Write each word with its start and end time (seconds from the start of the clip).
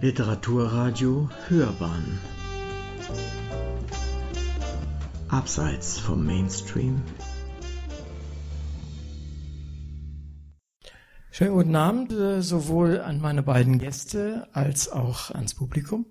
Literaturradio 0.00 1.30
Hörbahn 1.48 2.18
Abseits 5.28 5.98
vom 5.98 6.26
Mainstream 6.26 7.00
Schönen 11.30 11.54
guten 11.54 11.76
Abend, 11.76 12.12
äh, 12.12 12.42
sowohl 12.42 13.00
an 13.00 13.20
meine 13.20 13.42
beiden 13.42 13.78
Gäste 13.78 14.48
als 14.52 14.90
auch 14.90 15.30
ans 15.30 15.54
Publikum. 15.54 16.06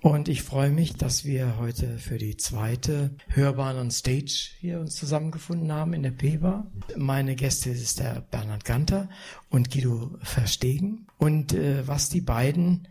Und 0.00 0.28
ich 0.28 0.42
freue 0.42 0.70
mich, 0.70 0.94
dass 0.94 1.24
wir 1.24 1.58
heute 1.58 1.98
für 1.98 2.18
die 2.18 2.36
zweite 2.36 3.16
Hörbahn 3.26 3.76
on 3.78 3.90
Stage 3.90 4.50
hier 4.60 4.78
uns 4.78 4.94
zusammengefunden 4.94 5.72
haben 5.72 5.92
in 5.92 6.04
der 6.04 6.12
P-Bar. 6.12 6.70
Meine 6.96 7.34
Gäste 7.34 7.70
ist 7.70 7.98
der 7.98 8.20
Bernhard 8.30 8.64
Ganter 8.64 9.08
und 9.50 9.72
Guido 9.72 10.16
Verstegen. 10.22 11.08
Und 11.18 11.52
äh, 11.52 11.86
was 11.88 12.10
die 12.10 12.20
beiden 12.20 12.86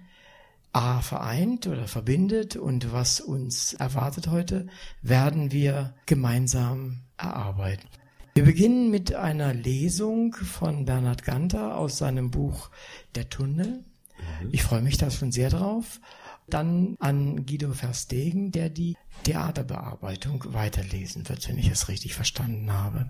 A 0.74 1.02
vereint 1.02 1.68
oder 1.68 1.88
verbindet 1.88 2.56
und 2.56 2.92
was 2.92 3.20
uns 3.20 3.74
erwartet 3.74 4.28
heute, 4.28 4.68
werden 5.02 5.52
wir 5.52 5.96
gemeinsam 6.06 7.04
erarbeiten. 7.18 7.88
Wir 8.36 8.44
beginnen 8.44 8.92
mit 8.92 9.16
einer 9.16 9.54
Lesung 9.54 10.36
von 10.36 10.86
Bernhard 10.86 11.24
Ganter 11.24 11.76
aus 11.76 11.98
seinem 11.98 12.30
Buch 12.30 12.70
Der 13.16 13.30
Tunnel. 13.30 13.84
Mhm. 14.20 14.50
Ich 14.52 14.62
freue 14.62 14.84
mich 14.84 14.98
da 14.98 15.10
schon 15.10 15.32
sehr 15.32 15.50
drauf. 15.50 16.00
Dann 16.48 16.96
an 17.00 17.48
Guido 17.48 17.74
Verstegen, 17.74 18.52
der 18.52 18.70
die 18.70 18.96
Theaterbearbeitung 19.24 20.44
weiterlesen 20.54 21.28
wird, 21.28 21.50
wenn 21.50 21.58
ich 21.58 21.72
es 21.72 21.90
richtig 21.90 22.14
verstanden 22.14 22.72
habe. 22.72 23.10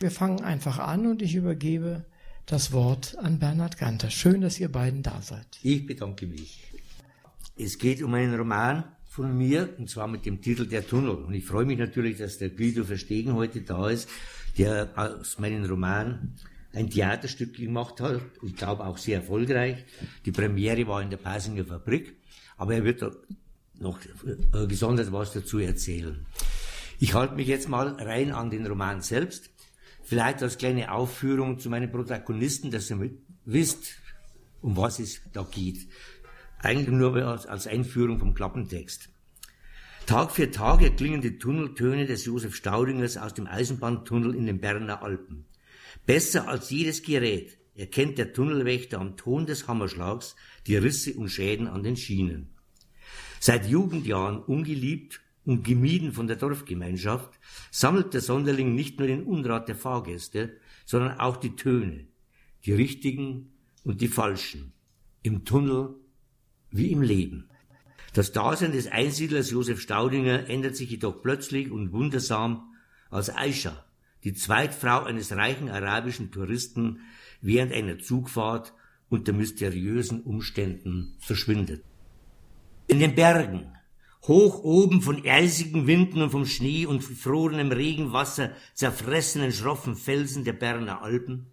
Wir 0.00 0.10
fangen 0.10 0.42
einfach 0.42 0.78
an 0.78 1.06
und 1.06 1.20
ich 1.20 1.34
übergebe 1.34 2.06
das 2.46 2.72
Wort 2.72 3.18
an 3.18 3.38
Bernhard 3.38 3.76
Ganter. 3.76 4.08
Schön, 4.10 4.40
dass 4.40 4.58
ihr 4.58 4.72
beiden 4.72 5.02
da 5.02 5.20
seid. 5.20 5.46
Ich 5.62 5.84
bedanke 5.84 6.26
mich. 6.26 6.72
Es 7.56 7.78
geht 7.78 8.02
um 8.02 8.14
einen 8.14 8.34
Roman 8.34 8.84
von 9.08 9.36
mir, 9.36 9.74
und 9.78 9.88
zwar 9.88 10.08
mit 10.08 10.26
dem 10.26 10.42
Titel 10.42 10.66
Der 10.66 10.86
Tunnel. 10.86 11.16
Und 11.16 11.34
ich 11.34 11.44
freue 11.44 11.64
mich 11.64 11.78
natürlich, 11.78 12.18
dass 12.18 12.38
der 12.38 12.50
Guido 12.50 12.84
Verstegen 12.84 13.34
heute 13.34 13.62
da 13.62 13.88
ist, 13.88 14.08
der 14.58 14.90
aus 14.94 15.38
meinem 15.38 15.64
Roman 15.64 16.34
ein 16.72 16.90
Theaterstück 16.90 17.54
gemacht 17.56 18.00
hat. 18.00 18.20
Ich 18.42 18.56
glaube 18.56 18.84
auch 18.84 18.98
sehr 18.98 19.18
erfolgreich. 19.18 19.84
Die 20.26 20.32
Premiere 20.32 20.86
war 20.86 21.00
in 21.00 21.10
der 21.10 21.16
Pasinger 21.16 21.64
Fabrik 21.64 22.16
aber 22.56 22.74
er 22.74 22.84
wird 22.84 23.04
noch 23.78 23.98
äh, 24.54 24.66
gesondert 24.66 25.12
was 25.12 25.32
dazu 25.32 25.58
erzählen. 25.58 26.24
Ich 26.98 27.14
halte 27.14 27.34
mich 27.34 27.46
jetzt 27.46 27.68
mal 27.68 27.88
rein 27.88 28.32
an 28.32 28.50
den 28.50 28.66
Roman 28.66 29.02
selbst. 29.02 29.50
Vielleicht 30.02 30.42
als 30.42 30.56
kleine 30.56 30.92
Aufführung 30.92 31.58
zu 31.58 31.68
meinen 31.68 31.90
Protagonisten, 31.90 32.70
dass 32.70 32.90
ihr 32.90 33.10
wisst, 33.44 33.96
um 34.62 34.76
was 34.76 34.98
es 34.98 35.20
da 35.32 35.42
geht. 35.42 35.88
Eigentlich 36.66 36.88
nur 36.88 37.14
als 37.48 37.68
Einführung 37.68 38.18
vom 38.18 38.34
Klappentext. 38.34 39.08
Tag 40.04 40.32
für 40.32 40.50
Tag 40.50 40.82
erklingen 40.82 41.20
die 41.20 41.38
Tunneltöne 41.38 42.06
des 42.06 42.24
Josef 42.24 42.56
Staudingers 42.56 43.16
aus 43.16 43.34
dem 43.34 43.46
Eisenbahntunnel 43.46 44.34
in 44.34 44.46
den 44.46 44.60
Berner 44.60 45.00
Alpen. 45.00 45.44
Besser 46.06 46.48
als 46.48 46.70
jedes 46.70 47.04
Gerät 47.04 47.56
erkennt 47.76 48.18
der 48.18 48.32
Tunnelwächter 48.32 48.98
am 48.98 49.16
Ton 49.16 49.46
des 49.46 49.68
Hammerschlags 49.68 50.34
die 50.66 50.76
Risse 50.76 51.14
und 51.14 51.28
Schäden 51.28 51.68
an 51.68 51.84
den 51.84 51.96
Schienen. 51.96 52.48
Seit 53.38 53.68
Jugendjahren 53.68 54.42
ungeliebt 54.42 55.20
und 55.44 55.62
gemieden 55.62 56.10
von 56.10 56.26
der 56.26 56.34
Dorfgemeinschaft, 56.34 57.38
sammelt 57.70 58.12
der 58.12 58.22
Sonderling 58.22 58.74
nicht 58.74 58.98
nur 58.98 59.06
den 59.06 59.22
Unrat 59.22 59.68
der 59.68 59.76
Fahrgäste, 59.76 60.56
sondern 60.84 61.20
auch 61.20 61.36
die 61.36 61.54
Töne, 61.54 62.08
die 62.64 62.72
richtigen 62.72 63.52
und 63.84 64.00
die 64.00 64.08
falschen, 64.08 64.72
im 65.22 65.44
Tunnel 65.44 65.94
wie 66.70 66.92
im 66.92 67.02
Leben. 67.02 67.48
Das 68.12 68.32
Dasein 68.32 68.72
des 68.72 68.86
Einsiedlers 68.86 69.50
Josef 69.50 69.80
Staudinger 69.80 70.48
ändert 70.48 70.76
sich 70.76 70.90
jedoch 70.90 71.20
plötzlich 71.22 71.70
und 71.70 71.92
wundersam, 71.92 72.74
als 73.10 73.34
Aisha, 73.34 73.84
die 74.24 74.32
Zweitfrau 74.34 75.04
eines 75.04 75.32
reichen 75.32 75.68
arabischen 75.68 76.30
Touristen, 76.30 77.00
während 77.40 77.72
einer 77.72 77.98
Zugfahrt 77.98 78.72
unter 79.08 79.32
mysteriösen 79.32 80.22
Umständen 80.22 81.14
verschwindet. 81.18 81.84
In 82.88 83.00
den 83.00 83.14
Bergen, 83.14 83.72
hoch 84.26 84.62
oben 84.64 85.02
von 85.02 85.24
eisigen 85.24 85.86
Winden 85.86 86.22
und 86.22 86.30
vom 86.30 86.46
Schnee 86.46 86.86
und 86.86 87.06
gefrorenem 87.06 87.70
Regenwasser 87.70 88.52
zerfressenen 88.74 89.52
schroffen 89.52 89.94
Felsen 89.94 90.44
der 90.44 90.54
Berner 90.54 91.02
Alpen, 91.02 91.46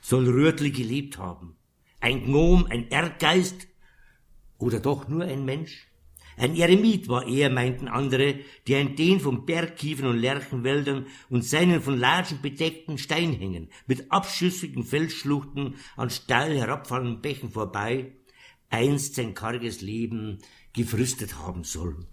soll 0.00 0.28
Röhrtli 0.28 0.70
gelebt 0.70 1.18
haben. 1.18 1.56
Ein 2.00 2.24
Gnom, 2.24 2.66
ein 2.66 2.88
Erdgeist 2.88 3.68
oder 4.62 4.80
doch 4.80 5.08
nur 5.08 5.24
ein 5.24 5.44
Mensch? 5.44 5.88
Ein 6.36 6.56
Eremit 6.56 7.08
war 7.08 7.26
er, 7.26 7.50
meinten 7.50 7.88
andere, 7.88 8.36
der 8.66 8.80
in 8.80 8.96
den 8.96 9.20
von 9.20 9.44
Bergkiefen 9.44 10.06
und 10.06 10.18
Lärchenwäldern 10.18 11.06
und 11.28 11.44
seinen 11.44 11.82
von 11.82 11.98
Latschen 11.98 12.40
bedeckten 12.40 12.96
Steinhängen 12.96 13.68
mit 13.86 14.10
abschüssigen 14.10 14.84
Felsschluchten 14.84 15.74
an 15.96 16.08
steil 16.08 16.56
herabfallenden 16.56 17.20
Bächen 17.20 17.50
vorbei 17.50 18.12
einst 18.70 19.16
sein 19.16 19.34
karges 19.34 19.82
Leben 19.82 20.38
gefristet 20.72 21.38
haben 21.38 21.64
soll. 21.64 22.06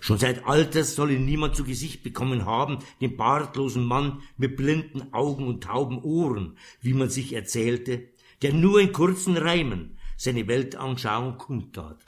Schon 0.00 0.18
seit 0.18 0.44
Alters 0.44 0.96
soll 0.96 1.12
ihn 1.12 1.24
niemand 1.24 1.54
zu 1.54 1.62
Gesicht 1.62 2.02
bekommen 2.02 2.44
haben, 2.44 2.80
den 3.00 3.16
bartlosen 3.16 3.84
Mann 3.84 4.22
mit 4.36 4.56
blinden 4.56 5.14
Augen 5.14 5.46
und 5.46 5.62
tauben 5.62 6.02
Ohren, 6.02 6.58
wie 6.80 6.92
man 6.92 7.08
sich 7.08 7.34
erzählte, 7.34 8.08
der 8.42 8.52
nur 8.52 8.80
in 8.80 8.90
kurzen 8.90 9.36
Reimen 9.36 9.96
seine 10.22 10.46
Weltanschauung 10.46 11.36
kundtat. 11.36 11.98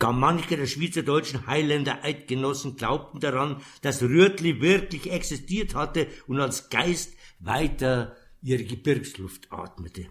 Gar 0.00 0.12
manche 0.12 0.56
der 0.56 0.66
schweizerdeutschen 0.66 1.46
Highlander 1.46 2.02
Eidgenossen 2.02 2.76
glaubten 2.76 3.20
daran, 3.20 3.62
dass 3.80 4.02
Rührtli 4.02 4.60
wirklich 4.60 5.08
existiert 5.10 5.76
hatte 5.76 6.08
und 6.26 6.40
als 6.40 6.68
Geist 6.68 7.14
weiter 7.38 8.16
ihre 8.42 8.64
Gebirgsluft 8.64 9.52
atmete. 9.52 10.06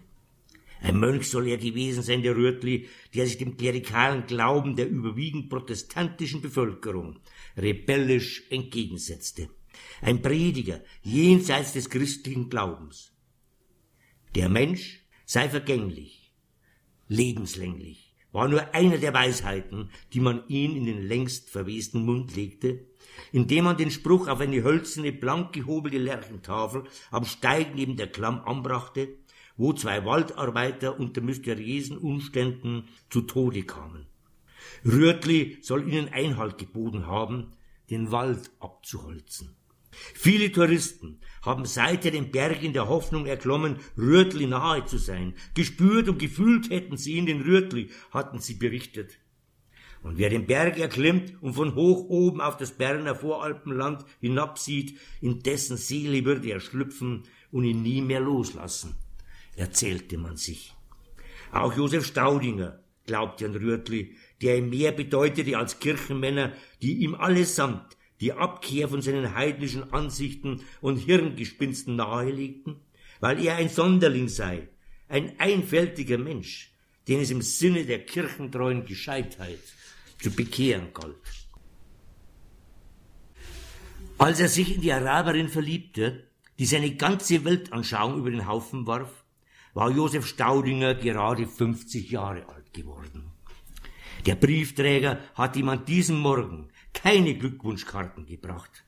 Ein 0.80 0.98
Mönch 0.98 1.28
soll 1.28 1.48
er 1.48 1.58
gewesen 1.58 2.02
sein, 2.02 2.22
der 2.22 2.34
Rührtli, 2.34 2.88
der 3.14 3.26
sich 3.26 3.36
dem 3.36 3.58
klerikalen 3.58 4.26
Glauben 4.26 4.74
der 4.74 4.88
überwiegend 4.88 5.50
protestantischen 5.50 6.40
Bevölkerung 6.40 7.20
rebellisch 7.58 8.44
entgegensetzte. 8.48 9.50
Ein 10.00 10.22
Prediger 10.22 10.80
jenseits 11.02 11.74
des 11.74 11.90
christlichen 11.90 12.48
Glaubens. 12.48 13.12
Der 14.34 14.48
Mensch 14.48 15.04
sei 15.26 15.48
vergänglich, 15.50 16.21
lebenslänglich 17.08 18.12
war 18.32 18.48
nur 18.48 18.74
einer 18.74 18.98
der 18.98 19.14
Weisheiten, 19.14 19.90
die 20.12 20.20
man 20.20 20.42
ihm 20.48 20.74
in 20.74 20.86
den 20.86 21.02
längst 21.02 21.50
verwesten 21.50 22.04
Mund 22.04 22.34
legte, 22.34 22.86
indem 23.30 23.64
man 23.64 23.76
den 23.76 23.90
Spruch 23.90 24.26
auf 24.26 24.40
eine 24.40 24.62
hölzerne, 24.64 25.12
blank 25.12 25.52
gehobelte 25.52 25.98
Lerchentafel 25.98 26.84
am 27.10 27.24
Steig 27.24 27.74
neben 27.74 27.96
der 27.96 28.10
Klamm 28.10 28.40
anbrachte, 28.40 29.08
wo 29.56 29.74
zwei 29.74 30.04
Waldarbeiter 30.04 30.98
unter 30.98 31.20
mysteriösen 31.20 31.98
Umständen 31.98 32.88
zu 33.10 33.20
Tode 33.22 33.64
kamen. 33.64 34.06
Rührtli 34.84 35.58
soll 35.60 35.86
ihnen 35.88 36.08
Einhalt 36.08 36.56
geboten 36.56 37.06
haben, 37.06 37.52
den 37.90 38.10
Wald 38.10 38.50
abzuholzen. 38.60 39.54
Viele 40.14 40.50
Touristen 40.50 41.20
haben 41.42 41.66
seither 41.66 42.10
den 42.10 42.30
Berg 42.30 42.62
in 42.62 42.72
der 42.72 42.88
Hoffnung 42.88 43.26
erklommen, 43.26 43.76
Rührtli 43.96 44.46
nahe 44.46 44.84
zu 44.86 44.98
sein. 44.98 45.34
Gespürt 45.54 46.08
und 46.08 46.18
gefühlt 46.18 46.70
hätten 46.70 46.96
sie 46.96 47.14
ihn 47.14 47.26
den 47.26 47.42
Rührtli, 47.42 47.90
hatten 48.10 48.38
sie 48.38 48.54
berichtet. 48.54 49.18
Und 50.02 50.18
wer 50.18 50.30
den 50.30 50.46
Berg 50.46 50.78
erklimmt 50.78 51.34
und 51.42 51.54
von 51.54 51.74
hoch 51.74 52.08
oben 52.08 52.40
auf 52.40 52.56
das 52.56 52.72
Berner 52.72 53.14
Voralpenland 53.14 54.04
hinabsieht, 54.20 54.98
in 55.20 55.42
dessen 55.42 55.76
Seele 55.76 56.24
würde 56.24 56.48
er 56.48 56.60
schlüpfen 56.60 57.22
und 57.52 57.64
ihn 57.64 57.82
nie 57.82 58.00
mehr 58.00 58.20
loslassen, 58.20 58.96
erzählte 59.56 60.18
man 60.18 60.36
sich. 60.36 60.74
Auch 61.52 61.76
Josef 61.76 62.06
Staudinger 62.06 62.80
glaubte 63.06 63.46
an 63.46 63.54
Rührtli, 63.54 64.16
der 64.40 64.58
ihm 64.58 64.70
mehr 64.70 64.90
bedeutete 64.90 65.56
als 65.56 65.78
Kirchenmänner, 65.78 66.52
die 66.80 66.94
ihm 66.98 67.14
allesamt 67.14 67.96
die 68.22 68.32
Abkehr 68.32 68.88
von 68.88 69.02
seinen 69.02 69.34
heidnischen 69.34 69.92
Ansichten 69.92 70.62
und 70.80 70.96
Hirngespinsten 70.96 71.96
nahelegten, 71.96 72.76
weil 73.18 73.44
er 73.44 73.56
ein 73.56 73.68
Sonderling 73.68 74.28
sei, 74.28 74.68
ein 75.08 75.38
einfältiger 75.40 76.18
Mensch, 76.18 76.72
den 77.08 77.20
es 77.20 77.32
im 77.32 77.42
Sinne 77.42 77.84
der 77.84 78.06
kirchentreuen 78.06 78.84
Gescheitheit 78.84 79.58
zu 80.20 80.30
bekehren 80.30 80.94
galt. 80.94 81.16
Als 84.18 84.38
er 84.38 84.48
sich 84.48 84.76
in 84.76 84.82
die 84.82 84.92
Araberin 84.92 85.48
verliebte, 85.48 86.28
die 86.60 86.66
seine 86.66 86.94
ganze 86.94 87.44
Weltanschauung 87.44 88.18
über 88.18 88.30
den 88.30 88.46
Haufen 88.46 88.86
warf, 88.86 89.24
war 89.74 89.90
Josef 89.90 90.28
Staudinger 90.28 90.94
gerade 90.94 91.48
50 91.48 92.08
Jahre 92.12 92.48
alt 92.48 92.72
geworden. 92.72 93.32
Der 94.26 94.36
Briefträger 94.36 95.18
hat 95.34 95.56
ihm 95.56 95.68
an 95.68 95.84
diesem 95.84 96.20
Morgen 96.20 96.68
keine 96.92 97.34
Glückwunschkarten 97.34 98.26
gebracht. 98.26 98.84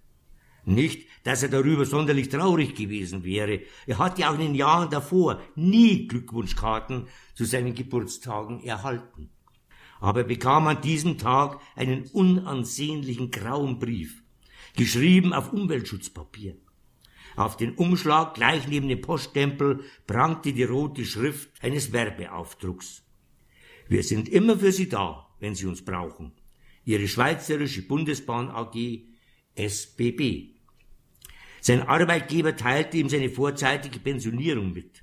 Nicht, 0.66 1.06
dass 1.24 1.42
er 1.42 1.50
darüber 1.50 1.84
sonderlich 1.84 2.30
traurig 2.30 2.74
gewesen 2.74 3.24
wäre. 3.24 3.60
Er 3.86 3.98
hat 3.98 4.18
ja 4.18 4.30
auch 4.30 4.34
in 4.34 4.40
den 4.40 4.54
Jahren 4.54 4.88
davor 4.88 5.42
nie 5.54 6.08
Glückwunschkarten 6.08 7.06
zu 7.34 7.44
seinen 7.44 7.74
Geburtstagen 7.74 8.62
erhalten. 8.62 9.30
Aber 10.00 10.20
er 10.20 10.26
bekam 10.26 10.66
an 10.66 10.80
diesem 10.80 11.18
Tag 11.18 11.60
einen 11.76 12.04
unansehnlichen 12.12 13.30
grauen 13.30 13.78
Brief, 13.78 14.22
geschrieben 14.76 15.32
auf 15.32 15.52
Umweltschutzpapier. 15.52 16.56
Auf 17.36 17.56
den 17.56 17.74
Umschlag 17.74 18.34
gleich 18.34 18.68
neben 18.68 18.88
dem 18.88 19.00
Poststempel 19.00 19.84
prangte 20.06 20.52
die 20.52 20.64
rote 20.64 21.04
Schrift 21.04 21.50
eines 21.62 21.92
Werbeaufdrucks. 21.92 23.02
Wir 23.88 24.02
sind 24.02 24.28
immer 24.28 24.58
für 24.58 24.72
Sie 24.72 24.88
da, 24.88 25.28
wenn 25.40 25.54
Sie 25.54 25.66
uns 25.66 25.84
brauchen. 25.84 26.32
Ihre 26.84 27.08
Schweizerische 27.08 27.82
Bundesbahn 27.82 28.50
AG 28.50 29.04
SBB. 29.54 30.54
Sein 31.60 31.82
Arbeitgeber 31.82 32.56
teilte 32.56 32.98
ihm 32.98 33.08
seine 33.08 33.30
vorzeitige 33.30 33.98
Pensionierung 33.98 34.72
mit. 34.72 35.02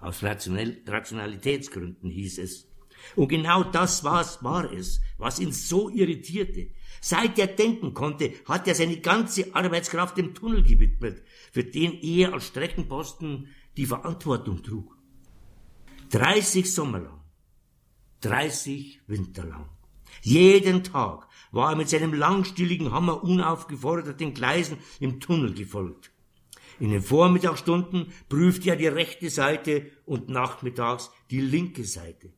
Aus 0.00 0.22
Rationalitätsgründen 0.22 2.10
hieß 2.10 2.38
es. 2.38 2.68
Und 3.14 3.28
genau 3.28 3.62
das 3.62 4.04
war's, 4.04 4.42
war 4.42 4.72
es, 4.72 5.00
was 5.18 5.38
ihn 5.38 5.52
so 5.52 5.88
irritierte. 5.90 6.70
Seit 7.00 7.38
er 7.38 7.46
denken 7.46 7.94
konnte, 7.94 8.32
hat 8.44 8.66
er 8.66 8.74
seine 8.74 9.00
ganze 9.00 9.54
Arbeitskraft 9.54 10.16
dem 10.16 10.34
Tunnel 10.34 10.62
gewidmet, 10.62 11.22
für 11.52 11.64
den 11.64 11.92
er 12.02 12.32
als 12.32 12.48
Streckenposten 12.48 13.48
die 13.76 13.86
Verantwortung 13.86 14.62
trug. 14.62 14.96
30 16.10 16.72
Sommer 16.72 17.00
lang, 17.00 17.20
30 18.22 19.02
Winter 19.06 19.44
lang. 19.44 19.77
Jeden 20.22 20.84
Tag 20.84 21.26
war 21.50 21.70
er 21.70 21.76
mit 21.76 21.88
seinem 21.88 22.12
langstieligen 22.12 22.92
Hammer 22.92 23.22
unaufgefordert 23.22 24.20
den 24.20 24.34
Gleisen 24.34 24.78
im 25.00 25.20
Tunnel 25.20 25.54
gefolgt. 25.54 26.10
In 26.80 26.90
den 26.90 27.02
Vormittagsstunden 27.02 28.12
prüfte 28.28 28.70
er 28.70 28.76
die 28.76 28.86
rechte 28.86 29.30
Seite 29.30 29.90
und 30.04 30.28
nachmittags 30.28 31.10
die 31.30 31.40
linke 31.40 31.84
Seite. 31.84 32.32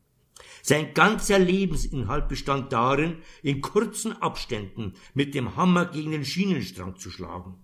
Sein 0.63 0.95
ganzer 0.95 1.39
Lebensinhalt 1.39 2.29
bestand 2.29 2.73
darin, 2.73 3.19
in 3.43 3.61
kurzen 3.61 4.21
Abständen 4.21 4.95
mit 5.15 5.35
dem 5.35 5.57
Hammer 5.57 5.87
gegen 5.87 6.11
den 6.11 6.25
Schienenstrang 6.25 6.97
zu 6.97 7.11
schlagen. 7.11 7.59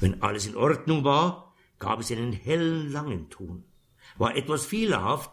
Wenn 0.00 0.22
alles 0.22 0.46
in 0.46 0.56
Ordnung 0.56 1.04
war, 1.04 1.54
gab 1.78 2.00
es 2.00 2.10
einen 2.10 2.32
hellen, 2.32 2.90
langen 2.90 3.30
Ton. 3.30 3.64
War 4.16 4.36
etwas 4.36 4.66
fehlerhaft, 4.66 5.30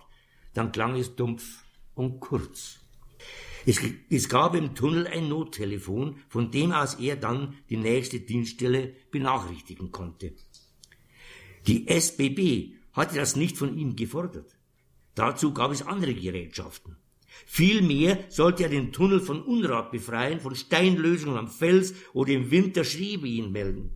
dann 0.54 0.72
klang 0.72 0.96
es 0.96 1.16
dumpf 1.16 1.64
und 1.96 2.20
kurz. 2.20 2.81
Es, 3.66 3.80
es, 4.10 4.30
gab 4.30 4.56
im 4.56 4.74
Tunnel 4.76 5.08
ein 5.08 5.30
Nottelefon, 5.30 6.18
von 6.30 6.52
dem 6.52 6.72
aus 6.72 6.96
er 6.96 7.16
dann 7.16 7.56
die 7.70 7.78
nächste 7.78 8.20
Dienststelle 8.20 8.94
benachrichtigen 9.12 9.92
konnte. 9.92 10.34
Die 11.68 11.88
SBB 11.88 12.76
hatte 12.94 13.16
das 13.16 13.36
nicht 13.36 13.58
von 13.58 13.78
ihm 13.78 13.96
gefordert. 13.96 14.56
Dazu 15.16 15.54
gab 15.54 15.72
es 15.72 15.86
andere 15.86 16.14
Gerätschaften. 16.14 16.98
Vielmehr 17.46 18.26
sollte 18.30 18.64
er 18.64 18.70
den 18.70 18.92
Tunnel 18.92 19.20
von 19.20 19.42
Unrat 19.44 19.92
befreien, 19.92 20.40
von 20.40 20.56
Steinlösungen 20.56 21.38
am 21.38 21.48
Fels 21.48 21.94
oder 22.14 22.32
im 22.32 22.52
Winter 22.52 22.84
Schneewehen 22.84 23.52
melden. 23.52 23.96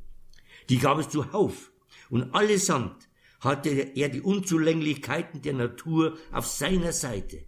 Die 0.69 0.77
gab 0.77 0.99
es 0.99 1.09
zuhauf, 1.09 1.71
und 2.09 2.33
allesamt 2.33 3.09
hatte 3.39 3.69
er 3.69 4.09
die 4.09 4.21
Unzulänglichkeiten 4.21 5.41
der 5.41 5.53
Natur 5.53 6.17
auf 6.31 6.47
seiner 6.47 6.91
Seite, 6.91 7.45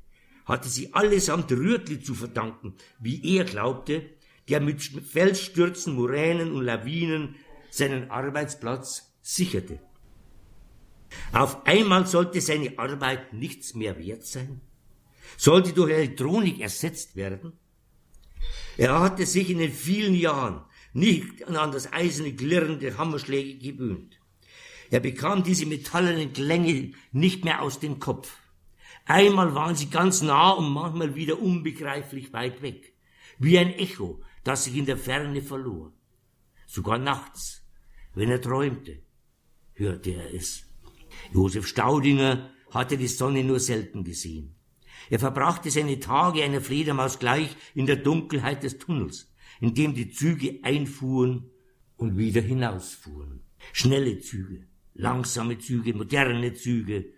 hatte 0.47 0.69
sie 0.69 0.94
allesamt 0.94 1.51
Rürtli 1.51 2.01
zu 2.01 2.15
verdanken, 2.15 2.75
wie 2.99 3.38
er 3.38 3.44
glaubte, 3.44 4.09
der 4.49 4.61
mit 4.61 4.81
Felsstürzen, 4.81 5.94
Moränen 5.94 6.53
und 6.53 6.63
Lawinen 6.63 7.35
seinen 7.69 8.09
Arbeitsplatz 8.09 9.13
sicherte. 9.21 9.79
Auf 11.33 11.65
einmal 11.65 12.07
sollte 12.07 12.41
seine 12.41 12.79
Arbeit 12.79 13.33
nichts 13.33 13.73
mehr 13.73 13.97
wert 13.97 14.25
sein, 14.25 14.61
sollte 15.35 15.73
durch 15.73 15.91
Elektronik 15.91 16.59
ersetzt 16.59 17.15
werden. 17.15 17.53
Er 18.77 19.00
hatte 19.00 19.25
sich 19.25 19.50
in 19.50 19.57
den 19.57 19.73
vielen 19.73 20.15
Jahren 20.15 20.61
nicht 20.93 21.45
an 21.47 21.71
das 21.71 21.91
eiserne 21.91 22.33
Klirren 22.33 22.79
der 22.79 22.97
Hammerschläge 22.97 23.57
gewöhnt. 23.57 24.19
Er 24.89 25.01
bekam 25.01 25.43
diese 25.43 25.65
metallenen 25.65 26.31
Klänge 26.31 26.93
nicht 27.11 27.43
mehr 27.43 27.61
aus 27.61 27.79
dem 27.79 28.00
Kopf. 28.00 28.38
Einmal 29.07 29.56
waren 29.56 29.75
sie 29.75 29.89
ganz 29.89 30.21
nah 30.21 30.51
und 30.51 30.69
manchmal 30.69 31.15
wieder 31.15 31.42
unbegreiflich 31.42 32.33
weit 32.33 32.62
weg, 32.62 32.94
wie 33.39 33.57
ein 33.57 33.74
Echo, 33.74 34.21
das 34.44 34.65
sich 34.65 34.75
in 34.75 34.86
der 34.86 34.98
Ferne 34.98 35.42
verlor. 35.42 35.94
Sogar 36.65 36.98
nachts, 36.98 37.65
wenn 38.13 38.30
er 38.30 38.42
träumte, 38.42 39.00
hörte 39.75 40.12
er 40.12 40.33
es. 40.33 40.65
Josef 41.33 41.65
Staudinger 41.68 42.50
hatte 42.71 42.98
die 42.98 43.07
Sonne 43.07 43.45
nur 43.45 43.62
selten 43.62 44.04
gesehen. 44.04 44.56
Er 45.10 45.19
verbrachte 45.19 45.71
seine 45.71 46.01
Tage 46.01 46.44
einer 46.44 46.60
Fledermaus 46.60 47.18
gleich 47.18 47.56
in 47.75 47.86
der 47.86 47.95
Dunkelheit 47.95 48.63
des 48.63 48.77
Tunnels, 48.77 49.31
in 49.62 49.74
dem 49.74 49.94
die 49.94 50.10
Züge 50.12 50.60
einfuhren 50.63 51.50
und 51.95 52.18
wieder 52.18 52.42
hinausfuhren. 52.42 53.42
Schnelle 53.71 54.19
Züge, 54.19 54.68
langsame 54.95 55.60
Züge, 55.60 55.94
moderne 55.94 56.53
Züge, 56.53 57.13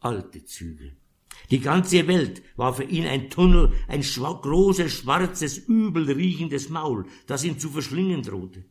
alte 0.00 0.44
Züge. 0.44 0.96
Die 1.50 1.60
ganze 1.60 2.06
Welt 2.06 2.42
war 2.56 2.74
für 2.74 2.84
ihn 2.84 3.06
ein 3.06 3.28
Tunnel, 3.30 3.72
ein 3.88 4.02
großes, 4.02 4.92
schwarzes, 4.92 5.58
übel 5.58 6.10
riechendes 6.10 6.68
Maul, 6.68 7.06
das 7.26 7.44
ihn 7.44 7.58
zu 7.58 7.70
verschlingen 7.70 8.22
drohte. 8.22 8.64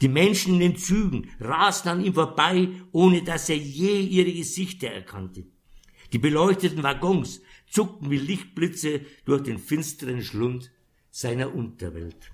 Die 0.00 0.08
Menschen 0.08 0.54
in 0.54 0.60
den 0.60 0.76
Zügen 0.76 1.30
rasten 1.40 1.88
an 1.90 2.04
ihm 2.04 2.14
vorbei, 2.14 2.68
ohne 2.92 3.22
dass 3.22 3.48
er 3.48 3.56
je 3.58 4.00
ihre 4.00 4.32
Gesichter 4.32 4.88
erkannte. 4.88 5.44
Die 6.12 6.18
beleuchteten 6.18 6.82
Waggons 6.82 7.42
zuckten 7.68 8.10
wie 8.10 8.18
Lichtblitze 8.18 9.02
durch 9.24 9.42
den 9.42 9.58
finsteren 9.58 10.22
Schlund 10.22 10.72
seiner 11.10 11.54
Unterwelt. 11.54 12.32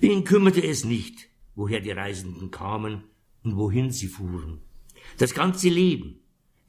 Ihn 0.00 0.24
kümmerte 0.24 0.62
es 0.62 0.84
nicht, 0.84 1.28
woher 1.54 1.80
die 1.80 1.90
Reisenden 1.90 2.50
kamen 2.50 3.04
und 3.44 3.56
wohin 3.56 3.90
sie 3.90 4.08
fuhren. 4.08 4.60
Das 5.18 5.34
ganze 5.34 5.68
Leben, 5.68 6.20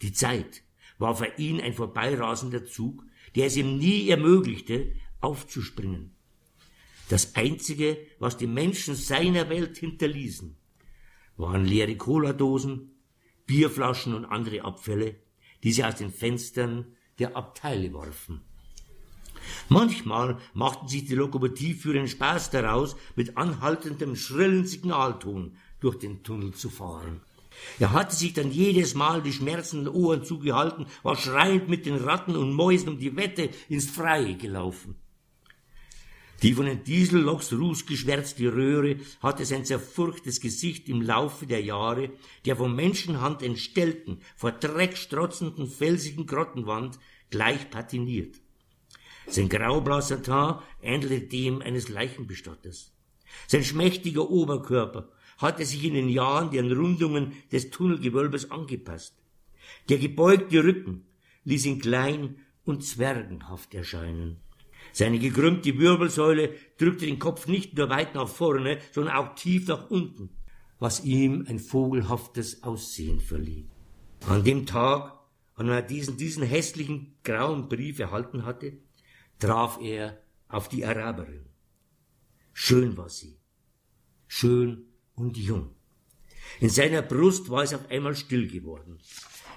die 0.02 0.12
Zeit, 0.12 0.64
war 1.02 1.16
für 1.16 1.32
ihn 1.38 1.60
ein 1.60 1.74
vorbeirasender 1.74 2.66
Zug, 2.66 3.04
der 3.36 3.48
es 3.48 3.58
ihm 3.58 3.78
nie 3.78 4.10
ermöglichte, 4.10 4.94
aufzuspringen. 5.20 6.16
Das 7.10 7.36
Einzige, 7.36 7.98
was 8.20 8.38
die 8.38 8.48
Menschen 8.48 8.96
seiner 8.96 9.50
Welt 9.50 9.78
hinterließen, 9.78 10.56
waren 11.38 11.66
leere 11.66 11.98
Cola-Dosen, 11.98 12.92
Bierflaschen 13.48 14.14
und 14.14 14.26
andere 14.26 14.64
Abfälle, 14.64 15.16
die 15.64 15.74
sie 15.74 15.84
aus 15.84 15.96
den 15.96 16.12
Fenstern 16.12 16.96
der 17.20 17.36
Abteile 17.36 17.94
warfen. 17.94 18.42
Manchmal 19.70 20.38
machten 20.54 20.88
sich 20.88 21.06
die 21.06 21.16
Lokomotivführer 21.16 22.08
Spaß 22.08 22.52
daraus, 22.52 22.96
mit 23.16 23.38
anhaltendem 23.38 24.16
schrillen 24.16 24.66
Signalton 24.66 25.58
durch 25.80 25.98
den 25.98 26.24
Tunnel 26.24 26.54
zu 26.54 26.70
fahren. 26.70 27.22
Er 27.80 27.92
hatte 27.92 28.16
sich 28.16 28.34
dann 28.34 28.52
jedes 28.52 28.94
Mal 28.96 29.22
die 29.22 29.34
schmerzenden 29.34 29.94
Ohren 29.94 30.24
zugehalten, 30.24 30.86
war 31.04 31.16
schreiend 31.16 31.70
mit 31.70 31.86
den 31.86 31.96
Ratten 31.96 32.36
und 32.36 32.54
Mäusen 32.54 32.90
um 32.90 33.00
die 33.00 33.16
Wette 33.16 33.50
ins 33.70 33.90
Freie 33.90 34.36
gelaufen. 34.36 34.96
Die 36.42 36.54
von 36.54 36.66
den 36.66 36.84
Dieselloks 36.84 37.54
rußgeschwärzte 37.54 38.52
Röhre 38.52 38.98
hatte 39.22 39.46
sein 39.46 39.64
zerfurchtes 39.64 40.42
Gesicht 40.42 40.90
im 40.90 41.02
Laufe 41.02 41.46
der 41.46 41.62
Jahre 41.62 42.10
der 42.46 42.56
von 42.56 42.76
Menschenhand 42.76 43.44
entstellten, 43.44 44.22
vor 44.36 44.52
Dreck 44.52 44.98
strotzenden 44.98 45.68
felsigen 45.68 46.26
Grottenwand 46.26 46.98
gleich 47.30 47.70
patiniert. 47.70 48.42
Sein 49.28 49.50
graublasser 49.50 50.24
Teint 50.24 50.62
ähnelte 50.82 51.22
dem 51.22 51.62
eines 51.62 51.90
Leichenbestatters. 51.90 52.92
Sein 53.48 53.64
schmächtiger 53.64 54.30
Oberkörper 54.30 55.10
hatte 55.42 55.66
sich 55.66 55.84
in 55.84 55.94
den 55.94 56.10
Jahren 56.10 56.52
den 56.52 56.72
Rundungen 56.72 57.34
des 57.52 57.72
Tunnelgewölbes 57.72 58.52
angepasst. 58.52 59.16
Der 59.90 59.98
gebeugte 59.98 60.64
Rücken 60.64 61.06
ließ 61.44 61.66
ihn 61.66 61.80
klein 61.80 62.38
und 62.64 62.84
zwergenhaft 62.84 63.74
erscheinen. 63.74 64.38
Seine 64.94 65.20
gekrümmte 65.20 65.78
Wirbelsäule 65.78 66.54
drückte 66.78 67.06
den 67.06 67.20
Kopf 67.20 67.48
nicht 67.48 67.78
nur 67.78 67.90
weit 67.90 68.14
nach 68.14 68.28
vorne, 68.28 68.80
sondern 68.92 69.16
auch 69.16 69.36
tief 69.36 69.68
nach 69.68 69.90
unten, 69.90 70.30
was 70.80 71.04
ihm 71.04 71.46
ein 71.48 71.60
vogelhaftes 71.60 72.64
Aussehen 72.64 73.20
verlieh. 73.20 73.68
An 74.28 74.44
dem 74.44 74.66
Tag, 74.66 75.14
an 75.56 75.68
dem 75.68 75.74
er 75.74 75.82
diesen, 75.82 76.18
diesen 76.18 76.44
hässlichen 76.44 77.16
grauen 77.24 77.70
Brief 77.70 78.00
erhalten 78.00 78.46
hatte, 78.46 78.74
traf 79.40 79.80
er 79.82 80.22
auf 80.50 80.68
die 80.68 80.86
Araberin. 80.86 81.46
Schön 82.54 82.98
war 82.98 83.10
sie, 83.10 83.40
schön 84.28 84.91
und 85.22 85.38
jung. 85.38 85.70
In 86.60 86.70
seiner 86.70 87.02
Brust 87.02 87.50
war 87.50 87.64
es 87.64 87.74
auf 87.74 87.90
einmal 87.90 88.16
still 88.16 88.48
geworden. 88.48 89.00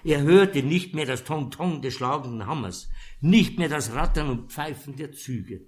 Er 0.04 0.22
hörte 0.22 0.62
nicht 0.62 0.94
mehr 0.94 1.06
das 1.06 1.24
Tong-Tong 1.24 1.80
des 1.80 1.94
schlagenden 1.94 2.46
Hammers, 2.46 2.90
nicht 3.20 3.58
mehr 3.58 3.70
das 3.70 3.94
Rattern 3.94 4.28
und 4.28 4.52
Pfeifen 4.52 4.96
der 4.96 5.12
Züge. 5.12 5.62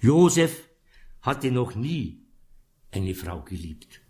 Josef 0.00 0.68
hatte 1.20 1.50
noch 1.50 1.74
nie 1.74 2.22
eine 2.92 3.14
Frau 3.14 3.42
geliebt. 3.42 4.00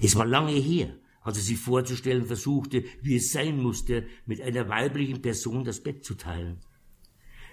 Es 0.00 0.16
war 0.16 0.24
lange 0.26 0.52
her, 0.52 0.96
als 1.20 1.36
er 1.36 1.44
sich 1.44 1.58
vorzustellen 1.58 2.26
versuchte, 2.26 2.84
wie 3.02 3.16
es 3.16 3.32
sein 3.32 3.62
musste, 3.62 4.06
mit 4.24 4.40
einer 4.40 4.68
weiblichen 4.68 5.20
Person 5.20 5.64
das 5.64 5.82
Bett 5.82 6.04
zu 6.04 6.14
teilen. 6.14 6.60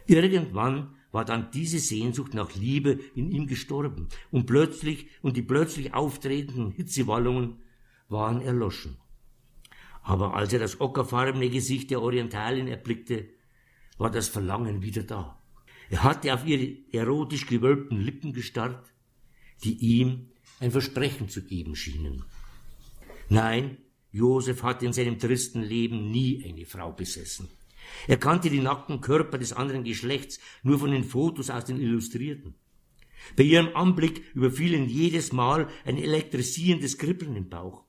Irgendwann 0.07 0.94
war 1.15 1.23
dann 1.23 1.49
diese 1.49 1.79
Sehnsucht 1.79 2.33
nach 2.33 2.53
Liebe 2.55 2.99
in 3.15 3.31
ihm 3.31 3.47
gestorben 3.47 4.09
und 4.31 4.47
plötzlich 4.47 5.07
und 5.21 5.37
die 5.37 5.43
plötzlich 5.43 5.93
auftretenden 5.93 6.71
Hitzewallungen 6.71 7.61
waren 8.09 8.41
erloschen. 8.41 8.97
Aber 10.01 10.33
als 10.35 10.51
er 10.51 10.59
das 10.59 10.81
ockerfarbene 10.81 11.49
Gesicht 11.49 11.89
der 11.89 12.01
Orientalin 12.01 12.67
erblickte, 12.67 13.29
war 13.97 14.11
das 14.11 14.27
Verlangen 14.27 14.81
wieder 14.81 15.03
da. 15.03 15.41
Er 15.89 16.03
hatte 16.03 16.33
auf 16.33 16.45
ihre 16.45 16.75
erotisch 16.91 17.47
gewölbten 17.47 18.01
Lippen 18.01 18.33
gestarrt, 18.33 18.93
die 19.63 19.77
ihm 19.77 20.31
ein 20.59 20.71
Versprechen 20.71 21.29
zu 21.29 21.45
geben 21.45 21.77
schienen. 21.77 22.25
Nein, 23.29 23.77
Josef 24.11 24.63
hatte 24.63 24.85
in 24.85 24.91
seinem 24.91 25.17
tristen 25.17 25.61
Leben 25.61 26.11
nie 26.11 26.43
eine 26.43 26.65
Frau 26.65 26.91
besessen. 26.91 27.47
Er 28.07 28.17
kannte 28.17 28.49
die 28.49 28.59
nackten 28.59 29.01
Körper 29.01 29.37
des 29.37 29.53
anderen 29.53 29.83
Geschlechts 29.83 30.39
nur 30.63 30.79
von 30.79 30.91
den 30.91 31.03
Fotos 31.03 31.49
aus 31.49 31.65
den 31.65 31.79
Illustrierten. 31.79 32.55
Bei 33.35 33.43
ihrem 33.43 33.75
Anblick 33.75 34.23
überfiel 34.33 34.73
ihn 34.73 34.87
jedes 34.87 35.31
Mal 35.31 35.67
ein 35.85 35.97
elektrisierendes 35.97 36.97
Kribbeln 36.97 37.35
im 37.35 37.49
Bauch. 37.49 37.83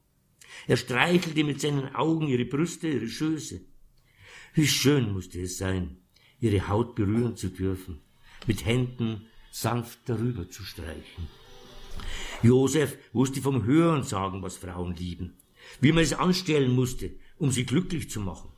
Er 0.67 0.77
streichelte 0.77 1.45
mit 1.45 1.61
seinen 1.61 1.95
Augen 1.95 2.29
ihre 2.29 2.45
Brüste, 2.45 2.89
ihre 2.89 3.09
Schöße. 3.09 3.61
Wie 4.55 4.67
schön 4.67 5.13
musste 5.13 5.43
es 5.43 5.59
sein, 5.59 5.99
ihre 6.41 6.69
Haut 6.69 6.95
berühren 6.95 7.37
zu 7.37 7.49
dürfen, 7.49 8.01
mit 8.47 8.65
Händen 8.65 9.27
sanft 9.51 10.01
darüber 10.07 10.49
zu 10.49 10.63
streichen. 10.65 11.29
Josef 12.43 12.97
wusste 13.13 13.41
vom 13.41 13.65
Hören 13.65 14.03
sagen, 14.03 14.43
was 14.43 14.57
Frauen 14.57 14.95
lieben, 14.95 15.35
wie 15.81 15.93
man 15.93 16.05
es 16.05 16.13
anstellen 16.13 16.75
musste, 16.75 17.11
um 17.39 17.51
sie 17.51 17.65
glücklich 17.65 18.11
zu 18.11 18.21
machen. 18.21 18.51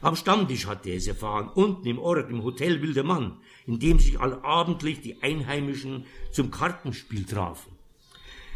Am 0.00 0.16
Stammtisch 0.16 0.66
hatte 0.66 0.90
er 0.90 0.96
es 0.96 1.06
erfahren, 1.06 1.48
unten 1.54 1.86
im 1.86 1.98
Ort, 1.98 2.30
im 2.30 2.42
Hotel 2.42 2.82
Wilder 2.82 3.04
Mann, 3.04 3.38
in 3.66 3.78
dem 3.78 3.98
sich 3.98 4.20
allabendlich 4.20 5.00
die 5.00 5.22
Einheimischen 5.22 6.04
zum 6.32 6.50
Kartenspiel 6.50 7.24
trafen. 7.24 7.72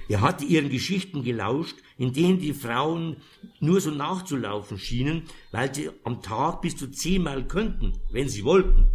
Er 0.08 0.22
hatte 0.22 0.44
ihren 0.44 0.70
Geschichten 0.70 1.22
gelauscht, 1.22 1.76
in 1.98 2.14
denen 2.14 2.38
die 2.38 2.54
Frauen 2.54 3.18
nur 3.60 3.80
so 3.80 3.90
nachzulaufen 3.90 4.78
schienen, 4.78 5.24
weil 5.52 5.74
sie 5.74 5.90
am 6.04 6.22
Tag 6.22 6.62
bis 6.62 6.76
zu 6.76 6.90
zehnmal 6.90 7.46
könnten, 7.46 7.92
wenn 8.10 8.28
sie 8.28 8.44
wollten, 8.44 8.86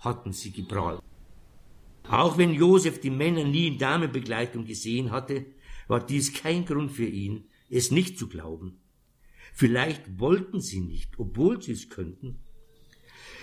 hatten 0.00 0.32
sie 0.32 0.50
geprahlt. 0.50 1.00
Auch 2.08 2.36
wenn 2.36 2.52
Josef 2.52 3.00
die 3.00 3.10
Männer 3.10 3.44
nie 3.44 3.68
in 3.68 3.78
Damenbegleitung 3.78 4.64
gesehen 4.64 5.12
hatte, 5.12 5.46
war 5.86 6.04
dies 6.04 6.32
kein 6.34 6.64
Grund 6.64 6.90
für 6.90 7.06
ihn, 7.06 7.44
es 7.68 7.92
nicht 7.92 8.18
zu 8.18 8.28
glauben. 8.28 8.79
Vielleicht 9.60 10.18
wollten 10.18 10.62
sie 10.62 10.80
nicht, 10.80 11.18
obwohl 11.18 11.60
sie 11.60 11.72
es 11.72 11.90
könnten. 11.90 12.38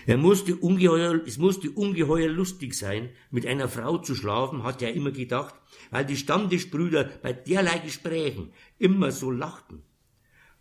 Er 0.08 0.18
musste 0.18 0.56
ungeheuer, 0.56 1.22
es 1.28 1.38
musste 1.38 1.70
ungeheuer 1.70 2.28
lustig 2.28 2.74
sein, 2.74 3.12
mit 3.30 3.46
einer 3.46 3.70
Frau 3.70 4.00
zu 4.00 4.16
schlafen, 4.16 4.64
hatte 4.64 4.86
er 4.86 4.96
immer 4.96 5.12
gedacht, 5.12 5.54
weil 5.92 6.08
die 6.08 6.18
Stammtischbrüder 6.18 7.04
bei 7.22 7.34
derlei 7.34 7.78
Gesprächen 7.78 8.52
immer 8.80 9.12
so 9.12 9.30
lachten. 9.30 9.84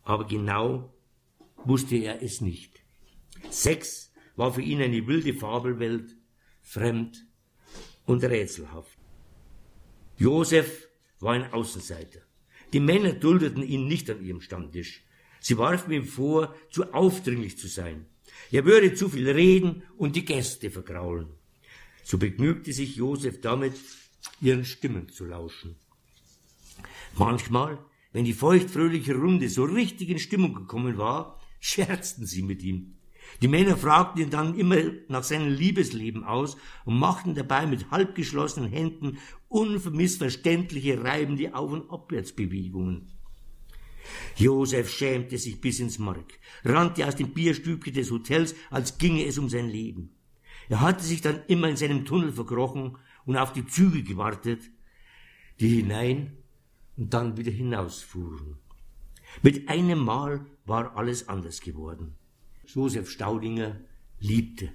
Aber 0.02 0.26
genau 0.26 0.92
wusste 1.64 1.96
er 1.96 2.22
es 2.22 2.42
nicht. 2.42 2.82
Sex 3.48 4.12
war 4.34 4.52
für 4.52 4.60
ihn 4.60 4.82
eine 4.82 5.06
wilde 5.06 5.32
Fabelwelt, 5.32 6.18
fremd 6.60 7.26
und 8.04 8.22
rätselhaft. 8.22 8.98
Josef 10.18 10.86
war 11.18 11.32
ein 11.32 11.50
Außenseiter. 11.50 12.20
Die 12.75 12.80
Männer 12.80 13.14
duldeten 13.14 13.62
ihn 13.62 13.86
nicht 13.86 14.10
an 14.10 14.22
ihrem 14.22 14.42
Stammtisch. 14.42 15.05
Sie 15.46 15.58
warfen 15.58 15.92
ihm 15.92 16.06
vor, 16.06 16.56
zu 16.72 16.92
aufdringlich 16.92 17.56
zu 17.56 17.68
sein. 17.68 18.06
Er 18.50 18.64
würde 18.64 18.94
zu 18.94 19.08
viel 19.08 19.30
reden 19.30 19.84
und 19.96 20.16
die 20.16 20.24
Gäste 20.24 20.72
vergraulen. 20.72 21.28
So 22.02 22.18
begnügte 22.18 22.72
sich 22.72 22.96
Josef 22.96 23.40
damit, 23.42 23.74
ihren 24.40 24.64
Stimmen 24.64 25.08
zu 25.08 25.24
lauschen. 25.24 25.76
Manchmal, 27.16 27.78
wenn 28.12 28.24
die 28.24 28.32
feuchtfröhliche 28.32 29.14
Runde 29.14 29.48
so 29.48 29.62
richtig 29.62 30.08
in 30.08 30.18
Stimmung 30.18 30.52
gekommen 30.52 30.98
war, 30.98 31.40
scherzten 31.60 32.26
sie 32.26 32.42
mit 32.42 32.64
ihm. 32.64 32.96
Die 33.40 33.46
Männer 33.46 33.76
fragten 33.76 34.22
ihn 34.22 34.30
dann 34.30 34.58
immer 34.58 34.78
nach 35.06 35.22
seinem 35.22 35.54
Liebesleben 35.54 36.24
aus 36.24 36.56
und 36.84 36.98
machten 36.98 37.36
dabei 37.36 37.68
mit 37.68 37.92
halbgeschlossenen 37.92 38.68
Händen 38.68 39.18
unmissverständliche 39.46 41.04
reibende 41.04 41.54
Auf- 41.54 41.70
und 41.70 41.88
Abwärtsbewegungen. 41.88 43.15
Josef 44.36 44.90
schämte 44.90 45.38
sich 45.38 45.60
bis 45.60 45.80
ins 45.80 45.98
Mark, 45.98 46.38
rannte 46.64 47.06
aus 47.06 47.16
dem 47.16 47.32
Bierstübchen 47.32 47.94
des 47.94 48.10
Hotels, 48.10 48.54
als 48.70 48.98
ginge 48.98 49.25
es 49.25 49.38
um 49.38 49.48
sein 49.48 49.68
Leben. 49.68 50.10
Er 50.68 50.80
hatte 50.80 51.04
sich 51.04 51.20
dann 51.20 51.40
immer 51.46 51.68
in 51.68 51.76
seinem 51.76 52.04
Tunnel 52.04 52.32
verkrochen 52.32 52.98
und 53.25 53.36
auf 53.36 53.52
die 53.52 53.66
Züge 53.66 54.02
gewartet, 54.02 54.62
die 55.60 55.68
hinein 55.68 56.36
und 56.96 57.12
dann 57.12 57.36
wieder 57.36 57.52
hinausfuhren. 57.52 58.56
Mit 59.42 59.68
einem 59.68 59.98
Mal 59.98 60.46
war 60.64 60.96
alles 60.96 61.28
anders 61.28 61.60
geworden. 61.60 62.14
Josef 62.66 63.10
Staudinger 63.10 63.80
liebte. 64.18 64.72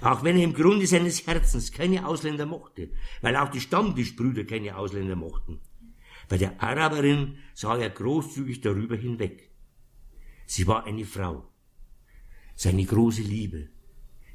Auch 0.00 0.22
wenn 0.22 0.36
er 0.36 0.44
im 0.44 0.54
Grunde 0.54 0.86
seines 0.86 1.26
Herzens 1.26 1.72
keine 1.72 2.06
Ausländer 2.06 2.46
mochte, 2.46 2.90
weil 3.20 3.36
auch 3.36 3.48
die 3.48 3.60
Stammtischbrüder 3.60 4.44
keine 4.44 4.76
Ausländer 4.76 5.16
mochten. 5.16 5.60
Bei 6.28 6.38
der 6.38 6.62
Araberin 6.62 7.38
sah 7.54 7.76
er 7.76 7.90
großzügig 7.90 8.60
darüber 8.60 8.96
hinweg. 8.96 9.50
Sie 10.46 10.66
war 10.66 10.84
eine 10.84 11.04
Frau, 11.04 11.48
seine 12.54 12.84
große 12.84 13.22
Liebe, 13.22 13.68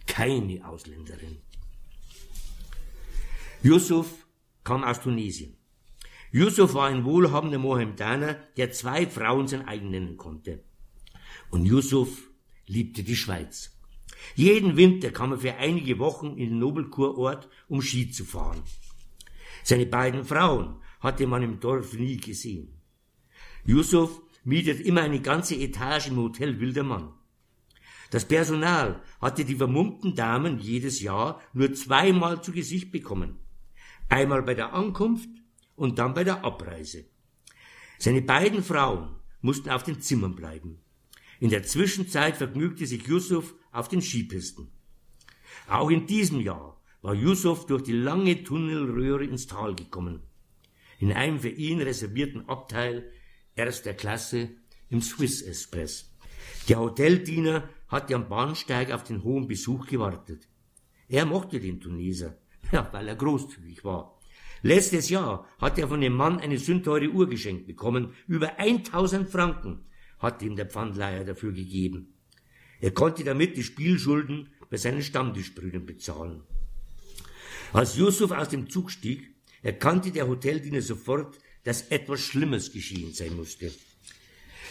keine 0.06 0.68
Ausländerin. 0.68 1.38
Yusuf 3.62 4.28
kam 4.64 4.84
aus 4.84 5.02
Tunesien. 5.02 5.58
Yusuf 6.32 6.74
war 6.74 6.88
ein 6.88 7.06
wohlhabender 7.06 7.58
Mohammedaner, 7.58 8.36
der 8.58 8.72
zwei 8.72 9.08
Frauen 9.08 9.48
sein 9.48 9.68
eigen 9.68 9.90
nennen 9.90 10.18
konnte. 10.18 10.64
Und 11.50 11.66
Yusuf 11.66 12.30
liebte 12.66 13.04
die 13.04 13.16
Schweiz. 13.16 13.78
Jeden 14.36 14.76
Winter 14.78 15.12
kam 15.12 15.32
er 15.32 15.38
für 15.40 15.56
einige 15.56 16.00
Wochen 16.00 16.38
in 16.38 16.50
den 16.50 16.60
Nobelkurort, 16.60 17.48
um 17.68 17.82
Ski 17.82 18.12
zu 18.12 18.26
fahren. 18.26 18.62
Seine 19.64 19.86
beiden 19.86 20.26
Frauen 20.26 20.82
hatte 21.00 21.28
man 21.28 21.44
im 21.44 21.60
Dorf 21.60 21.94
nie 21.94 22.18
gesehen. 22.18 22.82
Yusuf 23.66 24.22
mietet 24.44 24.82
immer 24.82 25.02
eine 25.02 25.22
ganze 25.22 25.56
Etage 25.56 26.08
im 26.08 26.18
Hotel 26.18 26.60
Wildermann. 26.60 27.14
Das 28.10 28.26
Personal 28.26 29.02
hatte 29.20 29.44
die 29.44 29.56
vermummten 29.56 30.16
Damen 30.16 30.60
jedes 30.60 31.02
Jahr 31.02 31.42
nur 31.54 31.74
zweimal 31.74 32.42
zu 32.42 32.54
Gesicht 32.54 32.92
bekommen. 32.92 33.40
Einmal 34.08 34.44
bei 34.44 34.54
der 34.54 34.74
Ankunft 34.74 35.30
und 35.76 36.00
dann 36.00 36.14
bei 36.14 36.24
der 36.24 36.46
Abreise. 36.46 37.06
Seine 38.00 38.22
beiden 38.22 38.64
Frauen 38.64 39.16
mussten 39.42 39.70
auf 39.70 39.84
den 39.84 40.00
Zimmern 40.02 40.36
bleiben. 40.36 40.80
In 41.40 41.50
der 41.50 41.64
Zwischenzeit 41.64 42.38
vergnügte 42.38 42.86
sich 42.86 43.06
Yusuf 43.06 43.54
auf 43.72 43.90
den 43.90 44.02
Skipisten. 44.02 44.72
Auch 45.68 45.90
in 45.90 46.08
diesem 46.08 46.40
Jahr 46.40 46.80
war 47.02 47.14
Yusuf 47.14 47.66
durch 47.66 47.84
die 47.84 47.94
lange 47.94 48.44
Tunnelröhre 48.44 49.26
ins 49.26 49.48
Tal 49.48 49.76
gekommen. 49.76 50.24
In 51.00 51.14
einem 51.14 51.40
für 51.40 51.50
ihn 51.50 51.82
reservierten 51.82 52.48
Abteil 52.50 53.12
erster 53.56 53.94
Klasse 53.94 54.50
im 54.90 55.02
Swiss 55.02 55.42
Express. 55.42 56.12
Der 56.70 56.80
Hoteldiener 56.80 57.70
hatte 57.88 58.16
am 58.16 58.28
Bahnsteig 58.28 58.92
auf 58.92 59.04
den 59.04 59.24
hohen 59.24 59.48
Besuch 59.48 59.88
gewartet. 59.88 60.48
Er 61.08 61.26
mochte 61.26 61.60
den 61.60 61.80
Tuneser, 61.80 62.38
ja, 62.72 62.88
weil 62.92 63.08
er 63.08 63.16
großzügig 63.16 63.84
war. 63.84 64.20
Letztes 64.64 65.10
Jahr 65.10 65.48
hatte 65.60 65.82
er 65.82 65.88
von 65.88 66.02
dem 66.02 66.14
Mann 66.14 66.40
eine 66.40 66.58
sündteure 66.58 67.10
Uhr 67.10 67.30
geschenkt 67.30 67.68
bekommen, 67.68 68.14
über 68.28 68.60
1000 68.60 69.30
Franken, 69.30 69.86
hatte 70.20 70.46
ihm 70.46 70.56
der 70.56 70.66
Pfandleiher 70.66 71.24
dafür 71.24 71.54
gegeben. 71.54 72.16
Er 72.82 72.92
konnte 72.92 73.24
damit 73.24 73.56
die 73.56 73.64
Spielschulden 73.64 74.50
bei 74.70 74.78
seinen 74.78 75.02
Stammtischbrüdern 75.02 75.86
bezahlen. 75.86 76.44
Als 77.74 77.98
Yusuf 77.98 78.32
aus 78.32 78.50
dem 78.50 78.70
Zug 78.70 78.92
stieg, 78.92 79.37
erkannte 79.62 80.12
der 80.12 80.28
Hoteldiener 80.28 80.82
sofort, 80.82 81.40
dass 81.64 81.88
etwas 81.90 82.22
Schlimmes 82.22 82.72
geschehen 82.72 83.14
sein 83.14 83.36
musste. 83.36 83.72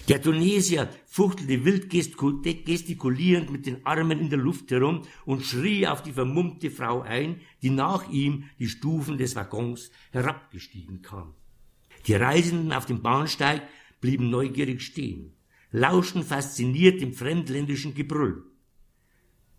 Der 0.08 0.22
Tunesier 0.22 0.88
fuchtelte 1.06 1.64
wild 1.64 1.90
gestikulierend 1.90 3.50
mit 3.50 3.66
den 3.66 3.84
Armen 3.84 4.20
in 4.20 4.30
der 4.30 4.38
Luft 4.38 4.70
herum 4.70 5.02
und 5.24 5.44
schrie 5.44 5.86
auf 5.86 6.02
die 6.02 6.12
vermummte 6.12 6.70
Frau 6.70 7.00
ein, 7.00 7.40
die 7.62 7.70
nach 7.70 8.08
ihm 8.10 8.44
die 8.58 8.68
Stufen 8.68 9.18
des 9.18 9.34
Waggons 9.34 9.90
herabgestiegen 10.12 11.02
kam. 11.02 11.34
Die 12.06 12.14
Reisenden 12.14 12.72
auf 12.72 12.86
dem 12.86 13.02
Bahnsteig 13.02 13.62
blieben 14.00 14.30
neugierig 14.30 14.82
stehen 14.82 15.36
lauschen 15.76 16.22
fasziniert 16.22 17.00
dem 17.00 17.12
fremdländischen 17.12 17.94
Gebrüll. 17.94 18.44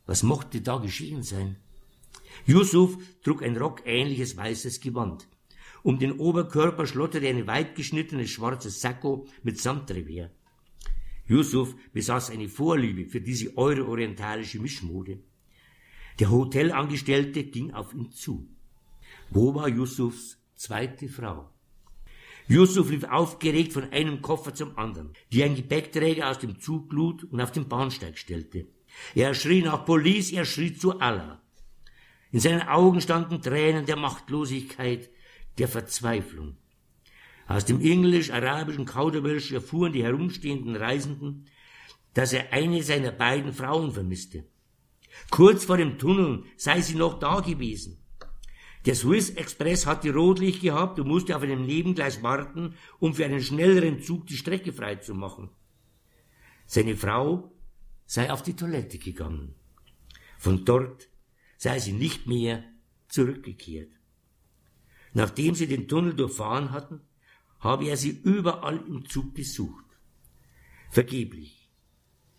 Was 0.06 0.24
mochte 0.24 0.62
da 0.62 0.78
geschehen 0.78 1.22
sein? 1.22 1.58
Yusuf 2.46 2.98
trug 3.24 3.44
ein 3.44 3.58
rockähnliches 3.58 4.38
weißes 4.38 4.80
Gewand. 4.80 5.28
Um 5.84 6.00
den 6.00 6.14
Oberkörper 6.20 6.86
schlotterte 6.86 7.28
ein 7.28 7.48
weit 7.48 7.76
geschnittenes 7.76 8.30
schwarzes 8.30 8.82
Sakko 8.82 9.28
mit 9.44 9.60
Samtrevers. 9.60 10.32
Yusuf 11.28 11.76
besaß 11.94 12.32
eine 12.32 12.48
Vorliebe 12.48 13.10
für 13.10 13.22
diese 13.22 13.58
euroorientalische 13.58 14.60
Mischmode. 14.60 15.20
Der 16.20 16.32
Hotelangestellte 16.32 17.44
ging 17.44 17.74
auf 17.74 17.94
ihn 17.94 18.12
zu. 18.12 18.48
Wo 19.30 19.54
war 19.54 19.68
Yusufs 19.68 20.38
zweite 20.56 21.10
Frau? 21.10 21.50
Yusuf 22.48 22.90
lief 22.90 23.04
aufgeregt 23.04 23.74
von 23.74 23.92
einem 23.92 24.22
Koffer 24.22 24.54
zum 24.54 24.78
anderen, 24.78 25.12
die 25.34 25.44
ein 25.44 25.56
Gepäckträger 25.56 26.30
aus 26.30 26.40
dem 26.40 26.60
Zug 26.60 26.92
lud 26.94 27.26
und 27.26 27.42
auf 27.42 27.52
den 27.52 27.68
Bahnsteig 27.68 28.18
stellte. 28.18 28.68
Er 29.16 29.34
schrie 29.34 29.62
nach 29.62 29.86
Police, 29.86 30.32
er 30.32 30.46
schrie 30.46 30.74
zu 30.74 31.00
Allah. 31.00 31.42
In 32.32 32.40
seinen 32.40 32.68
Augen 32.68 33.02
standen 33.02 33.42
Tränen 33.42 33.86
der 33.86 33.96
Machtlosigkeit, 33.96 35.10
der 35.58 35.68
Verzweiflung. 35.68 36.58
Aus 37.48 37.66
dem 37.66 37.82
englisch-arabischen 37.82 38.86
Kauderwelsch 38.86 39.52
erfuhren 39.52 39.94
die 39.94 40.04
herumstehenden 40.04 40.76
Reisenden, 40.76 41.46
dass 42.14 42.34
er 42.34 42.52
eine 42.52 42.84
seiner 42.84 43.12
beiden 43.12 43.54
Frauen 43.54 43.94
vermisste. 43.94 44.46
Kurz 45.30 45.66
vor 45.66 45.78
dem 45.78 45.98
Tunnel 45.98 46.44
sei 46.58 46.82
sie 46.82 46.96
noch 46.96 47.20
da 47.20 47.40
gewesen. 47.40 48.04
Der 48.86 48.96
Swiss 48.96 49.32
Express 49.32 49.86
hatte 49.86 50.14
Rotlicht 50.14 50.62
gehabt 50.62 51.00
und 51.00 51.08
musste 51.08 51.36
auf 51.36 51.42
einem 51.42 51.66
Nebengleis 51.66 52.24
warten, 52.24 52.76
um 53.00 53.14
für 53.14 53.26
einen 53.26 53.42
schnelleren 53.42 54.02
Zug 54.02 54.28
die 54.28 54.38
Strecke 54.38 54.72
freizumachen. 54.72 55.50
Seine 56.66 56.96
Frau 56.96 57.52
sei 58.06 58.32
auf 58.32 58.44
die 58.44 58.56
Toilette 58.56 58.98
gegangen. 58.98 59.56
Von 60.38 60.66
dort 60.66 61.10
sei 61.58 61.80
sie 61.80 61.94
nicht 61.94 62.28
mehr 62.28 62.64
zurückgekehrt. 63.10 63.92
Nachdem 65.14 65.56
sie 65.56 65.68
den 65.68 65.88
Tunnel 65.88 66.14
durchfahren 66.14 66.72
hatten, 66.72 67.02
habe 67.60 67.86
er 67.86 67.98
sie 67.98 68.12
überall 68.12 68.78
im 68.78 69.10
Zug 69.10 69.34
gesucht. 69.36 69.86
Vergeblich. 70.92 71.70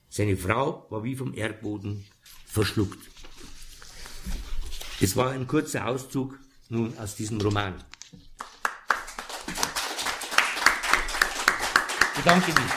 Seine 0.08 0.36
Frau 0.36 0.86
war 0.90 1.04
wie 1.04 1.16
vom 1.16 1.34
Erdboden 1.34 2.04
verschluckt. 2.46 2.98
Es 5.00 5.16
war 5.16 5.30
ein 5.30 5.46
kurzer 5.46 5.86
Auszug 5.86 6.38
nun 6.68 6.96
aus 6.98 7.16
diesem 7.16 7.40
Roman. 7.40 7.74
Ich 12.14 12.24
bedanke 12.24 12.52
mich. 12.52 12.72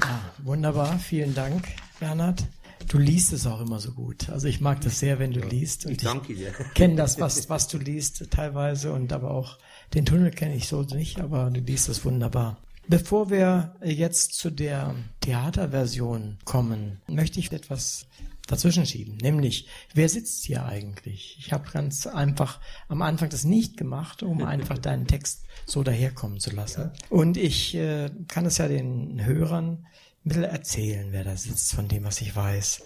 Ja, 0.00 0.34
wunderbar, 0.38 0.98
vielen 0.98 1.34
Dank, 1.34 1.66
Bernhard. 2.00 2.46
Du 2.94 3.00
liest 3.00 3.32
es 3.32 3.44
auch 3.44 3.60
immer 3.60 3.80
so 3.80 3.90
gut. 3.90 4.28
Also 4.28 4.46
ich 4.46 4.60
mag 4.60 4.80
das 4.82 5.00
sehr, 5.00 5.18
wenn 5.18 5.32
du 5.32 5.40
ja, 5.40 5.46
liest. 5.46 5.84
Und 5.84 5.90
ich 5.90 5.98
danke 5.98 6.32
dir. 6.32 6.52
kenne 6.74 6.94
das, 6.94 7.18
was, 7.18 7.50
was 7.50 7.66
du 7.66 7.76
liest 7.76 8.30
teilweise 8.30 8.92
und 8.92 9.12
aber 9.12 9.32
auch 9.32 9.58
den 9.94 10.06
Tunnel 10.06 10.30
kenne 10.30 10.54
ich 10.54 10.68
so 10.68 10.82
nicht, 10.82 11.18
aber 11.18 11.50
du 11.50 11.58
liest 11.58 11.88
es 11.88 12.04
wunderbar. 12.04 12.56
Bevor 12.86 13.30
wir 13.30 13.74
jetzt 13.82 14.34
zu 14.34 14.48
der 14.48 14.94
Theaterversion 15.22 16.38
kommen, 16.44 17.00
möchte 17.08 17.40
ich 17.40 17.50
etwas 17.50 18.06
dazwischen 18.46 18.86
schieben. 18.86 19.16
Nämlich, 19.16 19.66
wer 19.92 20.08
sitzt 20.08 20.44
hier 20.44 20.64
eigentlich? 20.64 21.36
Ich 21.40 21.52
habe 21.52 21.68
ganz 21.72 22.06
einfach 22.06 22.60
am 22.86 23.02
Anfang 23.02 23.28
das 23.28 23.42
nicht 23.42 23.76
gemacht, 23.76 24.22
um 24.22 24.44
einfach 24.44 24.78
deinen 24.78 25.08
Text 25.08 25.46
so 25.66 25.82
daherkommen 25.82 26.38
zu 26.38 26.54
lassen. 26.54 26.92
Und 27.10 27.38
ich 27.38 27.74
äh, 27.74 28.08
kann 28.28 28.46
es 28.46 28.58
ja 28.58 28.68
den 28.68 29.24
Hörern 29.24 29.84
ein 30.24 30.28
bisschen 30.28 30.44
erzählen, 30.44 31.08
wer 31.10 31.24
da 31.24 31.36
sitzt, 31.36 31.74
von 31.74 31.88
dem, 31.88 32.04
was 32.04 32.20
ich 32.20 32.34
weiß. 32.34 32.82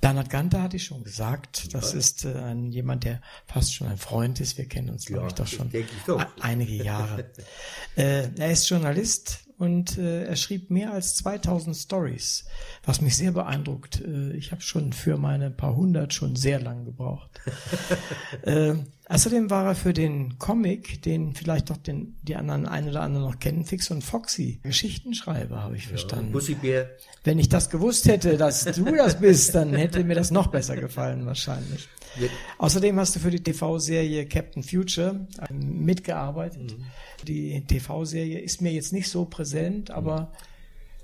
Bernhard 0.00 0.30
Ganter 0.30 0.62
hatte 0.62 0.76
ich 0.76 0.84
schon 0.84 1.04
gesagt. 1.04 1.72
Das 1.74 1.92
ja. 1.92 1.98
ist 1.98 2.24
äh, 2.24 2.34
ein, 2.34 2.72
jemand, 2.72 3.04
der 3.04 3.20
fast 3.46 3.72
schon 3.72 3.86
ein 3.86 3.98
Freund 3.98 4.40
ist. 4.40 4.58
Wir 4.58 4.66
kennen 4.66 4.90
uns, 4.90 5.06
glaube 5.06 5.22
ja, 5.22 5.28
ich, 5.28 5.34
doch 5.34 5.46
schon 5.46 5.70
ich 5.72 5.86
einige 6.40 6.72
Jahre. 6.72 7.30
äh, 7.96 8.28
er 8.36 8.50
ist 8.50 8.68
Journalist 8.68 9.44
und 9.58 9.98
äh, 9.98 10.24
er 10.24 10.36
schrieb 10.36 10.70
mehr 10.70 10.92
als 10.92 11.16
2000 11.16 11.76
Stories, 11.76 12.44
was 12.84 13.00
mich 13.00 13.16
sehr 13.16 13.32
beeindruckt. 13.32 14.00
Äh, 14.00 14.32
ich 14.32 14.52
habe 14.52 14.62
schon 14.62 14.92
für 14.92 15.16
meine 15.16 15.50
paar 15.50 15.76
hundert 15.76 16.14
schon 16.14 16.36
sehr 16.36 16.60
lang 16.60 16.84
gebraucht. 16.84 17.30
äh, 18.42 18.74
außerdem 19.08 19.50
war 19.50 19.66
er 19.66 19.74
für 19.74 19.92
den 19.92 20.38
Comic, 20.38 21.02
den 21.02 21.34
vielleicht 21.34 21.70
doch 21.70 21.76
den, 21.76 22.16
die 22.22 22.36
anderen 22.36 22.66
ein 22.66 22.88
oder 22.88 23.02
andere 23.02 23.24
noch 23.24 23.38
kennen, 23.38 23.64
Fix 23.64 23.90
und 23.90 24.02
Foxy, 24.02 24.60
Geschichtenschreiber, 24.62 25.62
habe 25.62 25.76
ich 25.76 25.86
verstanden. 25.86 26.26
Ja, 26.26 26.32
Wenn 27.24 27.38
ich 27.38 27.48
das 27.48 27.70
gewusst 27.70 28.06
hätte, 28.08 28.36
dass 28.36 28.64
du 28.64 28.84
das 28.96 29.20
bist, 29.20 29.54
dann 29.54 29.74
hätte 29.74 30.02
mir 30.04 30.14
das 30.14 30.30
noch 30.30 30.48
besser 30.48 30.76
gefallen 30.76 31.26
wahrscheinlich. 31.26 31.88
Ja. 32.20 32.28
Außerdem 32.58 32.98
hast 32.98 33.16
du 33.16 33.20
für 33.20 33.30
die 33.30 33.42
TV-Serie 33.42 34.26
Captain 34.26 34.62
Future 34.62 35.26
äh, 35.38 35.52
mitgearbeitet. 35.52 36.76
Mhm. 36.78 36.84
Die 37.26 37.64
TV-Serie 37.64 38.40
ist 38.40 38.60
mir 38.60 38.72
jetzt 38.72 38.92
nicht 38.92 39.08
so 39.08 39.24
präsent, 39.24 39.41
aber 39.90 40.32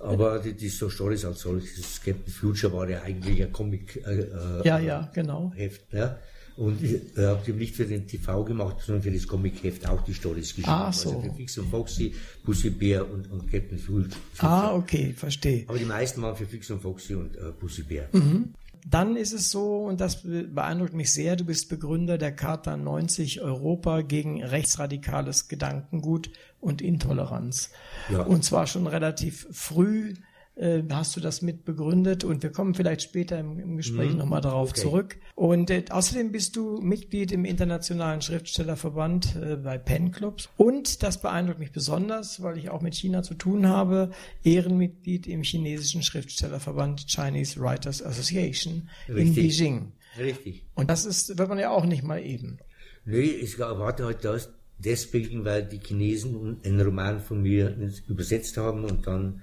aber 0.01 0.39
die, 0.39 0.53
die 0.53 0.69
so 0.69 0.89
Stories 0.89 1.25
als 1.25 1.41
solches, 1.41 2.01
Captain 2.01 2.33
Future 2.33 2.73
war 2.73 2.89
ja 2.89 3.03
eigentlich 3.03 3.43
ein 3.43 3.53
Comic. 3.53 3.97
Äh, 4.07 4.21
äh 4.21 4.63
ja, 4.65 4.79
ja, 4.79 5.11
genau. 5.13 5.53
Heft, 5.57 5.93
ja. 5.93 6.17
Und 6.57 6.83
ich 6.83 7.17
äh, 7.17 7.27
habe 7.27 7.53
nicht 7.53 7.77
für 7.77 7.87
den 7.87 8.07
TV 8.09 8.43
gemacht, 8.43 8.79
sondern 8.85 9.03
für 9.03 9.13
das 9.13 9.29
Comic-Heft 9.29 9.89
auch 9.89 10.03
die 10.03 10.13
Stories 10.13 10.49
geschrieben. 10.49 10.69
Ah, 10.69 10.93
so. 10.93 11.11
Also 11.11 11.23
für 11.23 11.33
Fix 11.33 11.57
und 11.59 11.71
Foxy, 11.71 12.15
Pussy 12.43 12.71
Bär 12.71 13.09
und, 13.09 13.31
und 13.31 13.51
Captain 13.51 13.79
Future. 13.79 14.21
Ah, 14.39 14.75
okay, 14.75 15.13
verstehe. 15.17 15.65
Aber 15.69 15.79
die 15.79 15.85
meisten 15.85 16.21
waren 16.21 16.35
für 16.35 16.47
Fix 16.47 16.69
und 16.71 16.83
Foxy 16.83 17.15
und 17.15 17.37
äh, 17.37 17.53
Pussy 17.53 17.83
Bär. 17.83 18.09
Mhm. 18.13 18.55
Dann 18.87 19.17
ist 19.17 19.33
es 19.33 19.51
so, 19.51 19.85
und 19.85 20.01
das 20.01 20.23
beeindruckt 20.23 20.95
mich 20.95 21.13
sehr, 21.13 21.37
du 21.37 21.45
bist 21.45 21.69
Begründer 21.69 22.19
der 22.19 22.35
Charta 22.35 22.77
90 22.77 23.41
Europa 23.41 24.03
gegen 24.03 24.43
rechtsradikales 24.43 25.49
Gedankengut 25.49 26.31
und 26.61 26.83
Intoleranz. 26.83 27.71
Ja. 28.11 28.23
Und 28.23 28.45
zwar 28.45 28.67
schon 28.67 28.87
relativ 28.87 29.47
früh 29.51 30.15
äh, 30.59 30.83
hast 30.91 31.17
du 31.17 31.21
das 31.21 31.43
mit 31.43 31.65
begründet 31.65 32.25
und 32.25 32.43
wir 32.43 32.51
kommen 32.51 32.75
vielleicht 32.75 33.03
später 33.03 33.39
im, 33.39 33.59
im 33.59 33.77
Gespräch 33.77 34.13
mhm. 34.13 34.19
nochmal 34.19 34.41
darauf 34.41 34.71
okay. 34.71 34.81
zurück. 34.81 35.17
Und 35.35 35.71
äh, 35.71 35.85
außerdem 35.89 36.33
bist 36.33 36.57
du 36.57 36.81
Mitglied 36.81 37.33
im 37.33 37.45
Internationalen 37.45 38.21
Schriftstellerverband 38.21 39.37
äh, 39.37 39.57
bei 39.57 39.79
Pen 39.79 40.11
Clubs 40.11 40.49
und 40.57 41.03
das 41.03 41.21
beeindruckt 41.21 41.59
mich 41.61 41.73
besonders, 41.73 42.43
weil 42.43 42.59
ich 42.59 42.71
auch 42.71 42.83
mit 42.83 42.95
China 42.95 43.23
zu 43.23 43.35
tun 43.35 43.69
habe, 43.69 44.11
Ehrenmitglied 44.45 45.27
im 45.27 45.43
chinesischen 45.43 46.03
Schriftstellerverband 46.03 47.07
Chinese 47.07 47.61
Writers 47.61 48.03
Association 48.03 48.89
Richtig. 49.09 49.27
in 49.27 49.35
Beijing. 49.35 49.93
Richtig. 50.19 50.67
Und 50.75 50.91
das 50.91 51.05
ist, 51.05 51.39
wird 51.39 51.49
man 51.49 51.59
ja 51.59 51.71
auch 51.71 51.85
nicht 51.85 52.03
mal 52.03 52.21
eben. 52.21 52.59
Nee, 53.05 53.21
ich 53.21 53.59
erwarte 53.59 54.05
halt 54.05 54.25
das 54.25 54.51
deswegen, 54.79 55.45
weil 55.45 55.65
die 55.65 55.79
Chinesen 55.79 56.59
einen 56.65 56.81
Roman 56.81 57.21
von 57.21 57.43
mir 57.43 57.77
übersetzt 58.07 58.57
haben 58.57 58.85
und 58.85 59.07
dann 59.07 59.43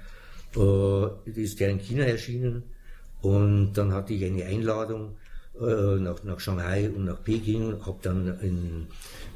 äh, 0.57 1.29
ist 1.31 1.59
der 1.59 1.69
in 1.69 1.79
China 1.79 2.03
erschienen 2.03 2.63
und 3.21 3.73
dann 3.73 3.93
hatte 3.93 4.13
ich 4.13 4.23
eine 4.23 4.45
Einladung 4.45 5.15
äh, 5.59 5.95
nach, 5.99 6.23
nach 6.23 6.39
Shanghai 6.39 6.89
und 6.89 7.05
nach 7.05 7.23
Peking 7.23 7.67
und 7.73 7.85
habe 7.85 7.97
dann 8.01 8.39
in 8.39 8.87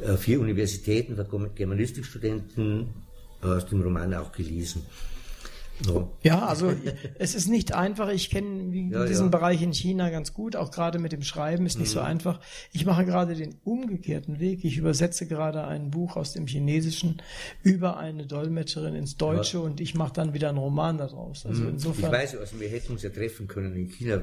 äh, 0.06 0.18
vier 0.18 0.40
Universitäten 0.40 1.16
der 1.16 1.26
Germanistikstudenten 1.56 2.90
aus 3.42 3.66
dem 3.68 3.82
Roman 3.82 4.14
auch 4.14 4.32
gelesen. 4.32 4.84
So. 5.82 6.12
Ja, 6.24 6.46
also 6.46 6.74
es 7.18 7.36
ist 7.36 7.48
nicht 7.48 7.74
einfach. 7.74 8.10
Ich 8.10 8.30
kenne 8.30 8.76
ja, 8.92 9.06
diesen 9.06 9.28
ja. 9.28 9.30
Bereich 9.30 9.62
in 9.62 9.74
China 9.74 10.10
ganz 10.10 10.34
gut, 10.34 10.56
auch 10.56 10.72
gerade 10.72 11.00
mit 11.00 11.12
dem 11.12 11.22
Schreiben 11.22 11.66
ist 11.66 11.80
nicht 11.80 11.90
mhm. 11.90 11.94
so 11.94 12.00
einfach. 12.02 12.40
Ich 12.72 12.86
mache 12.86 13.06
gerade 13.06 13.36
den 13.36 13.56
umgekehrten 13.64 14.40
Weg. 14.40 14.66
Ich 14.66 14.78
übersetze 14.78 15.26
gerade 15.26 15.66
ein 15.66 15.92
Buch 15.92 16.18
aus 16.18 16.34
dem 16.34 16.48
Chinesischen 16.48 17.22
über 17.64 17.98
eine 17.98 18.26
Dolmetscherin 18.26 18.96
ins 18.96 19.16
Deutsche 19.18 19.58
ja. 19.58 19.64
und 19.64 19.80
ich 19.80 19.96
mache 19.96 20.14
dann 20.14 20.34
wieder 20.34 20.50
einen 20.50 20.58
Roman 20.58 20.98
daraus. 20.98 21.46
Also 21.46 21.64
mhm. 21.64 21.70
insofern. 21.70 22.06
Ich 22.06 22.20
weiß, 22.20 22.38
also 22.38 22.60
wir 22.60 22.70
hätten 22.70 22.94
uns 22.94 23.04
ja 23.04 23.10
treffen 23.10 23.48
können 23.48 23.76
in 23.76 23.90
China. 23.90 24.22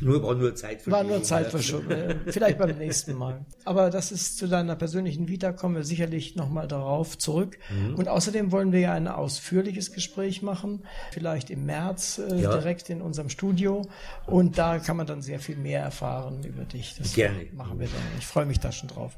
Nur 0.00 0.22
war 0.22 0.34
nur 0.34 0.54
Zeitverschiebung. 0.54 0.92
War 0.92 1.04
nur 1.04 1.22
Zeitverschiebung. 1.22 1.90
Äh, 1.90 2.16
vielleicht 2.26 2.58
beim 2.58 2.76
nächsten 2.78 3.14
Mal. 3.14 3.44
Aber 3.64 3.90
das 3.90 4.12
ist 4.12 4.38
zu 4.38 4.46
deiner 4.46 4.76
persönlichen 4.76 5.28
Vita 5.28 5.52
kommen 5.52 5.74
wir 5.74 5.84
sicherlich 5.84 6.36
nochmal 6.36 6.68
darauf 6.68 7.18
zurück. 7.18 7.58
Mhm. 7.70 7.96
Und 7.96 8.08
außerdem 8.08 8.52
wollen 8.52 8.72
wir 8.72 8.80
ja 8.80 8.92
ein 8.92 9.08
ausführliches 9.08 9.92
Gespräch 9.92 10.42
machen 10.42 10.67
machen, 10.68 10.82
vielleicht 11.12 11.50
im 11.50 11.66
März 11.66 12.18
äh, 12.18 12.40
ja. 12.40 12.52
direkt 12.52 12.90
in 12.90 13.00
unserem 13.00 13.28
Studio. 13.28 13.82
Und 14.26 14.58
da 14.58 14.78
kann 14.78 14.96
man 14.96 15.06
dann 15.06 15.22
sehr 15.22 15.40
viel 15.40 15.56
mehr 15.56 15.80
erfahren 15.80 16.42
über 16.44 16.64
dich. 16.64 16.96
Das 16.98 17.14
Gerne. 17.14 17.46
machen 17.52 17.78
wir 17.78 17.86
dann. 17.86 18.02
Ich 18.18 18.26
freue 18.26 18.46
mich 18.46 18.60
da 18.60 18.72
schon 18.72 18.88
drauf. 18.88 19.16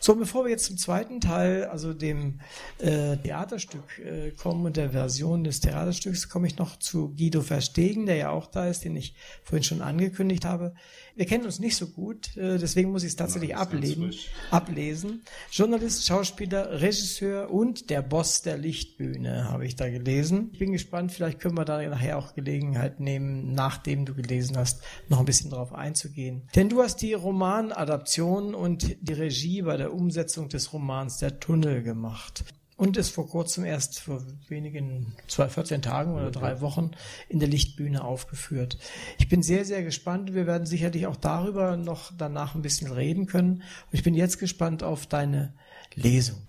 So, 0.00 0.14
bevor 0.16 0.44
wir 0.44 0.50
jetzt 0.50 0.64
zum 0.64 0.78
zweiten 0.78 1.20
Teil, 1.20 1.64
also 1.64 1.92
dem 1.92 2.40
äh, 2.78 3.16
Theaterstück 3.16 3.98
äh, 3.98 4.30
kommen 4.32 4.66
und 4.66 4.76
der 4.76 4.90
Version 4.90 5.44
des 5.44 5.60
Theaterstücks, 5.60 6.28
komme 6.28 6.46
ich 6.46 6.58
noch 6.58 6.78
zu 6.78 7.14
Guido 7.14 7.42
Verstegen, 7.42 8.06
der 8.06 8.16
ja 8.16 8.30
auch 8.30 8.46
da 8.46 8.66
ist, 8.66 8.84
den 8.84 8.96
ich 8.96 9.14
vorhin 9.42 9.64
schon 9.64 9.82
angekündigt 9.82 10.44
habe. 10.44 10.74
Wir 11.14 11.26
kennen 11.26 11.44
uns 11.44 11.58
nicht 11.58 11.76
so 11.76 11.88
gut, 11.88 12.36
äh, 12.36 12.58
deswegen 12.58 12.92
muss 12.92 13.02
ich 13.02 13.08
es 13.08 13.16
tatsächlich 13.16 13.56
ablesen, 13.56 14.14
ablesen. 14.52 15.22
Journalist, 15.50 16.06
Schauspieler, 16.06 16.80
Regisseur 16.80 17.50
und 17.50 17.90
der 17.90 18.02
Boss 18.02 18.42
der 18.42 18.56
Lichtbühne 18.56 19.50
habe 19.50 19.66
ich 19.66 19.74
da 19.74 19.90
gelesen. 19.90 20.50
Ich 20.52 20.60
bin 20.60 20.70
gespannt 20.70 20.87
gespannt. 20.88 21.12
Vielleicht 21.12 21.38
können 21.38 21.56
wir 21.56 21.66
da 21.66 21.86
nachher 21.86 22.16
auch 22.16 22.34
Gelegenheit 22.34 22.98
nehmen, 22.98 23.52
nachdem 23.52 24.06
du 24.06 24.14
gelesen 24.14 24.56
hast, 24.56 24.82
noch 25.08 25.18
ein 25.18 25.26
bisschen 25.26 25.50
drauf 25.50 25.74
einzugehen. 25.74 26.48
Denn 26.56 26.70
du 26.70 26.82
hast 26.82 27.02
die 27.02 27.12
Romanadaption 27.12 28.54
und 28.54 28.96
die 29.02 29.12
Regie 29.12 29.60
bei 29.60 29.76
der 29.76 29.92
Umsetzung 29.92 30.48
des 30.48 30.72
Romans 30.72 31.18
Der 31.18 31.40
Tunnel 31.40 31.82
gemacht 31.82 32.44
und 32.78 32.96
ist 32.96 33.10
vor 33.10 33.28
kurzem 33.28 33.64
erst 33.64 34.00
vor 34.00 34.22
wenigen, 34.48 35.12
zwei, 35.26 35.50
14 35.50 35.82
Tagen 35.82 36.14
oder 36.14 36.30
drei 36.30 36.62
Wochen 36.62 36.92
in 37.28 37.38
der 37.38 37.48
Lichtbühne 37.48 38.02
aufgeführt. 38.02 38.78
Ich 39.18 39.28
bin 39.28 39.42
sehr, 39.42 39.66
sehr 39.66 39.82
gespannt. 39.82 40.32
Wir 40.32 40.46
werden 40.46 40.64
sicherlich 40.64 41.06
auch 41.06 41.16
darüber 41.16 41.76
noch 41.76 42.12
danach 42.16 42.54
ein 42.54 42.62
bisschen 42.62 42.90
reden 42.90 43.26
können. 43.26 43.56
Und 43.56 43.92
ich 43.92 44.04
bin 44.04 44.14
jetzt 44.14 44.38
gespannt 44.38 44.82
auf 44.82 45.06
deine 45.06 45.52
Lesung. 45.96 46.47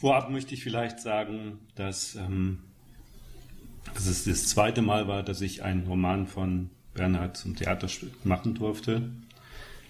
Vorab 0.00 0.30
möchte 0.30 0.54
ich 0.54 0.62
vielleicht 0.62 0.98
sagen, 0.98 1.58
dass, 1.74 2.14
ähm, 2.14 2.60
dass 3.92 4.06
es 4.06 4.24
das 4.24 4.46
zweite 4.46 4.80
Mal 4.80 5.08
war, 5.08 5.22
dass 5.22 5.42
ich 5.42 5.62
einen 5.62 5.86
Roman 5.86 6.26
von 6.26 6.70
Bernhard 6.94 7.36
zum 7.36 7.54
Theaterstück 7.54 8.24
machen 8.24 8.54
durfte. 8.54 9.10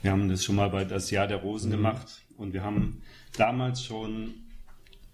Wir 0.02 0.10
haben 0.10 0.28
das 0.28 0.42
schon 0.42 0.56
mal 0.56 0.68
bei 0.70 0.84
Das 0.84 1.12
Jahr 1.12 1.28
der 1.28 1.36
Rosen 1.36 1.68
mhm. 1.68 1.76
gemacht 1.76 2.22
und 2.36 2.54
wir 2.54 2.64
haben 2.64 3.02
damals 3.36 3.84
schon 3.84 4.34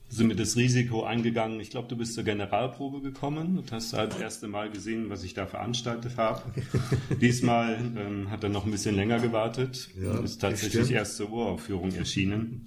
sind 0.08 0.28
wir 0.28 0.36
das 0.36 0.56
Risiko 0.56 1.02
eingegangen. 1.02 1.60
Ich 1.60 1.68
glaube, 1.68 1.88
du 1.88 1.96
bist 1.96 2.14
zur 2.14 2.24
Generalprobe 2.24 3.02
gekommen 3.02 3.58
und 3.58 3.72
hast 3.72 3.92
halt 3.92 4.12
das 4.12 4.20
erste 4.20 4.48
Mal 4.48 4.70
gesehen, 4.70 5.10
was 5.10 5.24
ich 5.24 5.34
da 5.34 5.46
veranstaltet 5.46 6.16
habe. 6.16 6.42
Diesmal 7.20 7.78
ähm, 7.98 8.30
hat 8.30 8.44
er 8.44 8.48
noch 8.48 8.64
ein 8.64 8.70
bisschen 8.70 8.94
länger 8.94 9.18
gewartet 9.18 9.90
ja, 10.00 10.12
und 10.12 10.24
ist 10.24 10.40
tatsächlich 10.40 10.90
erst 10.92 11.16
zur 11.16 11.30
Uraufführung 11.30 11.92
erschienen. 11.92 12.64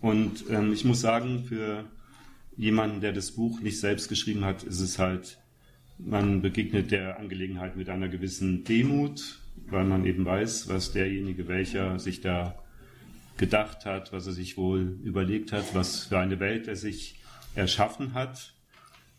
Und 0.00 0.44
ähm, 0.50 0.72
ich 0.72 0.84
muss 0.84 1.00
sagen, 1.00 1.44
für 1.44 1.84
jemanden, 2.56 3.00
der 3.00 3.12
das 3.12 3.32
Buch 3.32 3.60
nicht 3.60 3.80
selbst 3.80 4.08
geschrieben 4.08 4.44
hat, 4.44 4.62
ist 4.62 4.80
es 4.80 4.98
halt, 4.98 5.38
man 5.98 6.42
begegnet 6.42 6.90
der 6.90 7.18
Angelegenheit 7.18 7.76
mit 7.76 7.88
einer 7.88 8.08
gewissen 8.08 8.64
Demut, 8.64 9.40
weil 9.68 9.84
man 9.84 10.04
eben 10.04 10.24
weiß, 10.24 10.68
was 10.68 10.92
derjenige, 10.92 11.48
welcher 11.48 11.98
sich 11.98 12.20
da 12.20 12.54
gedacht 13.36 13.84
hat, 13.84 14.12
was 14.12 14.26
er 14.26 14.32
sich 14.32 14.56
wohl 14.56 14.98
überlegt 15.02 15.52
hat, 15.52 15.74
was 15.74 16.06
für 16.06 16.18
eine 16.18 16.40
Welt 16.40 16.68
er 16.68 16.76
sich 16.76 17.16
erschaffen 17.54 18.14
hat. 18.14 18.54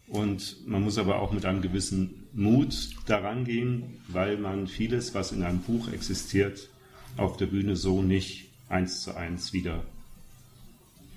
Und 0.07 0.65
man 0.67 0.83
muss 0.83 0.97
aber 0.97 1.19
auch 1.19 1.33
mit 1.33 1.45
einem 1.45 1.61
gewissen 1.61 2.27
Mut 2.33 2.91
daran 3.07 3.43
gehen, 3.43 3.99
weil 4.07 4.37
man 4.37 4.67
vieles, 4.67 5.13
was 5.13 5.31
in 5.31 5.43
einem 5.43 5.59
Buch 5.59 5.91
existiert, 5.91 6.69
auf 7.17 7.37
der 7.37 7.47
Bühne 7.47 7.75
so 7.75 8.01
nicht 8.01 8.51
eins 8.69 9.01
zu 9.01 9.15
eins 9.15 9.53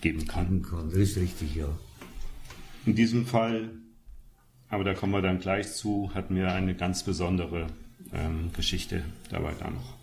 wiedergeben 0.01 0.63
kann. 0.63 0.89
Das 0.91 0.99
ist 0.99 1.17
richtig, 1.17 1.55
ja. 1.55 1.69
In 2.87 2.95
diesem 2.95 3.27
Fall, 3.27 3.71
aber 4.69 4.85
da 4.85 4.95
kommen 4.95 5.13
wir 5.13 5.23
dann 5.23 5.39
gleich 5.39 5.73
zu, 5.73 6.11
hatten 6.15 6.35
wir 6.35 6.53
eine 6.53 6.75
ganz 6.75 7.03
besondere 7.05 7.67
ähm, 8.13 8.51
Geschichte 8.57 9.03
dabei 9.31 9.53
da 9.59 9.71
noch. 9.71 9.95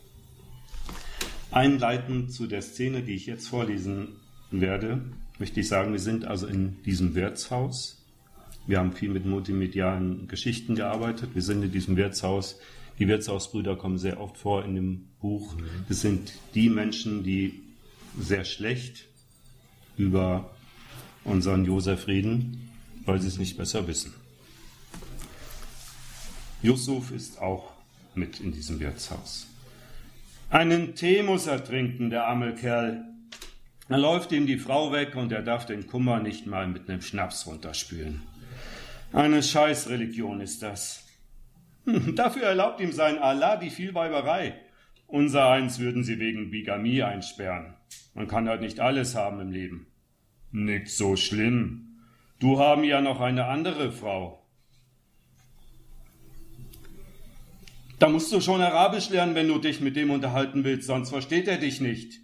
Einleitend 1.49 2.31
zu 2.31 2.45
der 2.45 2.61
Szene, 2.61 3.01
die 3.01 3.15
ich 3.15 3.25
jetzt 3.25 3.47
vorlesen 3.47 4.09
werde, 4.51 5.01
möchte 5.39 5.59
ich 5.59 5.67
sagen, 5.67 5.91
wir 5.93 5.99
sind 5.99 6.25
also 6.25 6.45
in 6.45 6.81
diesem 6.83 7.15
Wirtshaus. 7.15 8.05
Wir 8.67 8.79
haben 8.79 8.91
viel 8.91 9.09
mit 9.09 9.25
multimedialen 9.25 10.27
Geschichten 10.27 10.75
gearbeitet. 10.75 11.31
Wir 11.33 11.41
sind 11.41 11.63
in 11.63 11.71
diesem 11.71 11.95
Wirtshaus. 11.95 12.59
Die 12.99 13.07
Wirtshausbrüder 13.07 13.75
kommen 13.75 13.97
sehr 13.97 14.19
oft 14.19 14.37
vor 14.37 14.65
in 14.65 14.75
dem 14.75 15.05
Buch. 15.19 15.55
Das 15.87 16.01
sind 16.01 16.33
die 16.53 16.69
Menschen, 16.69 17.23
die 17.23 17.61
sehr 18.19 18.43
schlecht 18.43 19.07
über 19.97 20.49
unseren 21.23 21.65
Josef 21.65 22.07
reden, 22.07 22.69
weil 23.05 23.19
sie 23.19 23.27
es 23.27 23.37
nicht 23.37 23.57
besser 23.57 23.87
wissen. 23.87 24.13
Yusuf 26.61 27.11
ist 27.11 27.41
auch 27.41 27.71
mit 28.15 28.39
in 28.39 28.51
diesem 28.51 28.79
Wirtshaus. 28.79 29.47
Einen 30.49 30.95
Tee 30.95 31.23
muss 31.23 31.45
er 31.47 31.63
trinken, 31.63 32.09
der 32.09 32.25
arme 32.25 32.55
Kerl. 32.55 33.03
Dann 33.89 34.01
läuft 34.01 34.31
ihm 34.31 34.47
die 34.47 34.57
Frau 34.57 34.91
weg 34.91 35.15
und 35.15 35.31
er 35.31 35.41
darf 35.41 35.65
den 35.65 35.87
Kummer 35.87 36.19
nicht 36.19 36.45
mal 36.45 36.67
mit 36.67 36.87
nem 36.87 37.01
Schnaps 37.01 37.45
runterspülen. 37.47 38.21
Eine 39.13 39.43
Scheißreligion 39.43 40.41
ist 40.41 40.61
das. 40.61 41.05
Hm, 41.85 42.15
dafür 42.15 42.43
erlaubt 42.43 42.81
ihm 42.81 42.91
sein 42.91 43.17
Allah 43.17 43.55
die 43.55 43.69
Vielweiberei. 43.69 44.55
Unser 45.07 45.49
eins 45.49 45.79
würden 45.79 46.03
sie 46.03 46.19
wegen 46.19 46.51
Bigamie 46.51 47.03
einsperren. 47.03 47.73
Man 48.17 48.27
kann 48.27 48.49
halt 48.49 48.61
nicht 48.61 48.79
alles 48.79 49.13
haben 49.13 49.39
im 49.39 49.51
Leben. 49.51 49.85
Nicht 50.51 50.89
so 50.89 51.15
schlimm. 51.15 51.99
Du 52.39 52.57
haben 52.57 52.83
ja 52.83 52.99
noch 52.99 53.21
eine 53.21 53.45
andere 53.45 53.91
Frau. 53.91 54.43
Da 57.99 58.09
musst 58.09 58.31
du 58.31 58.41
schon 58.41 58.59
Arabisch 58.59 59.09
lernen, 59.09 59.35
wenn 59.35 59.47
du 59.47 59.59
dich 59.59 59.81
mit 59.81 59.95
dem 59.95 60.09
unterhalten 60.09 60.63
willst, 60.63 60.87
sonst 60.87 61.09
versteht 61.09 61.47
er 61.47 61.59
dich 61.59 61.79
nicht. 61.79 62.19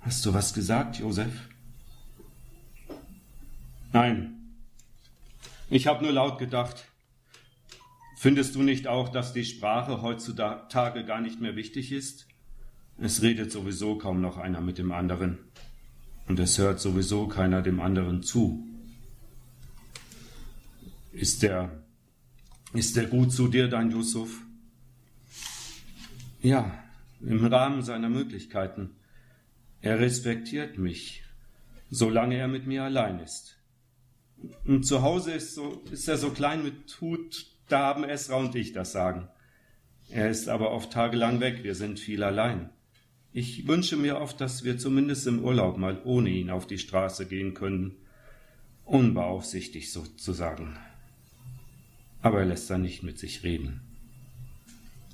Hast 0.00 0.26
du 0.26 0.34
was 0.34 0.52
gesagt, 0.52 0.98
Josef? 0.98 1.48
Nein. 3.94 4.34
Ich 5.70 5.86
habe 5.86 6.04
nur 6.04 6.12
laut 6.12 6.38
gedacht. 6.38 6.86
Findest 8.18 8.54
du 8.56 8.62
nicht 8.62 8.88
auch, 8.88 9.08
dass 9.08 9.32
die 9.32 9.46
Sprache 9.46 10.02
heutzutage 10.02 11.06
gar 11.06 11.22
nicht 11.22 11.40
mehr 11.40 11.56
wichtig 11.56 11.92
ist? 11.92 12.28
Es 13.00 13.22
redet 13.22 13.52
sowieso 13.52 13.96
kaum 13.98 14.20
noch 14.20 14.38
einer 14.38 14.60
mit 14.60 14.78
dem 14.78 14.92
anderen. 14.92 15.38
Und 16.26 16.38
es 16.38 16.58
hört 16.58 16.80
sowieso 16.80 17.26
keiner 17.28 17.62
dem 17.62 17.80
anderen 17.80 18.22
zu. 18.22 18.66
Ist 21.12 21.42
der 21.42 21.70
ist 22.74 22.96
er 22.98 23.06
gut 23.06 23.32
zu 23.32 23.48
dir, 23.48 23.68
dein 23.68 23.90
Yusuf? 23.90 24.42
Ja, 26.42 26.84
im 27.20 27.44
Rahmen 27.46 27.82
seiner 27.82 28.10
Möglichkeiten. 28.10 28.96
Er 29.80 30.00
respektiert 30.00 30.76
mich, 30.76 31.24
solange 31.90 32.36
er 32.36 32.48
mit 32.48 32.66
mir 32.66 32.84
allein 32.84 33.20
ist. 33.20 33.56
Und 34.66 34.84
zu 34.84 35.02
Hause 35.02 35.32
ist, 35.32 35.54
so, 35.54 35.82
ist 35.90 36.08
er 36.08 36.18
so 36.18 36.30
klein 36.30 36.62
mit 36.62 37.00
Hut, 37.00 37.46
da 37.68 37.80
haben 37.80 38.04
Esra 38.04 38.36
und 38.36 38.54
ich 38.54 38.72
das 38.72 38.92
Sagen. 38.92 39.28
Er 40.10 40.30
ist 40.30 40.48
aber 40.48 40.70
oft 40.70 40.92
tagelang 40.92 41.40
weg, 41.40 41.64
wir 41.64 41.74
sind 41.74 41.98
viel 41.98 42.22
allein. 42.22 42.70
Ich 43.32 43.66
wünsche 43.66 43.96
mir 43.96 44.20
oft, 44.20 44.40
dass 44.40 44.64
wir 44.64 44.78
zumindest 44.78 45.26
im 45.26 45.44
Urlaub 45.44 45.76
mal 45.76 46.00
ohne 46.04 46.30
ihn 46.30 46.50
auf 46.50 46.66
die 46.66 46.78
Straße 46.78 47.26
gehen 47.26 47.54
können, 47.54 47.96
unbeaufsichtigt 48.84 49.92
sozusagen 49.92 50.78
aber 52.22 52.40
er 52.40 52.46
lässt 52.46 52.68
da 52.70 52.78
nicht 52.78 53.02
mit 53.02 53.18
sich 53.18 53.42
reden. 53.42 53.80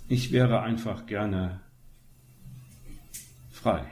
Ich 0.08 0.32
wäre 0.32 0.62
einfach 0.62 1.06
gerne 1.06 1.60
frei. 3.50 3.90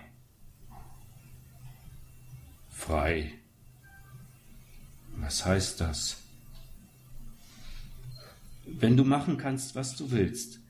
Frei. 2.71 3.33
Was 5.17 5.45
heißt 5.45 5.81
das? 5.81 6.19
Wenn 8.67 8.97
du 8.97 9.05
machen 9.05 9.37
kannst, 9.37 9.75
was 9.75 9.97
du 9.97 10.11
willst, 10.11 10.61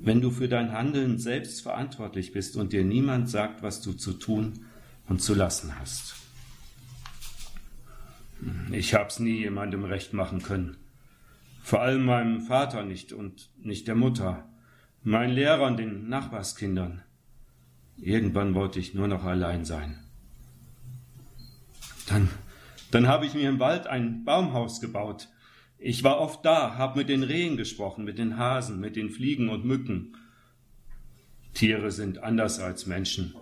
wenn 0.00 0.20
du 0.20 0.30
für 0.30 0.48
dein 0.48 0.72
Handeln 0.72 1.18
selbst 1.18 1.62
verantwortlich 1.62 2.32
bist 2.32 2.56
und 2.56 2.72
dir 2.72 2.84
niemand 2.84 3.28
sagt, 3.28 3.62
was 3.62 3.80
du 3.80 3.92
zu 3.92 4.12
tun 4.12 4.66
und 5.08 5.22
zu 5.22 5.34
lassen 5.34 5.78
hast. 5.78 6.14
Ich 8.70 8.94
hab's 8.94 9.18
nie 9.18 9.38
jemandem 9.38 9.84
recht 9.84 10.12
machen 10.12 10.42
können. 10.42 10.76
Vor 11.62 11.82
allem 11.82 12.04
meinem 12.04 12.40
Vater 12.42 12.84
nicht 12.84 13.12
und 13.12 13.50
nicht 13.58 13.88
der 13.88 13.96
Mutter, 13.96 14.48
meinen 15.02 15.32
Lehrern, 15.32 15.76
den 15.76 16.08
Nachbarskindern. 16.08 17.02
Irgendwann 17.96 18.54
wollte 18.54 18.78
ich 18.78 18.94
nur 18.94 19.08
noch 19.08 19.24
allein 19.24 19.64
sein. 19.64 19.98
Dann, 22.06 22.28
dann 22.90 23.08
habe 23.08 23.26
ich 23.26 23.34
mir 23.34 23.48
im 23.48 23.58
Wald 23.58 23.86
ein 23.86 24.24
Baumhaus 24.24 24.80
gebaut. 24.80 25.28
Ich 25.78 26.02
war 26.02 26.18
oft 26.18 26.44
da, 26.44 26.76
habe 26.76 26.98
mit 26.98 27.08
den 27.08 27.22
Rehen 27.22 27.56
gesprochen, 27.56 28.04
mit 28.04 28.18
den 28.18 28.36
Hasen, 28.36 28.80
mit 28.80 28.96
den 28.96 29.10
Fliegen 29.10 29.48
und 29.48 29.64
Mücken. 29.64 30.16
Tiere 31.54 31.90
sind 31.90 32.18
anders 32.18 32.58
als 32.58 32.86
Menschen. 32.86 33.34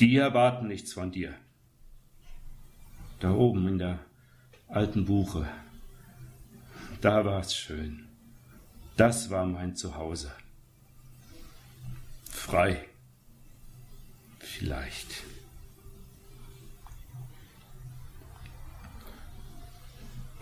Die 0.00 0.16
erwarten 0.16 0.66
nichts 0.66 0.92
von 0.92 1.12
dir. 1.12 1.34
Da 3.20 3.32
oben 3.32 3.68
in 3.68 3.78
der 3.78 3.98
alten 4.68 5.04
Buche 5.04 5.46
da 7.02 7.24
war 7.24 7.40
es 7.40 7.56
schön. 7.56 8.06
Das 8.96 9.28
war 9.28 9.44
mein 9.44 9.74
Zuhause. 9.74 10.32
Frei. 12.30 12.84
Vielleicht. 14.38 15.24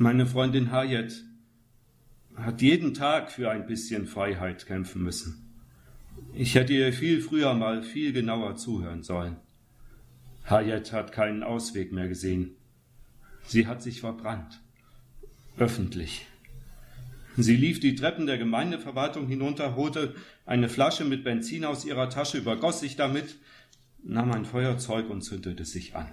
Meine 0.03 0.25
Freundin 0.25 0.73
Hayet 0.73 1.27
hat 2.35 2.63
jeden 2.63 2.95
Tag 2.95 3.31
für 3.31 3.51
ein 3.51 3.67
bisschen 3.67 4.07
Freiheit 4.07 4.65
kämpfen 4.65 5.03
müssen. 5.03 5.53
Ich 6.33 6.55
hätte 6.55 6.73
ihr 6.73 6.91
viel 6.95 7.21
früher 7.21 7.53
mal 7.53 7.83
viel 7.83 8.15
genauer 8.15 8.57
zuhören 8.57 9.03
sollen. 9.03 9.37
Hayet 10.47 10.95
hat 10.95 11.13
keinen 11.13 11.43
Ausweg 11.43 11.93
mehr 11.93 12.09
gesehen. 12.09 12.53
Sie 13.45 13.67
hat 13.67 13.83
sich 13.83 14.01
verbrannt. 14.01 14.63
Öffentlich. 15.59 16.27
Sie 17.37 17.57
lief 17.57 17.79
die 17.79 17.95
Treppen 17.95 18.25
der 18.25 18.39
Gemeindeverwaltung 18.39 19.29
hinunter, 19.29 19.77
holte 19.77 20.15
eine 20.47 20.71
Flasche 20.71 21.05
mit 21.05 21.25
Benzin 21.25 21.67
aus 21.67 21.85
ihrer 21.85 22.09
Tasche, 22.09 22.39
übergoss 22.39 22.81
sich 22.81 22.97
damit, 22.97 23.37
nahm 24.03 24.33
ein 24.33 24.47
Feuerzeug 24.47 25.11
und 25.11 25.21
zündete 25.21 25.67
sich 25.67 25.95
an. 25.95 26.09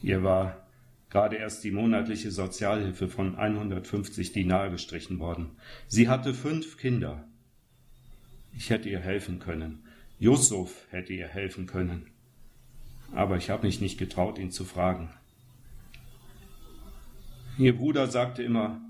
Ihr 0.00 0.22
war 0.22 0.63
gerade 1.14 1.36
erst 1.36 1.62
die 1.62 1.70
monatliche 1.70 2.32
Sozialhilfe 2.32 3.06
von 3.08 3.36
150 3.36 4.32
Dinar 4.32 4.68
gestrichen 4.70 5.20
worden. 5.20 5.52
Sie 5.86 6.08
hatte 6.08 6.34
fünf 6.34 6.76
Kinder. 6.76 7.22
Ich 8.52 8.68
hätte 8.70 8.88
ihr 8.88 8.98
helfen 8.98 9.38
können. 9.38 9.84
Yusuf 10.18 10.88
hätte 10.90 11.12
ihr 11.12 11.28
helfen 11.28 11.66
können. 11.66 12.10
Aber 13.12 13.36
ich 13.36 13.48
habe 13.48 13.64
mich 13.64 13.80
nicht 13.80 13.96
getraut, 13.96 14.40
ihn 14.40 14.50
zu 14.50 14.64
fragen. 14.64 15.08
Ihr 17.58 17.76
Bruder 17.76 18.08
sagte 18.08 18.42
immer, 18.42 18.80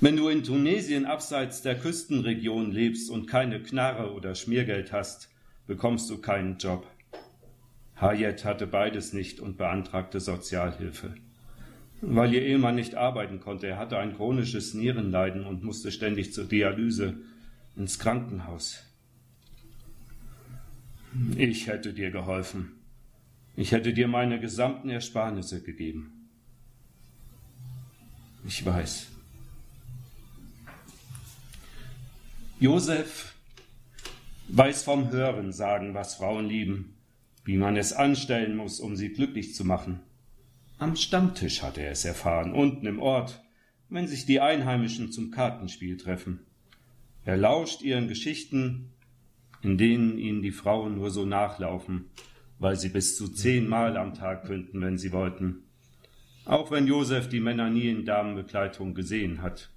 wenn 0.00 0.16
du 0.16 0.28
in 0.28 0.42
Tunesien 0.42 1.04
abseits 1.04 1.62
der 1.62 1.78
Küstenregion 1.78 2.72
lebst 2.72 3.08
und 3.08 3.26
keine 3.26 3.62
Knarre 3.62 4.12
oder 4.12 4.34
Schmiergeld 4.34 4.90
hast, 4.90 5.30
bekommst 5.68 6.10
du 6.10 6.20
keinen 6.20 6.58
Job. 6.58 6.88
Hayet 8.00 8.44
hatte 8.44 8.66
beides 8.66 9.12
nicht 9.12 9.40
und 9.40 9.56
beantragte 9.56 10.20
Sozialhilfe. 10.20 11.14
Weil 12.02 12.34
ihr 12.34 12.42
Ehemann 12.42 12.74
nicht 12.74 12.94
arbeiten 12.94 13.40
konnte, 13.40 13.66
er 13.66 13.78
hatte 13.78 13.98
ein 13.98 14.14
chronisches 14.14 14.74
Nierenleiden 14.74 15.46
und 15.46 15.64
musste 15.64 15.90
ständig 15.90 16.32
zur 16.34 16.44
Dialyse 16.44 17.16
ins 17.74 17.98
Krankenhaus. 17.98 18.82
Ich 21.36 21.66
hätte 21.66 21.94
dir 21.94 22.10
geholfen. 22.10 22.72
Ich 23.56 23.72
hätte 23.72 23.94
dir 23.94 24.08
meine 24.08 24.38
gesamten 24.38 24.90
Ersparnisse 24.90 25.62
gegeben. 25.62 26.28
Ich 28.46 28.64
weiß. 28.64 29.08
Josef 32.60 33.34
weiß 34.48 34.82
vom 34.82 35.10
Hören 35.10 35.52
sagen, 35.52 35.94
was 35.94 36.16
Frauen 36.16 36.46
lieben, 36.46 36.95
wie 37.46 37.56
man 37.56 37.76
es 37.76 37.92
anstellen 37.92 38.56
muss, 38.56 38.80
um 38.80 38.96
sie 38.96 39.10
glücklich 39.10 39.54
zu 39.54 39.64
machen. 39.64 40.00
Am 40.78 40.96
Stammtisch 40.96 41.62
hat 41.62 41.78
er 41.78 41.92
es 41.92 42.04
erfahren, 42.04 42.52
unten 42.52 42.86
im 42.86 42.98
Ort, 42.98 43.40
wenn 43.88 44.08
sich 44.08 44.26
die 44.26 44.40
Einheimischen 44.40 45.12
zum 45.12 45.30
Kartenspiel 45.30 45.96
treffen. 45.96 46.40
Er 47.24 47.36
lauscht 47.36 47.82
ihren 47.82 48.08
Geschichten, 48.08 48.90
in 49.62 49.78
denen 49.78 50.18
ihnen 50.18 50.42
die 50.42 50.50
Frauen 50.50 50.96
nur 50.96 51.10
so 51.10 51.24
nachlaufen, 51.24 52.06
weil 52.58 52.76
sie 52.76 52.88
bis 52.88 53.16
zu 53.16 53.28
zehnmal 53.28 53.96
am 53.96 54.14
Tag 54.14 54.44
könnten, 54.44 54.80
wenn 54.80 54.98
sie 54.98 55.12
wollten. 55.12 55.62
Auch 56.44 56.72
wenn 56.72 56.88
Josef 56.88 57.28
die 57.28 57.40
Männer 57.40 57.70
nie 57.70 57.88
in 57.88 58.04
Damenbekleidung 58.04 58.94
gesehen 58.94 59.40
hat. 59.40 59.70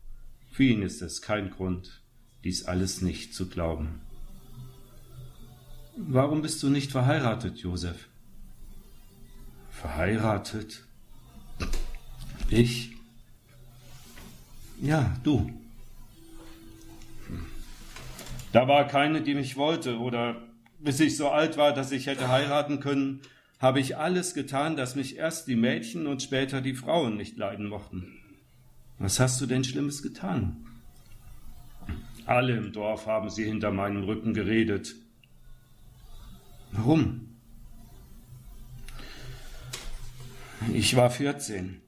Für 0.51 0.63
ihn 0.63 0.81
ist 0.81 1.03
es 1.03 1.21
kein 1.21 1.51
Grund, 1.51 2.01
dies 2.43 2.65
alles 2.65 3.03
nicht 3.03 3.35
zu 3.35 3.47
glauben. 3.47 4.01
Warum 6.07 6.41
bist 6.41 6.63
du 6.63 6.69
nicht 6.69 6.91
verheiratet, 6.91 7.57
Josef? 7.57 8.07
Verheiratet? 9.69 10.85
Ich? 12.49 12.91
Ja, 14.81 15.17
du. 15.23 15.51
Da 18.53 18.67
war 18.67 18.87
keine, 18.87 19.21
die 19.21 19.35
mich 19.35 19.57
wollte, 19.57 19.99
oder 19.99 20.41
bis 20.79 21.01
ich 21.01 21.17
so 21.17 21.29
alt 21.29 21.57
war, 21.57 21.73
dass 21.73 21.91
ich 21.91 22.07
hätte 22.07 22.29
heiraten 22.29 22.79
können, 22.79 23.19
habe 23.59 23.81
ich 23.81 23.97
alles 23.97 24.33
getan, 24.33 24.77
dass 24.77 24.95
mich 24.95 25.17
erst 25.17 25.47
die 25.47 25.57
Mädchen 25.57 26.07
und 26.07 26.23
später 26.23 26.61
die 26.61 26.75
Frauen 26.75 27.17
nicht 27.17 27.37
leiden 27.37 27.67
mochten. 27.67 28.17
Was 28.99 29.19
hast 29.19 29.41
du 29.41 29.45
denn 29.45 29.65
Schlimmes 29.65 30.01
getan? 30.01 30.65
Alle 32.25 32.55
im 32.55 32.71
Dorf 32.71 33.05
haben 33.05 33.29
sie 33.29 33.43
hinter 33.43 33.71
meinem 33.71 34.03
Rücken 34.03 34.33
geredet. 34.33 34.95
Warum? 36.71 37.29
Ich 40.73 40.95
war 40.95 41.09
14 41.09 41.81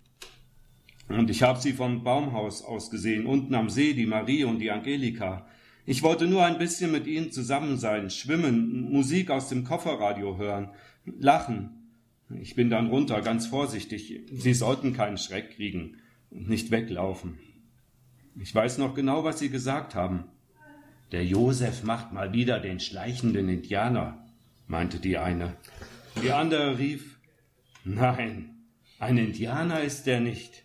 und 1.10 1.30
ich 1.30 1.44
habe 1.44 1.60
sie 1.60 1.74
vom 1.74 2.04
Baumhaus 2.04 2.64
aus 2.64 2.90
gesehen, 2.90 3.26
unten 3.26 3.54
am 3.54 3.70
See, 3.70 3.94
die 3.94 4.06
Marie 4.06 4.44
und 4.44 4.60
die 4.60 4.72
Angelika. 4.72 5.46
Ich 5.86 6.04
wollte 6.04 6.28
nur 6.28 6.46
ein 6.46 6.58
bisschen 6.58 6.92
mit 6.92 7.08
ihnen 7.08 7.32
zusammen 7.32 7.78
sein, 7.78 8.10
schwimmen, 8.10 8.92
Musik 8.92 9.30
aus 9.30 9.50
dem 9.50 9.64
Kofferradio 9.64 10.38
hören, 10.38 10.70
lachen. 11.06 11.72
Ich 12.40 12.56
bin 12.56 12.70
dann 12.70 12.88
runter, 12.88 13.22
ganz 13.22 13.48
vorsichtig. 13.48 14.22
Sie 14.32 14.54
sollten 14.54 14.94
keinen 14.94 15.18
Schreck 15.18 15.56
kriegen 15.56 15.98
und 16.30 16.48
nicht 16.48 16.72
weglaufen. 16.72 17.40
Ich 18.40 18.56
weiß 18.56 18.78
noch 18.78 18.96
genau, 18.96 19.24
was 19.24 19.40
Sie 19.40 19.50
gesagt 19.50 19.96
haben. 19.96 20.26
Der 21.12 21.26
Josef 21.26 21.84
macht 21.84 22.14
mal 22.14 22.32
wieder 22.32 22.60
den 22.60 22.80
schleichenden 22.80 23.50
Indianer, 23.50 24.26
meinte 24.72 25.00
die 25.00 25.18
eine. 25.18 25.58
Die 26.24 26.32
andere 26.32 26.80
rief, 26.80 27.20
nein, 27.84 28.64
ein 29.00 29.18
Indianer 29.18 29.82
ist 29.82 30.08
der 30.08 30.22
nicht. 30.22 30.64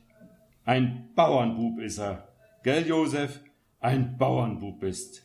Ein 0.64 1.10
Bauernbub 1.14 1.80
ist 1.80 1.98
er. 1.98 2.28
Gell, 2.62 2.86
Josef? 2.86 3.40
Ein 3.80 4.16
Bauernbub 4.16 4.80
bist. 4.80 5.24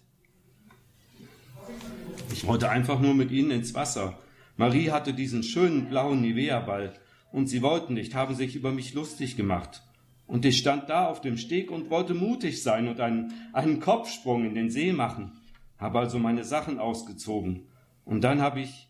Ich 2.31 2.45
wollte 2.47 2.69
einfach 2.69 2.99
nur 2.99 3.13
mit 3.13 3.31
ihnen 3.31 3.51
ins 3.51 3.73
Wasser. 3.75 4.17
Marie 4.57 4.89
hatte 4.89 5.13
diesen 5.13 5.43
schönen 5.43 5.87
blauen 5.87 6.21
Nivea-Ball 6.21 6.93
und 7.31 7.47
sie 7.47 7.61
wollten 7.61 7.93
nicht, 7.93 8.15
haben 8.15 8.35
sich 8.35 8.55
über 8.55 8.71
mich 8.71 8.93
lustig 8.93 9.37
gemacht. 9.37 9.83
Und 10.25 10.43
ich 10.43 10.57
stand 10.57 10.89
da 10.89 11.07
auf 11.07 11.21
dem 11.21 11.37
Steg 11.37 11.69
und 11.69 11.89
wollte 11.89 12.13
mutig 12.13 12.63
sein 12.63 12.87
und 12.87 12.99
einen, 12.99 13.33
einen 13.53 13.79
Kopfsprung 13.79 14.45
in 14.45 14.55
den 14.55 14.69
See 14.69 14.91
machen. 14.91 15.33
Habe 15.77 15.99
also 15.99 16.19
meine 16.19 16.43
Sachen 16.43 16.79
ausgezogen. 16.79 17.67
Und 18.05 18.21
dann 18.21 18.41
habe 18.41 18.61
ich, 18.61 18.89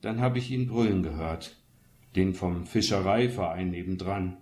dann 0.00 0.20
habe 0.20 0.38
ich 0.38 0.50
ihn 0.50 0.68
brüllen 0.68 1.02
gehört. 1.02 1.56
Den 2.16 2.34
vom 2.34 2.66
Fischereiverein 2.66 3.70
nebendran. 3.70 4.38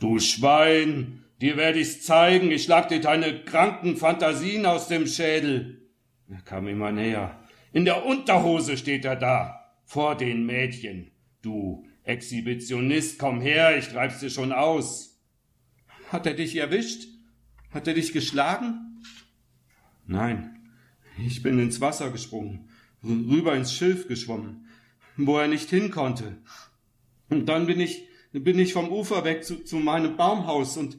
Du 0.00 0.18
Schwein! 0.18 1.20
Dir 1.40 1.56
werde 1.56 1.80
ich's 1.80 2.02
zeigen. 2.02 2.50
Ich 2.50 2.64
schlag 2.64 2.88
dir 2.88 3.00
deine 3.00 3.44
kranken 3.44 3.96
Fantasien 3.96 4.66
aus 4.66 4.88
dem 4.88 5.06
Schädel. 5.06 5.82
Er 6.28 6.40
kam 6.42 6.68
immer 6.68 6.92
näher. 6.92 7.38
In 7.72 7.84
der 7.84 8.06
Unterhose 8.06 8.76
steht 8.76 9.04
er 9.04 9.16
da. 9.16 9.72
Vor 9.84 10.16
den 10.16 10.46
Mädchen. 10.46 11.10
Du 11.42 11.86
Exhibitionist, 12.04 13.18
komm 13.18 13.40
her, 13.40 13.76
ich 13.76 13.88
treib's 13.88 14.20
dir 14.20 14.30
schon 14.30 14.52
aus. 14.52 15.18
Hat 16.10 16.26
er 16.26 16.34
dich 16.34 16.56
erwischt? 16.56 17.08
Hat 17.70 17.88
er 17.88 17.94
dich 17.94 18.12
geschlagen? 18.12 19.02
Nein, 20.06 20.70
ich 21.18 21.42
bin 21.42 21.58
ins 21.58 21.80
Wasser 21.80 22.10
gesprungen, 22.10 22.68
rüber 23.04 23.54
ins 23.54 23.72
Schilf 23.72 24.08
geschwommen, 24.08 24.66
wo 25.16 25.38
er 25.38 25.48
nicht 25.48 25.70
hin 25.70 25.90
konnte. 25.90 26.38
Und 27.30 27.46
dann 27.46 27.66
bin 27.66 27.80
ich, 27.80 28.08
bin 28.32 28.58
ich 28.58 28.72
vom 28.72 28.90
Ufer 28.90 29.24
weg 29.24 29.44
zu, 29.44 29.64
zu 29.64 29.76
meinem 29.76 30.16
Baumhaus 30.16 30.76
und 30.76 30.98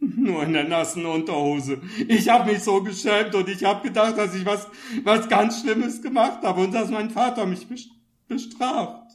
nur 0.00 0.42
in 0.42 0.52
der 0.52 0.68
nassen 0.68 1.06
Unterhose. 1.06 1.80
Ich 2.08 2.28
habe 2.28 2.52
mich 2.52 2.62
so 2.62 2.82
geschämt 2.82 3.34
und 3.34 3.48
ich 3.48 3.64
habe 3.64 3.86
gedacht, 3.86 4.18
dass 4.18 4.34
ich 4.34 4.44
was, 4.44 4.68
was 5.02 5.28
ganz 5.28 5.60
Schlimmes 5.60 6.02
gemacht 6.02 6.42
habe 6.42 6.62
und 6.62 6.72
dass 6.72 6.90
mein 6.90 7.10
Vater 7.10 7.46
mich 7.46 7.66
bestraft. 8.28 9.12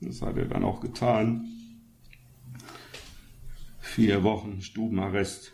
Das 0.00 0.22
hat 0.22 0.36
er 0.36 0.46
dann 0.46 0.64
auch 0.64 0.80
getan. 0.80 1.46
Vier 3.80 4.22
Wochen 4.22 4.62
Stubenarrest. 4.62 5.52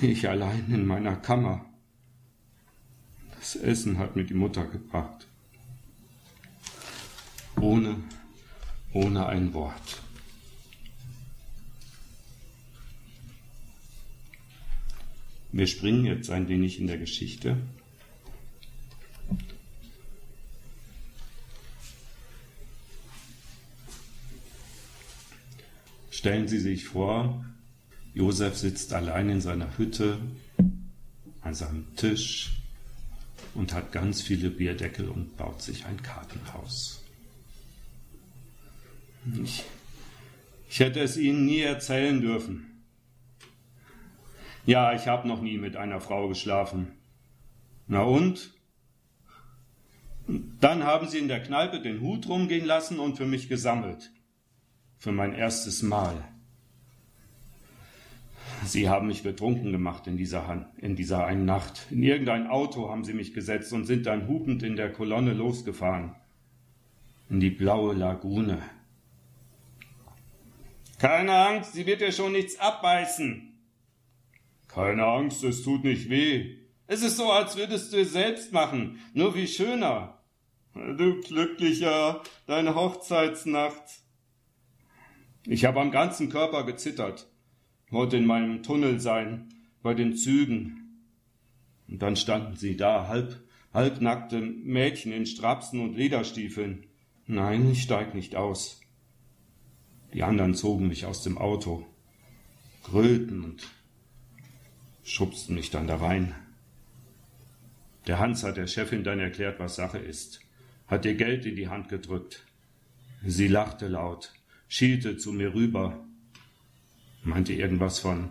Ich 0.00 0.28
allein 0.28 0.66
in 0.70 0.86
meiner 0.86 1.16
Kammer. 1.16 1.71
Das 3.42 3.56
Essen 3.56 3.98
hat 3.98 4.14
mir 4.14 4.22
die 4.22 4.34
Mutter 4.34 4.64
gebracht. 4.64 5.26
Ohne, 7.60 7.96
ohne 8.92 9.26
ein 9.26 9.52
Wort. 9.52 10.00
Wir 15.50 15.66
springen 15.66 16.04
jetzt 16.04 16.30
ein 16.30 16.46
wenig 16.46 16.78
in 16.78 16.86
der 16.86 16.98
Geschichte. 16.98 17.56
Stellen 26.10 26.46
Sie 26.46 26.60
sich 26.60 26.84
vor, 26.84 27.44
Josef 28.14 28.56
sitzt 28.56 28.92
allein 28.92 29.28
in 29.30 29.40
seiner 29.40 29.76
Hütte 29.78 30.20
an 31.40 31.54
seinem 31.54 31.96
Tisch 31.96 32.61
und 33.54 33.74
hat 33.74 33.92
ganz 33.92 34.22
viele 34.22 34.50
Bierdeckel 34.50 35.08
und 35.08 35.36
baut 35.36 35.62
sich 35.62 35.84
ein 35.86 36.02
Kartenhaus. 36.02 37.02
Ich, 39.42 39.64
ich 40.68 40.80
hätte 40.80 41.00
es 41.00 41.16
Ihnen 41.16 41.46
nie 41.46 41.60
erzählen 41.60 42.20
dürfen. 42.20 42.84
Ja, 44.64 44.94
ich 44.94 45.08
habe 45.08 45.28
noch 45.28 45.40
nie 45.40 45.58
mit 45.58 45.76
einer 45.76 46.00
Frau 46.00 46.28
geschlafen. 46.28 46.92
Na 47.86 48.02
und? 48.02 48.52
Dann 50.60 50.84
haben 50.84 51.08
sie 51.08 51.18
in 51.18 51.28
der 51.28 51.42
Kneipe 51.42 51.80
den 51.80 52.00
Hut 52.00 52.28
rumgehen 52.28 52.64
lassen 52.64 53.00
und 53.00 53.16
für 53.16 53.26
mich 53.26 53.48
gesammelt. 53.48 54.12
Für 54.98 55.10
mein 55.10 55.34
erstes 55.34 55.82
Mal. 55.82 56.31
Sie 58.64 58.88
haben 58.88 59.08
mich 59.08 59.22
betrunken 59.22 59.72
gemacht 59.72 60.06
in 60.06 60.16
dieser, 60.16 60.66
in 60.78 60.94
dieser 60.94 61.26
einen 61.26 61.44
Nacht. 61.44 61.86
In 61.90 62.02
irgendein 62.02 62.46
Auto 62.46 62.88
haben 62.88 63.04
sie 63.04 63.12
mich 63.12 63.34
gesetzt 63.34 63.72
und 63.72 63.86
sind 63.86 64.06
dann 64.06 64.28
hupend 64.28 64.62
in 64.62 64.76
der 64.76 64.92
Kolonne 64.92 65.32
losgefahren. 65.32 66.14
In 67.28 67.40
die 67.40 67.50
blaue 67.50 67.94
Lagune. 67.94 68.62
Keine 70.98 71.32
Angst, 71.32 71.72
sie 71.72 71.86
wird 71.86 72.00
dir 72.00 72.12
schon 72.12 72.32
nichts 72.32 72.60
abbeißen. 72.60 73.52
Keine 74.68 75.04
Angst, 75.04 75.42
es 75.42 75.64
tut 75.64 75.82
nicht 75.82 76.08
weh. 76.08 76.56
Es 76.86 77.02
ist 77.02 77.16
so, 77.16 77.32
als 77.32 77.56
würdest 77.56 77.92
du 77.92 77.98
es 77.98 78.12
selbst 78.12 78.52
machen, 78.52 79.00
nur 79.12 79.34
wie 79.34 79.48
schöner. 79.48 80.18
Du 80.74 81.20
glücklicher, 81.20 82.22
deine 82.46 82.74
Hochzeitsnacht. 82.74 83.82
Ich 85.46 85.64
habe 85.64 85.80
am 85.80 85.90
ganzen 85.90 86.28
Körper 86.28 86.64
gezittert 86.64 87.31
wollte 87.92 88.16
in 88.16 88.26
meinem 88.26 88.62
Tunnel 88.62 89.00
sein, 89.00 89.48
bei 89.82 89.94
den 89.94 90.16
Zügen. 90.16 90.98
Und 91.88 92.02
dann 92.02 92.16
standen 92.16 92.56
sie 92.56 92.76
da, 92.76 93.08
halb, 93.08 93.42
halbnackte 93.72 94.40
Mädchen 94.40 95.12
in 95.12 95.26
Strapsen 95.26 95.80
und 95.80 95.96
Lederstiefeln. 95.96 96.86
Nein, 97.26 97.70
ich 97.70 97.82
steig 97.82 98.14
nicht 98.14 98.34
aus. 98.34 98.80
Die 100.14 100.22
anderen 100.22 100.54
zogen 100.54 100.88
mich 100.88 101.06
aus 101.06 101.22
dem 101.22 101.38
Auto, 101.38 101.86
grölten 102.84 103.44
und 103.44 103.68
schubsten 105.02 105.54
mich 105.54 105.70
dann 105.70 105.86
da 105.86 105.96
rein. 105.96 106.34
Der 108.06 108.18
Hans 108.18 108.42
hat 108.42 108.56
der 108.56 108.66
Chefin 108.66 109.04
dann 109.04 109.20
erklärt, 109.20 109.58
was 109.58 109.76
Sache 109.76 109.98
ist, 109.98 110.40
hat 110.86 111.04
ihr 111.04 111.14
Geld 111.14 111.46
in 111.46 111.56
die 111.56 111.68
Hand 111.68 111.88
gedrückt. 111.88 112.44
Sie 113.24 113.48
lachte 113.48 113.86
laut, 113.88 114.32
schielte 114.68 115.16
zu 115.16 115.32
mir 115.32 115.54
rüber, 115.54 116.04
meinte 117.24 117.52
irgendwas 117.52 117.98
von, 117.98 118.30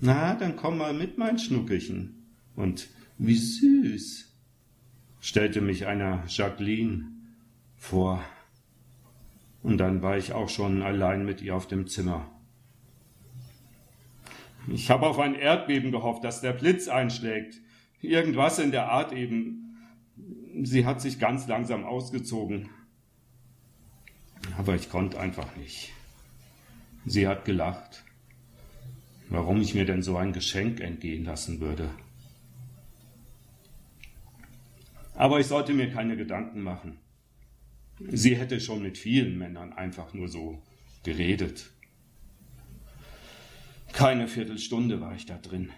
na, 0.00 0.34
dann 0.34 0.56
komm 0.56 0.78
mal 0.78 0.94
mit, 0.94 1.18
mein 1.18 1.38
Schnuckelchen. 1.38 2.26
Und 2.56 2.88
wie 3.18 3.36
süß, 3.36 4.32
stellte 5.20 5.60
mich 5.60 5.86
einer 5.86 6.24
Jacqueline 6.26 7.08
vor. 7.76 8.24
Und 9.62 9.78
dann 9.78 10.00
war 10.00 10.16
ich 10.16 10.32
auch 10.32 10.48
schon 10.48 10.82
allein 10.82 11.26
mit 11.26 11.42
ihr 11.42 11.54
auf 11.54 11.66
dem 11.66 11.86
Zimmer. 11.86 12.30
Ich 14.68 14.90
habe 14.90 15.06
auf 15.06 15.18
ein 15.18 15.34
Erdbeben 15.34 15.90
gehofft, 15.92 16.24
dass 16.24 16.40
der 16.40 16.52
Blitz 16.52 16.88
einschlägt. 16.88 17.60
Irgendwas 18.00 18.58
in 18.58 18.70
der 18.70 18.90
Art 18.90 19.12
eben. 19.12 19.76
Sie 20.62 20.86
hat 20.86 21.00
sich 21.02 21.18
ganz 21.18 21.46
langsam 21.46 21.84
ausgezogen. 21.84 22.70
Aber 24.56 24.74
ich 24.74 24.88
konnte 24.88 25.20
einfach 25.20 25.56
nicht. 25.56 25.92
Sie 27.04 27.28
hat 27.28 27.44
gelacht 27.44 28.04
warum 29.30 29.62
ich 29.62 29.74
mir 29.74 29.86
denn 29.86 30.02
so 30.02 30.16
ein 30.16 30.32
Geschenk 30.32 30.80
entgehen 30.80 31.24
lassen 31.24 31.60
würde. 31.60 31.88
Aber 35.14 35.40
ich 35.40 35.46
sollte 35.46 35.72
mir 35.72 35.90
keine 35.90 36.16
Gedanken 36.16 36.62
machen. 36.62 36.98
Sie 38.00 38.36
hätte 38.36 38.60
schon 38.60 38.82
mit 38.82 38.98
vielen 38.98 39.38
Männern 39.38 39.72
einfach 39.72 40.14
nur 40.14 40.28
so 40.28 40.62
geredet. 41.04 41.70
Keine 43.92 44.28
Viertelstunde 44.28 45.00
war 45.00 45.14
ich 45.14 45.26
da 45.26 45.36
drin. 45.36 45.70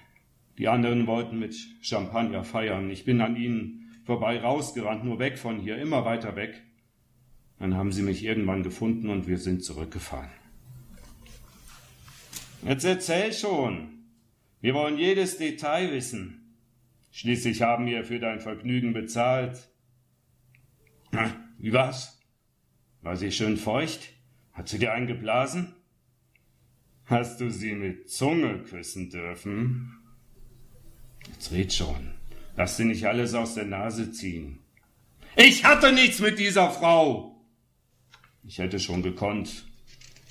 Die 0.59 0.69
anderen 0.69 1.07
wollten 1.07 1.39
mit 1.39 1.55
Champagner 1.81 2.45
feiern. 2.45 2.91
Ich 2.91 3.05
bin 3.05 3.21
an 3.21 3.37
ihnen 3.37 3.91
vorbei 4.05 4.41
rausgerannt, 4.41 5.05
nur 5.05 5.19
weg 5.19 5.39
von 5.39 5.59
hier, 5.59 5.77
immer 5.79 6.05
weiter 6.05 6.37
weg. 6.37 6.63
Dann 7.59 7.75
haben 7.75 7.93
sie 7.93 8.03
mich 8.03 8.25
irgendwann 8.25 8.63
gefunden 8.63 9.09
und 9.09 9.27
wir 9.27 9.39
sind 9.39 9.65
zurückgefahren. 9.65 10.31
Jetzt 12.63 12.85
erzähl 12.85 13.33
schon. 13.33 14.05
Wir 14.61 14.75
wollen 14.75 14.97
jedes 14.97 15.39
Detail 15.39 15.93
wissen. 15.93 16.57
Schließlich 17.11 17.63
haben 17.63 17.87
wir 17.87 18.05
für 18.05 18.21
dein 18.21 18.41
Vergnügen 18.41 18.93
bezahlt. 18.93 19.69
Wie 21.59 21.73
war's? 21.73 22.21
War 23.03 23.17
sie 23.17 23.33
schön 23.33 23.57
feucht? 23.57 24.13
Hat 24.53 24.69
sie 24.69 24.79
dir 24.79 24.93
eingeblasen? 24.93 25.75
Hast 27.07 27.41
du 27.41 27.51
sie 27.51 27.75
mit 27.75 28.09
Zunge 28.09 28.61
küssen 28.61 29.11
dürfen? 29.11 29.99
Jetzt 31.27 31.51
red 31.53 31.73
schon. 31.73 32.15
Lass 32.57 32.77
sie 32.77 32.85
nicht 32.85 33.07
alles 33.07 33.35
aus 33.35 33.55
der 33.55 33.65
Nase 33.65 34.13
ziehen. 34.13 34.61
Ich 35.37 35.65
hatte 35.65 35.93
nichts 35.93 36.21
mit 36.21 36.39
dieser 36.39 36.71
Frau! 36.71 37.45
Ich 38.45 38.59
hätte 38.59 38.79
schon 38.79 39.03
gekonnt, 39.03 39.65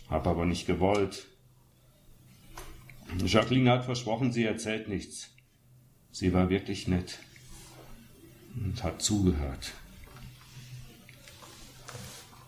hab 0.10 0.28
aber 0.28 0.46
nicht 0.46 0.68
gewollt. 0.68 1.28
Jacqueline 3.20 3.70
hat 3.72 3.86
versprochen, 3.86 4.32
sie 4.32 4.46
erzählt 4.46 4.88
nichts. 4.88 5.30
Sie 6.12 6.34
war 6.34 6.50
wirklich 6.50 6.88
nett 6.88 7.20
und 8.56 8.84
hat 8.84 9.02
zugehört. 9.02 9.74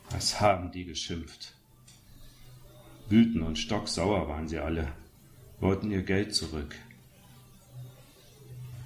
Was 0.10 0.39
haben 0.41 0.71
die 0.71 0.86
geschimpft? 0.86 1.54
Wütend 3.10 3.43
und 3.43 3.58
stocksauer 3.58 4.28
waren 4.28 4.47
sie 4.47 4.60
alle, 4.60 4.91
wollten 5.60 5.91
ihr 5.91 6.04
Geld 6.04 6.36
zurück. 6.36 6.76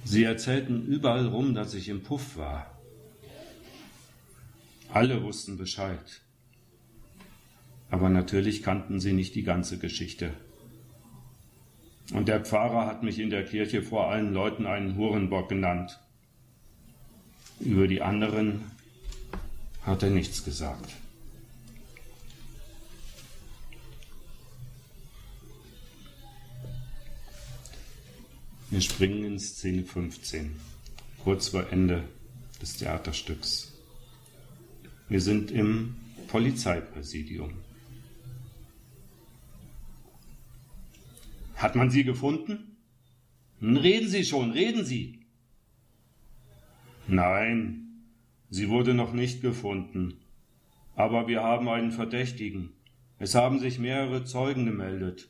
Sie 0.04 0.24
erzählten 0.24 0.86
überall 0.86 1.26
rum, 1.26 1.54
dass 1.54 1.74
ich 1.74 1.88
im 1.88 2.02
Puff 2.02 2.36
war. 2.36 2.78
Alle 4.90 5.22
wussten 5.22 5.58
Bescheid. 5.58 6.22
Aber 7.90 8.08
natürlich 8.08 8.62
kannten 8.62 9.00
sie 9.00 9.12
nicht 9.12 9.34
die 9.34 9.42
ganze 9.42 9.78
Geschichte. 9.78 10.32
Und 12.12 12.28
der 12.28 12.40
Pfarrer 12.44 12.86
hat 12.86 13.02
mich 13.02 13.18
in 13.18 13.30
der 13.30 13.44
Kirche 13.44 13.82
vor 13.82 14.10
allen 14.10 14.32
Leuten 14.32 14.66
einen 14.66 14.96
Hurenbock 14.96 15.48
genannt. 15.48 16.00
Über 17.60 17.86
die 17.86 18.02
anderen 18.02 18.70
hat 19.82 20.02
er 20.02 20.10
nichts 20.10 20.44
gesagt. 20.44 20.96
Wir 28.70 28.82
springen 28.82 29.24
in 29.24 29.38
Szene 29.38 29.82
15, 29.82 30.54
kurz 31.24 31.48
vor 31.48 31.72
Ende 31.72 32.04
des 32.60 32.76
Theaterstücks. 32.76 33.72
Wir 35.08 35.22
sind 35.22 35.50
im 35.50 35.96
Polizeipräsidium. 36.28 37.54
Hat 41.58 41.74
man 41.74 41.90
sie 41.90 42.04
gefunden? 42.04 42.76
Reden 43.60 44.08
Sie 44.08 44.24
schon, 44.24 44.52
reden 44.52 44.84
Sie. 44.84 45.18
Nein, 47.08 48.04
sie 48.48 48.68
wurde 48.68 48.94
noch 48.94 49.12
nicht 49.12 49.42
gefunden. 49.42 50.20
Aber 50.94 51.26
wir 51.26 51.42
haben 51.42 51.68
einen 51.68 51.90
Verdächtigen. 51.90 52.70
Es 53.18 53.34
haben 53.34 53.58
sich 53.58 53.80
mehrere 53.80 54.24
Zeugen 54.24 54.66
gemeldet. 54.66 55.28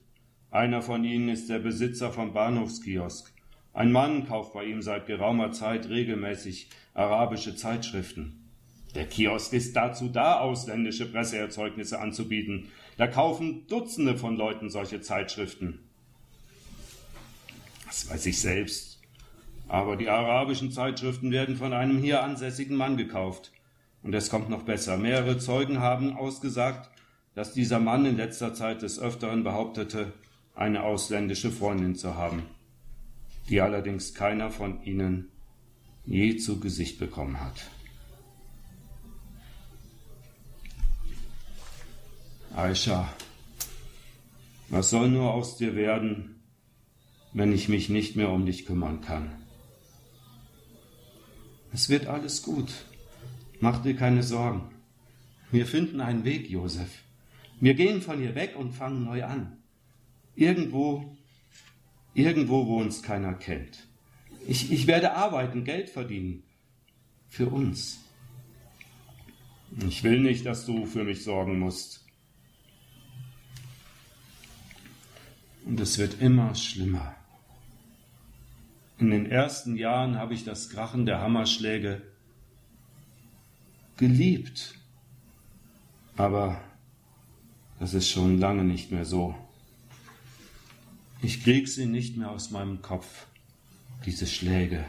Einer 0.50 0.82
von 0.82 1.02
ihnen 1.02 1.30
ist 1.30 1.48
der 1.48 1.60
Besitzer 1.60 2.12
vom 2.12 2.34
Bahnhofskiosk. 2.34 3.32
Ein 3.72 3.90
Mann 3.90 4.26
kauft 4.26 4.52
bei 4.52 4.66
ihm 4.66 4.82
seit 4.82 5.06
geraumer 5.06 5.52
Zeit 5.52 5.88
regelmäßig 5.88 6.68
arabische 6.92 7.56
Zeitschriften. 7.56 8.50
Der 8.94 9.06
Kiosk 9.06 9.54
ist 9.54 9.74
dazu 9.76 10.08
da, 10.08 10.40
ausländische 10.40 11.10
Presseerzeugnisse 11.10 12.00
anzubieten. 12.00 12.68
Da 12.98 13.06
kaufen 13.06 13.66
Dutzende 13.66 14.18
von 14.18 14.36
Leuten 14.36 14.68
solche 14.68 15.00
Zeitschriften. 15.00 15.87
Das 17.88 18.10
weiß 18.10 18.26
ich 18.26 18.38
selbst. 18.38 19.00
Aber 19.66 19.96
die 19.96 20.10
arabischen 20.10 20.70
Zeitschriften 20.70 21.30
werden 21.30 21.56
von 21.56 21.72
einem 21.72 21.98
hier 21.98 22.22
ansässigen 22.22 22.76
Mann 22.76 22.98
gekauft. 22.98 23.50
Und 24.02 24.14
es 24.14 24.28
kommt 24.28 24.50
noch 24.50 24.62
besser. 24.62 24.98
Mehrere 24.98 25.38
Zeugen 25.38 25.80
haben 25.80 26.14
ausgesagt, 26.14 26.90
dass 27.34 27.54
dieser 27.54 27.78
Mann 27.78 28.04
in 28.04 28.16
letzter 28.16 28.52
Zeit 28.52 28.82
des 28.82 28.98
Öfteren 28.98 29.42
behauptete, 29.42 30.12
eine 30.54 30.82
ausländische 30.82 31.50
Freundin 31.50 31.94
zu 31.94 32.14
haben, 32.14 32.42
die 33.48 33.60
allerdings 33.60 34.14
keiner 34.14 34.50
von 34.50 34.82
ihnen 34.82 35.30
je 36.04 36.36
zu 36.36 36.60
Gesicht 36.60 36.98
bekommen 36.98 37.40
hat. 37.40 37.70
Aisha, 42.54 43.08
was 44.68 44.90
soll 44.90 45.08
nur 45.08 45.32
aus 45.32 45.56
dir 45.56 45.74
werden, 45.76 46.37
wenn 47.32 47.52
ich 47.52 47.68
mich 47.68 47.88
nicht 47.88 48.16
mehr 48.16 48.30
um 48.30 48.46
dich 48.46 48.66
kümmern 48.66 49.00
kann. 49.00 49.30
Es 51.72 51.88
wird 51.88 52.06
alles 52.06 52.42
gut. 52.42 52.72
Mach 53.60 53.82
dir 53.82 53.94
keine 53.94 54.22
Sorgen. 54.22 54.70
Wir 55.50 55.66
finden 55.66 56.00
einen 56.00 56.24
Weg, 56.24 56.48
Josef. 56.48 57.02
Wir 57.60 57.74
gehen 57.74 58.02
von 58.02 58.20
hier 58.20 58.34
weg 58.34 58.54
und 58.56 58.72
fangen 58.72 59.04
neu 59.04 59.24
an. 59.24 59.58
Irgendwo, 60.34 61.16
irgendwo, 62.14 62.66
wo 62.66 62.80
uns 62.80 63.02
keiner 63.02 63.34
kennt. 63.34 63.86
Ich, 64.46 64.70
ich 64.70 64.86
werde 64.86 65.14
arbeiten, 65.14 65.64
Geld 65.64 65.90
verdienen. 65.90 66.44
Für 67.28 67.48
uns. 67.48 68.00
Ich 69.86 70.02
will 70.02 70.20
nicht, 70.20 70.46
dass 70.46 70.64
du 70.64 70.86
für 70.86 71.04
mich 71.04 71.24
sorgen 71.24 71.58
musst. 71.58 72.06
Und 75.64 75.78
es 75.80 75.98
wird 75.98 76.22
immer 76.22 76.54
schlimmer. 76.54 77.17
In 78.98 79.10
den 79.10 79.26
ersten 79.26 79.76
Jahren 79.76 80.16
habe 80.16 80.34
ich 80.34 80.44
das 80.44 80.70
Krachen 80.70 81.06
der 81.06 81.20
Hammerschläge 81.20 82.02
geliebt. 83.96 84.74
Aber 86.16 86.60
das 87.78 87.94
ist 87.94 88.08
schon 88.08 88.38
lange 88.38 88.64
nicht 88.64 88.90
mehr 88.90 89.04
so. 89.04 89.36
Ich 91.22 91.44
krieg 91.44 91.68
sie 91.68 91.86
nicht 91.86 92.16
mehr 92.16 92.30
aus 92.30 92.50
meinem 92.50 92.82
Kopf, 92.82 93.26
diese 94.04 94.26
Schläge. 94.26 94.84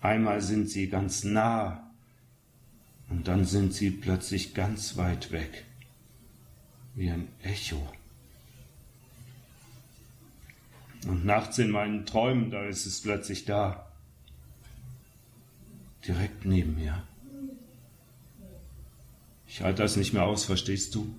Einmal 0.00 0.40
sind 0.40 0.68
sie 0.68 0.88
ganz 0.88 1.22
nah 1.22 1.88
und 3.08 3.28
dann 3.28 3.44
sind 3.44 3.74
sie 3.74 3.90
plötzlich 3.90 4.54
ganz 4.54 4.96
weit 4.96 5.30
weg, 5.30 5.64
wie 6.96 7.10
ein 7.10 7.28
Echo. 7.42 7.80
Und 11.06 11.24
nachts 11.24 11.58
in 11.58 11.70
meinen 11.70 12.06
Träumen, 12.06 12.50
da 12.50 12.64
ist 12.64 12.86
es 12.86 13.00
plötzlich 13.00 13.44
da, 13.44 13.90
direkt 16.06 16.44
neben 16.44 16.76
mir. 16.76 17.02
Ich 19.46 19.60
halte 19.62 19.82
das 19.82 19.96
nicht 19.96 20.12
mehr 20.12 20.24
aus, 20.24 20.44
verstehst 20.44 20.94
du? 20.94 21.14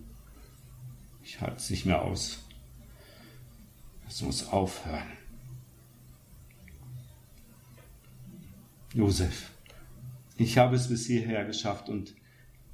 Ich 1.23 1.41
halte 1.41 1.57
es 1.57 1.69
nicht 1.69 1.85
mehr 1.85 2.01
aus. 2.01 2.39
Es 4.07 4.21
muss 4.21 4.47
aufhören. 4.47 5.11
Josef, 8.93 9.49
ich 10.37 10.57
habe 10.57 10.75
es 10.75 10.87
bis 10.87 11.07
hierher 11.07 11.45
geschafft 11.45 11.89
und 11.89 12.13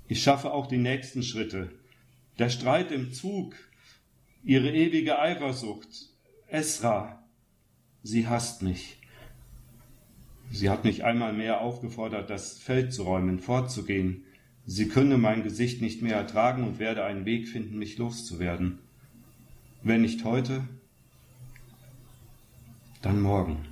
ich 0.08 0.22
schaffe 0.22 0.52
auch 0.52 0.68
die 0.68 0.78
nächsten 0.78 1.24
Schritte. 1.24 1.72
Der 2.38 2.50
Streit 2.50 2.92
im 2.92 3.14
Zug, 3.14 3.56
ihre 4.44 4.72
ewige 4.72 5.20
Eifersucht, 5.20 6.09
Esra, 6.52 7.24
sie 8.02 8.28
hasst 8.28 8.64
mich. 8.64 8.98
Sie 10.52 10.70
hat 10.70 10.84
mich 10.84 11.04
einmal 11.04 11.32
mehr 11.32 11.62
aufgefordert, 11.62 12.32
das 12.32 12.58
Feld 12.58 12.92
zu 12.92 13.04
räumen, 13.04 13.40
fortzugehen. 13.40 14.24
Sie 14.66 14.88
könne 14.88 15.20
mein 15.20 15.44
Gesicht 15.44 15.80
nicht 15.82 16.02
mehr 16.02 16.16
ertragen 16.16 16.64
und 16.64 16.80
werde 16.80 17.06
einen 17.06 17.26
Weg 17.26 17.48
finden, 17.48 17.78
mich 17.78 18.00
loszuwerden. 18.00 18.80
Wenn 19.84 20.02
nicht 20.02 20.24
heute, 20.24 20.68
dann 23.04 23.22
morgen. 23.22 23.66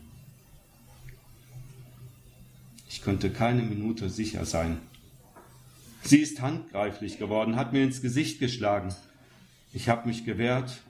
Ich 2.88 3.02
könnte 3.02 3.32
keine 3.32 3.64
Minute 3.64 4.12
sicher 4.12 4.46
sein. 4.46 4.78
Sie 6.04 6.20
ist 6.20 6.42
handgreiflich 6.42 7.18
geworden, 7.18 7.56
hat 7.56 7.74
mir 7.74 7.84
ins 7.84 8.04
Gesicht 8.04 8.40
geschlagen. 8.40 8.94
Ich 9.74 9.90
habe 9.90 10.08
mich 10.08 10.26
gewehrt 10.26 10.84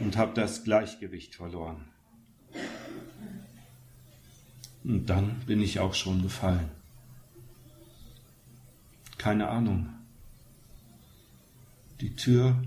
und 0.00 0.16
habe 0.16 0.34
das 0.34 0.64
Gleichgewicht 0.64 1.34
verloren. 1.34 1.84
Und 4.84 5.06
dann 5.06 5.40
bin 5.46 5.60
ich 5.60 5.80
auch 5.80 5.94
schon 5.94 6.22
gefallen. 6.22 6.70
Keine 9.18 9.48
Ahnung. 9.48 9.88
Die 12.00 12.14
Tür 12.14 12.62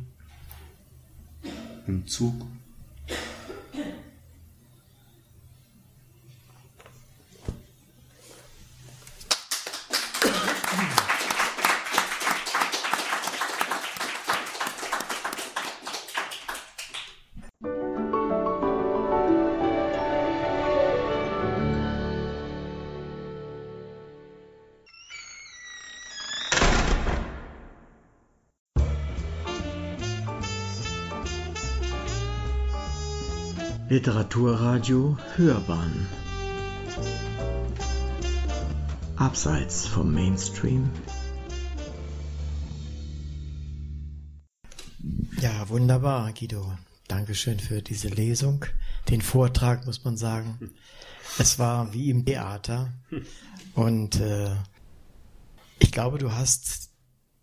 im 1.88 2.08
Zug 2.08 2.46
Literaturradio 34.00 35.18
Hörbahn 35.36 36.08
Abseits 39.18 39.88
vom 39.88 40.14
Mainstream 40.14 40.90
Ja, 45.42 45.68
wunderbar, 45.68 46.32
Guido. 46.32 46.78
Dankeschön 47.10 47.60
für 47.60 47.82
diese 47.82 48.08
Lesung, 48.08 48.64
den 49.10 49.22
Vortrag, 49.22 49.86
muss 49.86 50.06
man 50.06 50.16
sagen. 50.16 50.72
Es 51.38 51.60
war 51.60 51.92
wie 51.92 52.10
im 52.10 52.24
Theater. 52.24 52.94
Und 53.74 54.18
äh, 54.22 54.56
ich 55.80 55.92
glaube, 55.92 56.20
du 56.20 56.32
hast 56.32 56.92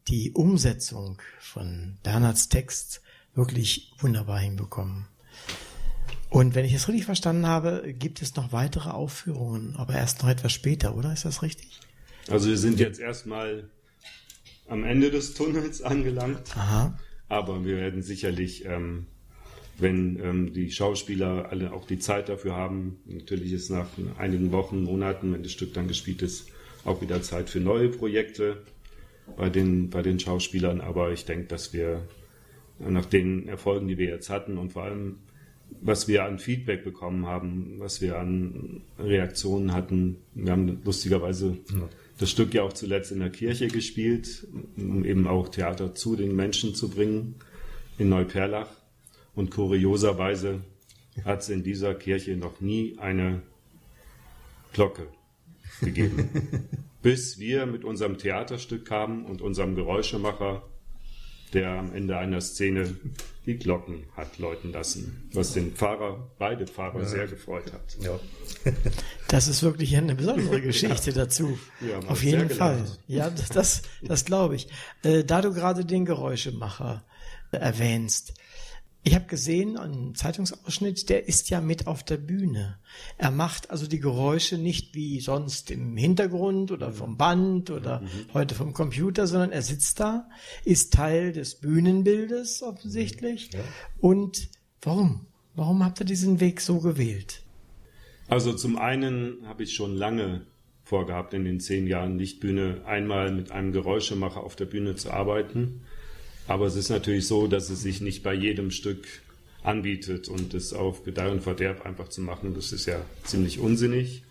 die 0.08 0.32
Umsetzung 0.32 1.20
von 1.38 1.98
Bernhards 2.02 2.48
Text 2.48 3.02
wirklich 3.34 3.92
wunderbar 3.98 4.38
hinbekommen. 4.38 5.06
Und 6.36 6.54
wenn 6.54 6.66
ich 6.66 6.74
es 6.74 6.86
richtig 6.86 7.06
verstanden 7.06 7.46
habe, 7.46 7.94
gibt 7.98 8.20
es 8.20 8.36
noch 8.36 8.52
weitere 8.52 8.90
Aufführungen, 8.90 9.74
aber 9.76 9.94
erst 9.94 10.22
noch 10.22 10.28
etwas 10.28 10.52
später, 10.52 10.94
oder? 10.94 11.10
Ist 11.10 11.24
das 11.24 11.42
richtig? 11.42 11.80
Also 12.28 12.50
wir 12.50 12.58
sind 12.58 12.78
jetzt 12.78 13.00
erstmal 13.00 13.70
am 14.68 14.84
Ende 14.84 15.10
des 15.10 15.32
Tunnels 15.32 15.80
angelangt. 15.80 16.54
Aha. 16.54 16.98
Aber 17.30 17.64
wir 17.64 17.78
werden 17.78 18.02
sicherlich, 18.02 18.66
ähm, 18.66 19.06
wenn 19.78 20.20
ähm, 20.22 20.52
die 20.52 20.70
Schauspieler 20.70 21.48
alle 21.48 21.72
auch 21.72 21.86
die 21.86 21.98
Zeit 21.98 22.28
dafür 22.28 22.54
haben, 22.54 22.98
natürlich 23.06 23.52
ist 23.54 23.70
nach 23.70 23.88
einigen 24.18 24.52
Wochen, 24.52 24.82
Monaten, 24.82 25.32
wenn 25.32 25.42
das 25.42 25.52
Stück 25.52 25.72
dann 25.72 25.88
gespielt 25.88 26.20
ist, 26.20 26.48
auch 26.84 27.00
wieder 27.00 27.22
Zeit 27.22 27.48
für 27.48 27.60
neue 27.60 27.88
Projekte 27.88 28.62
bei 29.38 29.48
den, 29.48 29.88
bei 29.88 30.02
den 30.02 30.20
Schauspielern. 30.20 30.82
Aber 30.82 31.12
ich 31.12 31.24
denke, 31.24 31.46
dass 31.46 31.72
wir 31.72 32.06
nach 32.78 33.06
den 33.06 33.48
Erfolgen, 33.48 33.88
die 33.88 33.96
wir 33.96 34.10
jetzt 34.10 34.28
hatten 34.28 34.58
und 34.58 34.74
vor 34.74 34.82
allem 34.82 35.20
was 35.80 36.08
wir 36.08 36.24
an 36.24 36.38
Feedback 36.38 36.84
bekommen 36.84 37.26
haben, 37.26 37.74
was 37.78 38.00
wir 38.00 38.18
an 38.18 38.82
Reaktionen 38.98 39.72
hatten. 39.72 40.16
Wir 40.34 40.52
haben 40.52 40.80
lustigerweise 40.84 41.58
ja. 41.72 41.88
das 42.18 42.30
Stück 42.30 42.54
ja 42.54 42.62
auch 42.62 42.72
zuletzt 42.72 43.12
in 43.12 43.20
der 43.20 43.30
Kirche 43.30 43.68
gespielt, 43.68 44.46
um 44.76 45.04
eben 45.04 45.26
auch 45.26 45.48
Theater 45.48 45.94
zu 45.94 46.16
den 46.16 46.34
Menschen 46.34 46.74
zu 46.74 46.88
bringen 46.88 47.36
in 47.98 48.08
Neuperlach. 48.08 48.70
Und 49.34 49.50
kurioserweise 49.50 50.62
hat 51.24 51.40
es 51.40 51.48
in 51.48 51.62
dieser 51.62 51.94
Kirche 51.94 52.36
noch 52.36 52.60
nie 52.60 52.96
eine 52.98 53.42
Glocke 54.72 55.08
gegeben. 55.80 56.30
Bis 57.02 57.38
wir 57.38 57.66
mit 57.66 57.84
unserem 57.84 58.18
Theaterstück 58.18 58.84
kamen 58.84 59.24
und 59.26 59.40
unserem 59.40 59.76
Geräuschemacher 59.76 60.62
der 61.56 61.70
am 61.70 61.94
Ende 61.94 62.18
einer 62.18 62.40
Szene 62.42 62.94
die 63.46 63.56
Glocken 63.56 64.04
hat 64.14 64.38
läuten 64.38 64.72
lassen, 64.72 65.30
was 65.32 65.54
den 65.54 65.74
Fahrer, 65.74 66.30
beide 66.38 66.66
Fahrer 66.66 67.00
ja. 67.00 67.06
sehr 67.06 67.26
gefreut 67.26 67.72
hat. 67.72 67.96
Ja. 68.00 68.18
Das 69.28 69.48
ist 69.48 69.64
wirklich 69.64 69.96
eine 69.96 70.14
besondere 70.14 70.60
Geschichte 70.60 71.10
ja. 71.10 71.16
dazu. 71.16 71.58
Auf 72.06 72.22
jeden 72.22 72.48
Fall. 72.48 72.84
Ja, 73.08 73.28
das, 73.28 73.48
das, 73.48 73.82
das 74.00 74.24
glaube 74.24 74.54
ich. 74.54 74.68
Äh, 75.02 75.24
da 75.24 75.42
du 75.42 75.52
gerade 75.52 75.84
den 75.84 76.04
Geräuschemacher 76.04 77.02
erwähnst, 77.50 78.34
ich 79.06 79.14
habe 79.14 79.26
gesehen, 79.26 79.76
einen 79.76 80.16
Zeitungsausschnitt, 80.16 81.08
der 81.08 81.28
ist 81.28 81.48
ja 81.48 81.60
mit 81.60 81.86
auf 81.86 82.02
der 82.02 82.16
Bühne. 82.16 82.80
Er 83.18 83.30
macht 83.30 83.70
also 83.70 83.86
die 83.86 84.00
Geräusche 84.00 84.58
nicht 84.58 84.96
wie 84.96 85.20
sonst 85.20 85.70
im 85.70 85.96
Hintergrund 85.96 86.72
oder 86.72 86.90
vom 86.90 87.16
Band 87.16 87.70
oder 87.70 88.00
mhm. 88.00 88.08
heute 88.34 88.56
vom 88.56 88.72
Computer, 88.72 89.28
sondern 89.28 89.52
er 89.52 89.62
sitzt 89.62 90.00
da, 90.00 90.28
ist 90.64 90.92
Teil 90.92 91.32
des 91.32 91.54
Bühnenbildes 91.54 92.64
offensichtlich. 92.64 93.52
Ja. 93.52 93.60
Und 94.00 94.48
warum? 94.82 95.26
Warum 95.54 95.84
habt 95.84 96.00
ihr 96.00 96.06
diesen 96.06 96.40
Weg 96.40 96.60
so 96.60 96.80
gewählt? 96.80 97.44
Also 98.26 98.54
zum 98.54 98.76
einen 98.76 99.46
habe 99.46 99.62
ich 99.62 99.72
schon 99.72 99.94
lange 99.94 100.46
vorgehabt, 100.82 101.32
in 101.32 101.44
den 101.44 101.60
zehn 101.60 101.86
Jahren 101.86 102.18
Lichtbühne 102.18 102.82
einmal 102.86 103.30
mit 103.30 103.52
einem 103.52 103.70
Geräuschemacher 103.70 104.42
auf 104.42 104.56
der 104.56 104.64
Bühne 104.64 104.96
zu 104.96 105.12
arbeiten. 105.12 105.82
Aber 106.48 106.66
es 106.66 106.76
ist 106.76 106.90
natürlich 106.90 107.26
so, 107.26 107.46
dass 107.46 107.70
es 107.70 107.82
sich 107.82 108.00
nicht 108.00 108.22
bei 108.22 108.34
jedem 108.34 108.70
Stück 108.70 109.06
anbietet 109.62 110.28
und 110.28 110.54
es 110.54 110.72
auf 110.72 111.04
Gedeih 111.04 111.30
und 111.30 111.42
Verderb 111.42 111.84
einfach 111.84 112.08
zu 112.08 112.20
machen, 112.20 112.54
das 112.54 112.72
ist 112.72 112.86
ja 112.86 113.04
ziemlich 113.24 113.58
unsinnig. 113.58 114.22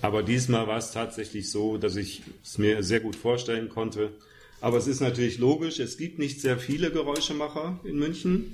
Aber 0.00 0.22
diesmal 0.22 0.66
war 0.66 0.78
es 0.78 0.92
tatsächlich 0.92 1.50
so, 1.50 1.76
dass 1.76 1.96
ich 1.96 2.22
es 2.42 2.56
mir 2.56 2.82
sehr 2.82 3.00
gut 3.00 3.16
vorstellen 3.16 3.68
konnte. 3.68 4.12
Aber 4.60 4.78
es 4.78 4.86
ist 4.86 5.00
natürlich 5.00 5.38
logisch, 5.38 5.80
es 5.80 5.98
gibt 5.98 6.18
nicht 6.18 6.40
sehr 6.40 6.58
viele 6.58 6.90
Geräuschemacher 6.90 7.80
in 7.84 7.98
München. 7.98 8.52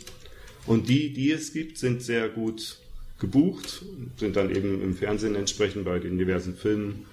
Und 0.67 0.89
die, 0.89 1.13
die 1.13 1.31
es 1.31 1.53
gibt, 1.53 1.79
sind 1.79 2.03
sehr 2.03 2.29
gut 2.29 2.79
gebucht, 3.21 3.85
sind 4.17 4.37
dann 4.37 4.55
eben 4.55 4.83
im 4.83 4.95
Fernsehen 4.95 5.37
entsprechend 5.37 5.85
bei 5.85 5.99
den 5.99 6.19
diversen 6.19 6.57
Filmen 6.57 7.07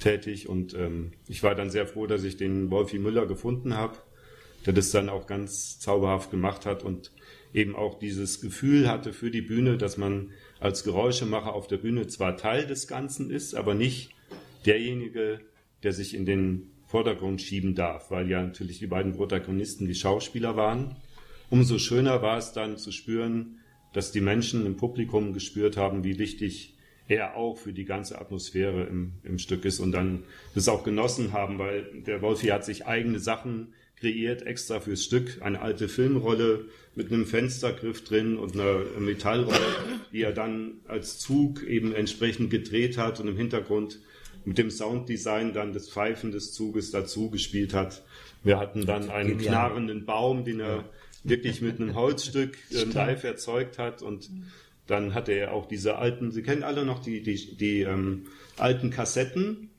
tätig 0.00 0.48
und 0.48 0.74
ähm, 0.74 1.12
ich 1.28 1.42
war 1.42 1.54
dann 1.54 1.70
sehr 1.70 1.86
froh, 1.86 2.06
dass 2.06 2.24
ich 2.24 2.36
den 2.36 2.70
Wolfi 2.70 2.98
Müller 2.98 3.26
gefunden 3.26 3.74
habe, 3.74 3.96
der 4.66 4.74
das 4.74 4.90
dann 4.90 5.08
auch 5.08 5.26
ganz 5.26 5.78
zauberhaft 5.78 6.30
gemacht 6.30 6.66
hat 6.66 6.82
und 6.82 7.12
eben 7.54 7.74
auch 7.74 7.98
dieses 7.98 8.40
Gefühl 8.40 8.88
hatte 8.88 9.12
für 9.12 9.30
die 9.30 9.40
Bühne, 9.40 9.78
dass 9.78 9.96
man 9.96 10.32
als 10.60 10.84
Geräuschemacher 10.84 11.54
auf 11.54 11.68
der 11.68 11.78
Bühne 11.78 12.06
zwar 12.06 12.36
Teil 12.36 12.66
des 12.66 12.86
Ganzen 12.88 13.30
ist, 13.30 13.54
aber 13.54 13.74
nicht 13.74 14.10
derjenige, 14.66 15.40
der 15.82 15.92
sich 15.92 16.14
in 16.14 16.26
den 16.26 16.72
Vordergrund 16.86 17.40
schieben 17.40 17.74
darf, 17.74 18.10
weil 18.10 18.28
ja 18.28 18.42
natürlich 18.42 18.78
die 18.78 18.86
beiden 18.86 19.12
Protagonisten 19.12 19.86
die 19.86 19.94
Schauspieler 19.94 20.56
waren. 20.56 20.96
Umso 21.50 21.78
schöner 21.78 22.22
war 22.22 22.38
es 22.38 22.52
dann 22.52 22.76
zu 22.76 22.92
spüren, 22.92 23.60
dass 23.92 24.12
die 24.12 24.20
Menschen 24.20 24.66
im 24.66 24.76
Publikum 24.76 25.32
gespürt 25.32 25.76
haben, 25.76 26.04
wie 26.04 26.18
wichtig 26.18 26.76
er 27.08 27.36
auch 27.36 27.56
für 27.56 27.72
die 27.72 27.84
ganze 27.84 28.20
Atmosphäre 28.20 28.84
im, 28.84 29.12
im 29.22 29.38
Stück 29.38 29.64
ist 29.64 29.78
und 29.78 29.92
dann 29.92 30.24
das 30.54 30.68
auch 30.68 30.82
genossen 30.82 31.32
haben, 31.32 31.58
weil 31.58 32.02
der 32.02 32.20
Wolfi 32.20 32.48
hat 32.48 32.64
sich 32.64 32.86
eigene 32.86 33.20
Sachen 33.20 33.74
kreiert, 33.98 34.42
extra 34.42 34.80
fürs 34.80 35.02
Stück, 35.02 35.38
eine 35.40 35.60
alte 35.62 35.88
Filmrolle 35.88 36.66
mit 36.94 37.12
einem 37.12 37.26
Fenstergriff 37.26 38.04
drin 38.04 38.36
und 38.36 38.54
einer 38.54 38.80
Metallrolle, 38.98 39.58
die 40.12 40.22
er 40.22 40.32
dann 40.32 40.74
als 40.86 41.18
Zug 41.18 41.62
eben 41.62 41.94
entsprechend 41.94 42.50
gedreht 42.50 42.98
hat 42.98 43.20
und 43.20 43.28
im 43.28 43.36
Hintergrund 43.36 44.00
mit 44.44 44.58
dem 44.58 44.70
Sounddesign 44.70 45.52
dann 45.52 45.72
das 45.72 45.88
Pfeifen 45.88 46.30
des 46.30 46.52
Zuges 46.52 46.90
dazu 46.90 47.30
gespielt 47.30 47.74
hat. 47.74 48.02
Wir 48.44 48.58
hatten 48.58 48.86
dann 48.86 49.10
einen 49.10 49.38
knarrenden 49.38 50.06
Baum, 50.06 50.44
den 50.44 50.60
er 50.60 50.84
wirklich 51.24 51.60
mit 51.60 51.80
einem 51.80 51.94
Holzstück 51.94 52.56
äh, 52.70 52.84
live 52.84 53.24
erzeugt 53.24 53.78
hat 53.78 54.02
und 54.02 54.30
dann 54.86 55.14
hatte 55.14 55.32
er 55.32 55.52
auch 55.52 55.66
diese 55.66 55.96
alten, 55.96 56.30
Sie 56.30 56.42
kennen 56.42 56.62
alle 56.62 56.84
noch 56.84 57.00
die, 57.00 57.22
die, 57.22 57.56
die 57.56 57.80
ähm, 57.80 58.26
alten 58.56 58.90
Kassetten, 58.90 59.70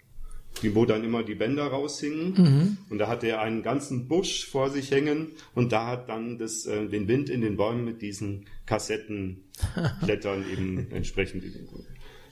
die, 0.61 0.75
wo 0.75 0.85
dann 0.85 1.03
immer 1.03 1.23
die 1.23 1.35
Bänder 1.35 1.67
raushingen. 1.67 2.33
Mhm. 2.35 2.77
Und 2.89 2.97
da 2.97 3.07
hatte 3.07 3.27
er 3.27 3.41
einen 3.41 3.63
ganzen 3.63 4.07
Busch 4.07 4.45
vor 4.45 4.69
sich 4.69 4.91
hängen 4.91 5.27
und 5.55 5.71
da 5.71 5.87
hat 5.87 6.09
dann 6.09 6.37
das, 6.37 6.65
äh, 6.65 6.87
den 6.87 7.07
Wind 7.07 7.29
in 7.29 7.41
den 7.41 7.57
Bäumen 7.57 7.85
mit 7.85 8.01
diesen 8.01 8.45
Kassettenblättern 8.65 10.45
eben 10.51 10.87
entsprechend 10.91 11.43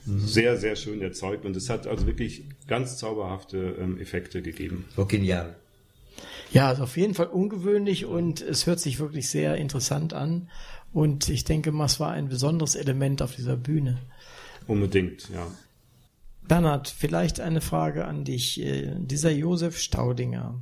sehr, 0.06 0.56
sehr 0.56 0.76
schön 0.76 1.02
erzeugt. 1.02 1.44
Und 1.44 1.56
es 1.56 1.68
hat 1.68 1.86
also 1.86 2.06
wirklich 2.06 2.44
ganz 2.68 2.96
zauberhafte 2.96 3.76
ähm, 3.80 3.98
Effekte 3.98 4.42
gegeben. 4.42 4.84
So 4.94 5.04
genial. 5.04 5.56
Ja, 6.52 6.68
also 6.68 6.84
auf 6.84 6.96
jeden 6.96 7.14
Fall 7.14 7.26
ungewöhnlich 7.26 8.06
und 8.06 8.40
es 8.40 8.66
hört 8.66 8.80
sich 8.80 9.00
wirklich 9.00 9.28
sehr 9.28 9.56
interessant 9.56 10.14
an. 10.14 10.48
Und 10.92 11.28
ich 11.28 11.44
denke 11.44 11.72
mal, 11.72 11.86
es 11.86 12.00
war 12.00 12.12
ein 12.12 12.28
besonderes 12.28 12.74
Element 12.74 13.20
auf 13.20 13.34
dieser 13.34 13.56
Bühne. 13.56 13.98
Unbedingt, 14.66 15.28
ja. 15.30 15.46
Bernhard, 16.48 16.88
vielleicht 16.88 17.40
eine 17.40 17.60
Frage 17.60 18.04
an 18.04 18.24
dich. 18.24 18.60
Äh, 18.60 18.94
dieser 18.98 19.30
Josef 19.30 19.78
Staudinger, 19.78 20.60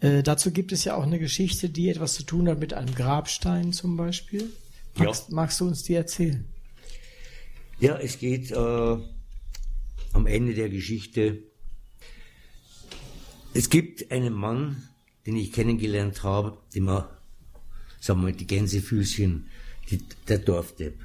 äh, 0.00 0.22
dazu 0.22 0.50
gibt 0.50 0.72
es 0.72 0.84
ja 0.84 0.96
auch 0.96 1.02
eine 1.02 1.18
Geschichte, 1.18 1.68
die 1.68 1.88
etwas 1.88 2.14
zu 2.14 2.22
tun 2.22 2.48
hat 2.48 2.58
mit 2.58 2.74
einem 2.74 2.94
Grabstein 2.94 3.72
zum 3.72 3.96
Beispiel. 3.96 4.50
Magst, 4.96 5.28
ja. 5.28 5.34
magst 5.34 5.60
du 5.60 5.66
uns 5.66 5.82
die 5.82 5.94
erzählen? 5.94 6.44
Ja, 7.78 7.98
es 7.98 8.18
geht 8.18 8.50
äh, 8.50 8.56
am 10.12 10.26
Ende 10.26 10.54
der 10.54 10.70
Geschichte. 10.70 11.42
Es 13.52 13.68
gibt 13.70 14.10
einen 14.10 14.32
Mann, 14.32 14.88
den 15.26 15.36
ich 15.36 15.52
kennengelernt 15.52 16.22
habe, 16.22 16.56
dem 16.74 16.88
er, 16.88 17.18
sagen 18.00 18.20
wir 18.20 18.30
mal, 18.30 18.32
die 18.32 18.46
Gänsefüßchen, 18.46 19.48
die, 19.90 20.00
der 20.28 20.38
Dorfdepp. 20.38 20.98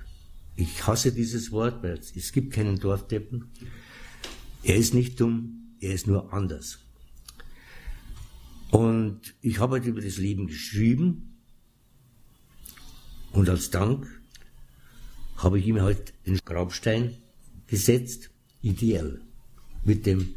Ich 0.55 0.85
hasse 0.85 1.11
dieses 1.11 1.51
Wort, 1.51 1.81
weil 1.81 1.99
es 2.15 2.31
gibt 2.31 2.53
keinen 2.53 2.77
Dorfdeppen. 2.77 3.51
Er 4.63 4.75
ist 4.75 4.93
nicht 4.93 5.19
dumm, 5.19 5.75
er 5.79 5.93
ist 5.93 6.07
nur 6.07 6.31
anders. 6.33 6.79
Und 8.71 9.35
ich 9.41 9.59
habe 9.59 9.73
halt 9.73 9.85
über 9.85 10.01
das 10.01 10.17
Leben 10.17 10.47
geschrieben 10.47 11.37
und 13.33 13.49
als 13.49 13.69
Dank 13.69 14.07
habe 15.37 15.59
ich 15.59 15.67
ihm 15.67 15.81
halt 15.81 16.13
den 16.25 16.37
Grabstein 16.45 17.17
gesetzt, 17.67 18.29
ideell, 18.61 19.21
mit 19.83 20.05
dem 20.05 20.35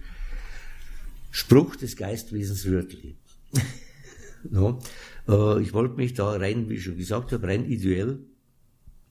Spruch 1.30 1.76
des 1.76 1.96
Geistwesens 1.96 2.64
Rötli. 2.64 3.16
no, 4.50 4.80
äh, 5.28 5.60
ich 5.62 5.72
wollte 5.72 5.96
mich 5.96 6.14
da 6.14 6.30
rein, 6.30 6.68
wie 6.68 6.74
ich 6.74 6.84
schon 6.84 6.96
gesagt 6.96 7.32
habe, 7.32 7.46
rein 7.46 7.70
ideell 7.70 8.20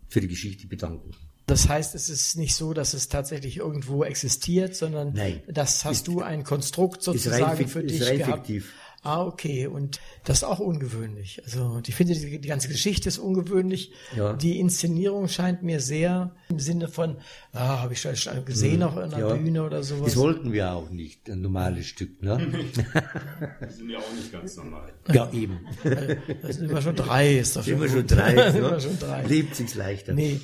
für 0.08 0.22
die 0.22 0.28
Geschichte 0.28 0.68
bedanken. 0.68 1.12
Das 1.46 1.68
heißt, 1.68 1.94
es 1.96 2.10
ist 2.10 2.38
nicht 2.38 2.56
so, 2.56 2.74
dass 2.74 2.94
es 2.94 3.10
tatsächlich 3.10 3.58
irgendwo 3.58 4.04
existiert, 4.04 4.76
sondern 4.76 5.14
Nein, 5.14 5.42
das 5.48 5.84
hast 5.84 5.98
ist, 5.98 6.08
du 6.08 6.22
ein 6.22 6.44
Konstrukt 6.44 7.04
sozusagen 7.04 7.68
für 7.68 7.84
dich 7.84 8.00
gehabt. 8.00 8.48
Fiktiv. 8.48 8.74
Ah, 9.04 9.26
okay. 9.26 9.68
Und 9.68 10.00
das 10.24 10.38
ist 10.38 10.44
auch 10.46 10.60
ungewöhnlich. 10.60 11.42
Also 11.44 11.82
ich 11.86 11.94
finde, 11.94 12.14
die, 12.14 12.40
die 12.40 12.48
ganze 12.48 12.70
Geschichte 12.70 13.10
ist 13.10 13.18
ungewöhnlich. 13.18 13.92
Ja. 14.16 14.34
Die 14.34 14.60
Inszenierung 14.60 15.28
scheint 15.28 15.62
mir 15.62 15.82
sehr 15.82 16.34
im 16.48 16.60
Sinne 16.60 16.88
von, 16.88 17.18
ah, 17.52 17.82
habe 17.82 17.94
ich 17.94 18.02
schon 18.02 18.14
gesehen 18.46 18.78
mhm. 18.78 18.84
auf 18.84 18.98
einer 18.98 19.20
ja. 19.20 19.34
Bühne 19.34 19.64
oder 19.64 19.84
sowas. 19.84 20.06
Das 20.06 20.16
wollten 20.16 20.54
wir 20.54 20.72
auch 20.72 20.90
nicht, 20.90 21.30
ein 21.30 21.42
normales 21.42 21.88
Stück. 21.88 22.24
Ne? 22.24 22.38
wir 23.60 23.70
sind 23.70 23.90
ja 23.90 24.00
auch 24.00 24.14
nicht 24.16 24.32
ganz 24.32 24.56
normal. 24.56 24.94
Ja, 25.12 25.30
eben. 25.32 25.60
Das 26.42 26.56
sind 26.56 26.70
immer 26.70 26.82
schon 26.82 26.96
drei. 26.96 27.38
Ist 27.38 27.58
doch 27.58 27.68
immer 27.68 27.90
schon 27.90 28.08
drei. 28.08 28.34
Ne? 28.34 28.58
immer 28.58 28.80
schon 28.80 28.98
drei. 29.00 29.24
Lebt 29.24 29.56
sich's 29.56 29.76
leichter. 29.76 30.14
Nee. 30.14 30.40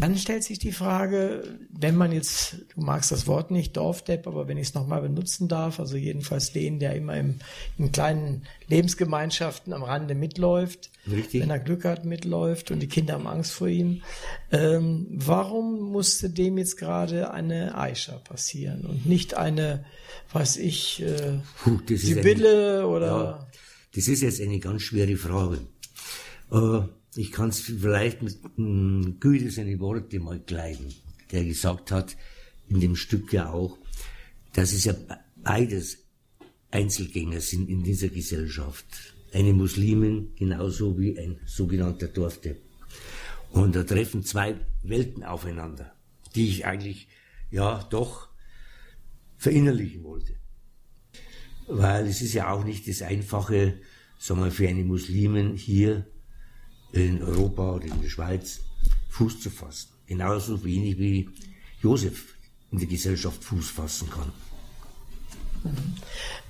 Dann 0.00 0.16
stellt 0.16 0.44
sich 0.44 0.58
die 0.58 0.72
Frage, 0.72 1.58
wenn 1.70 1.94
man 1.94 2.10
jetzt, 2.10 2.56
du 2.74 2.80
magst 2.80 3.12
das 3.12 3.26
Wort 3.26 3.50
nicht, 3.50 3.76
Dorfdepp, 3.76 4.26
aber 4.26 4.48
wenn 4.48 4.56
ich 4.56 4.68
es 4.68 4.74
nochmal 4.74 5.02
benutzen 5.02 5.46
darf, 5.46 5.78
also 5.78 5.96
jedenfalls 5.96 6.52
den, 6.52 6.78
der 6.78 6.94
immer 6.94 7.16
im, 7.16 7.36
in 7.76 7.92
kleinen 7.92 8.46
Lebensgemeinschaften 8.68 9.72
am 9.72 9.82
Rande 9.82 10.14
mitläuft, 10.14 10.90
Richtig. 11.10 11.42
wenn 11.42 11.50
er 11.50 11.58
Glück 11.58 11.84
hat, 11.84 12.04
mitläuft 12.04 12.70
und 12.70 12.80
die 12.80 12.88
Kinder 12.88 13.14
haben 13.14 13.26
Angst 13.26 13.52
vor 13.52 13.68
ihm. 13.68 14.02
Ähm, 14.50 15.06
warum 15.10 15.92
musste 15.92 16.30
dem 16.30 16.56
jetzt 16.56 16.78
gerade 16.78 17.30
eine 17.30 17.76
Aisha 17.76 18.16
passieren 18.16 18.86
und 18.86 19.06
nicht 19.06 19.34
eine, 19.34 19.84
weiß 20.32 20.56
ich, 20.56 21.02
äh, 21.02 21.40
Puh, 21.62 21.78
Sibylle 21.88 22.78
eine, 22.78 22.86
oder? 22.86 23.06
Ja, 23.06 23.46
das 23.94 24.08
ist 24.08 24.22
jetzt 24.22 24.40
eine 24.40 24.58
ganz 24.60 24.82
schwere 24.82 25.16
Frage. 25.16 25.58
Äh, 26.50 26.82
ich 27.16 27.32
kann 27.32 27.48
es 27.48 27.60
vielleicht 27.60 28.22
mit 28.22 28.38
m, 28.56 29.16
Güte 29.20 29.50
seine 29.50 29.78
Worte 29.80 30.20
mal 30.20 30.40
kleiden, 30.40 30.94
der 31.32 31.44
gesagt 31.44 31.90
hat, 31.90 32.16
in 32.68 32.80
dem 32.80 32.96
Stück 32.96 33.32
ja 33.32 33.50
auch, 33.50 33.78
dass 34.52 34.72
es 34.72 34.84
ja 34.84 34.94
beides 35.36 35.98
Einzelgänger 36.70 37.40
sind 37.40 37.68
in 37.68 37.82
dieser 37.82 38.08
Gesellschaft. 38.08 38.86
Eine 39.32 39.52
Muslimin 39.52 40.32
genauso 40.36 40.98
wie 40.98 41.18
ein 41.18 41.38
sogenannter 41.46 42.08
Dorfdepp. 42.08 42.60
Und 43.50 43.74
da 43.74 43.82
treffen 43.82 44.24
zwei 44.24 44.54
Welten 44.82 45.24
aufeinander, 45.24 45.92
die 46.34 46.48
ich 46.48 46.66
eigentlich 46.66 47.08
ja 47.50 47.82
doch 47.90 48.28
verinnerlichen 49.36 50.04
wollte. 50.04 50.34
Weil 51.66 52.06
es 52.06 52.22
ist 52.22 52.34
ja 52.34 52.52
auch 52.52 52.64
nicht 52.64 52.88
das 52.88 53.02
Einfache, 53.02 53.80
sagen 54.18 54.42
wir, 54.42 54.50
für 54.52 54.68
eine 54.68 54.84
Muslimin 54.84 55.56
hier 55.56 56.06
in 56.92 57.22
Europa 57.22 57.72
oder 57.72 57.86
in 57.86 58.00
der 58.02 58.08
Schweiz 58.08 58.60
Fuß 59.10 59.40
zu 59.40 59.50
fassen. 59.50 59.88
Genauso 60.06 60.64
wenig 60.64 60.98
wie 60.98 61.28
Josef 61.82 62.34
in 62.72 62.78
der 62.78 62.88
Gesellschaft 62.88 63.42
Fuß 63.44 63.70
fassen 63.70 64.08
kann. 64.10 64.32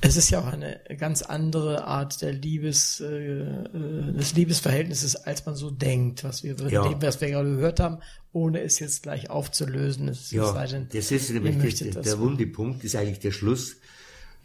Es 0.01 0.17
ist 0.17 0.31
ja 0.31 0.41
auch 0.41 0.47
eine 0.47 0.81
ganz 0.99 1.23
andere 1.23 1.85
Art 1.85 2.23
der 2.23 2.33
Liebes, 2.33 3.01
äh, 3.01 3.07
äh 3.07 4.13
des 4.13 4.35
Liebesverhältnisses, 4.35 5.17
als 5.17 5.45
man 5.45 5.57
so 5.57 5.71
denkt, 5.71 6.25
was 6.25 6.43
wir, 6.43 6.55
ja. 6.69 6.89
dem, 6.89 7.03
was 7.03 7.21
wir 7.21 7.31
gerade 7.31 7.51
gehört 7.51 7.81
haben, 7.81 7.99
ohne 8.33 8.61
es 8.61 8.79
jetzt 8.79 9.03
gleich 9.03 9.29
aufzulösen. 9.29 10.07
Das 10.07 10.31
ja, 10.31 10.67
denn, 10.67 10.89
das 10.93 11.11
ist 11.11 11.31
nämlich 11.31 11.75
der, 11.77 12.03
der 12.03 12.19
Wundepunkt, 12.19 12.85
ist 12.85 12.95
eigentlich 12.95 13.19
der 13.19 13.33
Schluss 13.33 13.77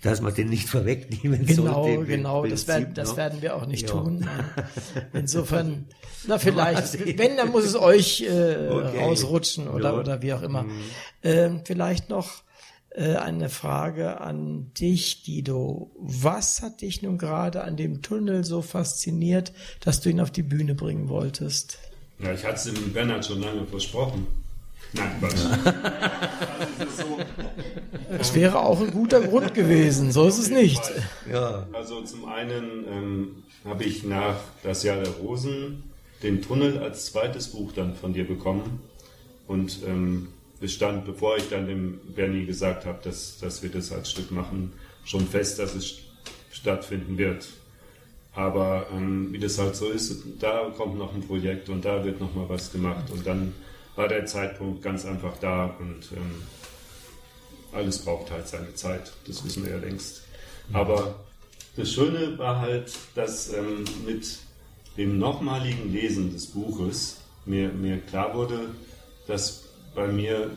dass 0.02 0.22
man 0.22 0.34
den 0.34 0.50
nicht 0.50 0.68
vorwegnehmen 0.70 1.46
genau, 1.46 1.84
sollte. 1.84 2.06
Genau, 2.06 2.42
genau, 2.42 2.46
das, 2.46 2.68
werden, 2.68 2.94
das 2.94 3.18
werden 3.18 3.42
wir 3.42 3.56
auch 3.56 3.66
nicht 3.66 3.84
ja. 3.84 3.96
tun. 3.96 4.28
Insofern, 5.14 5.88
na 6.28 6.38
vielleicht, 6.38 7.18
wenn, 7.18 7.38
dann 7.38 7.52
muss 7.52 7.66
es 7.66 7.76
euch 7.76 8.22
äh, 8.22 8.70
okay. 8.70 9.00
rausrutschen 9.00 9.68
oder, 9.68 9.94
ja. 9.94 10.00
oder 10.00 10.22
wie 10.22 10.34
auch 10.34 10.42
immer. 10.42 10.64
Mhm. 10.64 10.82
Ähm, 11.24 11.62
vielleicht 11.66 12.10
noch 12.10 12.44
äh, 12.96 13.16
eine 13.16 13.50
Frage 13.50 14.22
an 14.22 14.72
dich, 14.74 15.26
Guido. 15.26 15.92
Was 15.98 16.62
hat 16.62 16.82
dich 16.82 17.02
nun 17.02 17.18
gerade 17.18 17.64
an 17.64 17.76
dem 17.76 18.02
Tunnel 18.02 18.46
so 18.46 18.62
fasziniert, 18.62 19.52
dass 19.82 20.02
du 20.02 20.10
ihn 20.10 20.22
auf 20.22 20.32
die 20.32 20.44
Bühne 20.44 20.76
bringen 20.76 21.10
wolltest? 21.10 21.78
Ja, 22.20 22.32
ich 22.32 22.46
hatte 22.46 22.56
es 22.56 22.64
dem 22.64 22.94
Bernhard 22.94 23.26
schon 23.26 23.42
lange 23.42 23.66
versprochen. 23.66 24.28
Nein, 24.94 25.12
Quatsch. 25.20 25.36
Es 28.20 28.34
wäre 28.34 28.60
auch 28.60 28.82
ein 28.82 28.92
guter 28.92 29.22
Grund 29.22 29.54
gewesen, 29.54 30.12
so 30.12 30.28
ist 30.28 30.38
es 30.38 30.50
nicht. 30.50 30.82
Ja. 31.32 31.68
Also 31.74 32.02
zum 32.02 32.26
einen 32.26 32.86
ähm, 32.90 33.44
habe 33.64 33.84
ich 33.84 34.04
nach 34.04 34.38
Das 34.64 34.84
Jahr 34.84 34.98
der 34.98 35.12
Rosen 35.12 35.84
den 36.24 36.42
Tunnel 36.42 36.80
als 36.80 37.06
zweites 37.06 37.50
Buch 37.50 37.72
dann 37.74 37.96
von 37.96 38.14
dir 38.14 38.26
bekommen. 38.28 38.82
Und 39.48 39.80
ähm, 39.86 40.30
es 40.62 40.74
stand, 40.74 41.06
bevor 41.06 41.38
ich 41.38 41.50
dann 41.50 41.68
dem 41.68 42.00
Bernie 42.16 42.46
gesagt 42.46 42.86
habe, 42.86 43.00
dass, 43.04 43.38
dass 43.40 43.62
wir 43.62 43.70
das 43.70 43.92
als 43.92 44.12
Stück 44.12 44.32
machen, 44.32 44.74
schon 45.04 45.28
fest, 45.28 45.60
dass 45.60 45.76
es 45.76 46.00
stattfinden 46.52 47.18
wird. 47.18 47.48
Aber 48.34 48.88
ähm, 48.94 49.32
wie 49.32 49.40
das 49.40 49.58
halt 49.60 49.76
so 49.76 49.90
ist, 49.90 50.24
da 50.40 50.72
kommt 50.76 50.98
noch 50.98 51.14
ein 51.14 51.22
Projekt 51.22 51.70
und 51.70 51.86
da 51.86 52.04
wird 52.04 52.20
noch 52.20 52.34
mal 52.34 52.50
was 52.50 52.72
gemacht 52.72 53.10
und 53.12 53.26
dann 53.26 53.54
war 53.96 54.08
der 54.08 54.26
Zeitpunkt 54.26 54.82
ganz 54.82 55.06
einfach 55.06 55.38
da 55.40 55.76
und 55.80 56.12
ähm, 56.16 56.44
alles 57.72 58.00
braucht 58.00 58.32
halt 58.32 58.48
seine 58.48 58.74
Zeit. 58.74 59.12
Das 59.28 59.44
wissen 59.44 59.64
wir 59.66 59.72
ja 59.72 59.78
längst. 59.78 60.24
Aber 60.74 61.16
das 61.76 61.92
Schöne 61.92 62.38
war 62.38 62.60
halt, 62.60 62.94
dass 63.16 63.54
ähm, 63.54 63.84
mit 64.06 64.40
dem 64.98 65.20
nochmaligen 65.20 65.92
Lesen 65.92 66.32
des 66.32 66.48
Buches 66.48 67.22
mir, 67.46 67.70
mir 67.70 68.00
klar 68.00 68.34
wurde, 68.34 68.70
dass 69.28 69.64
bei 69.94 70.08
mir 70.08 70.52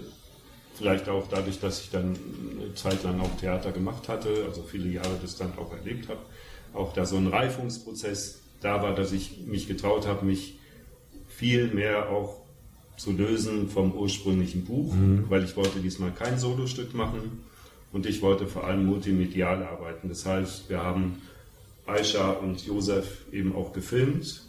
vielleicht 0.74 1.08
auch 1.08 1.26
dadurch, 1.28 1.58
dass 1.58 1.82
ich 1.82 1.90
dann 1.90 2.16
eine 2.60 2.74
Zeit 2.74 3.02
lang 3.02 3.20
auch 3.20 3.36
Theater 3.40 3.72
gemacht 3.72 4.08
hatte, 4.08 4.44
also 4.46 4.62
viele 4.62 4.88
Jahre 4.88 5.18
das 5.20 5.36
dann 5.36 5.58
auch 5.58 5.72
erlebt 5.72 6.08
habe, 6.08 6.20
auch 6.72 6.92
da 6.92 7.04
so 7.04 7.16
ein 7.16 7.26
Reifungsprozess 7.26 8.40
da 8.60 8.82
war, 8.82 8.94
dass 8.94 9.12
ich 9.12 9.38
mich 9.46 9.66
getraut 9.66 10.06
habe, 10.06 10.24
mich 10.24 10.58
viel 11.26 11.68
mehr 11.68 12.10
auch 12.10 12.40
zu 12.98 13.12
lösen 13.12 13.70
vom 13.70 13.92
ursprünglichen 13.92 14.64
Buch, 14.64 14.92
mhm. 14.92 15.24
weil 15.28 15.44
ich 15.44 15.56
wollte 15.56 15.80
diesmal 15.80 16.10
kein 16.12 16.38
Solostück 16.38 16.94
machen 16.94 17.44
und 17.92 18.04
ich 18.04 18.20
wollte 18.20 18.46
vor 18.46 18.64
allem 18.64 18.84
multimedial 18.84 19.62
arbeiten. 19.62 20.08
Das 20.08 20.26
heißt, 20.26 20.68
wir 20.68 20.82
haben 20.82 21.22
Aisha 21.86 22.32
und 22.32 22.66
Josef 22.66 23.24
eben 23.32 23.54
auch 23.54 23.72
gefilmt, 23.72 24.42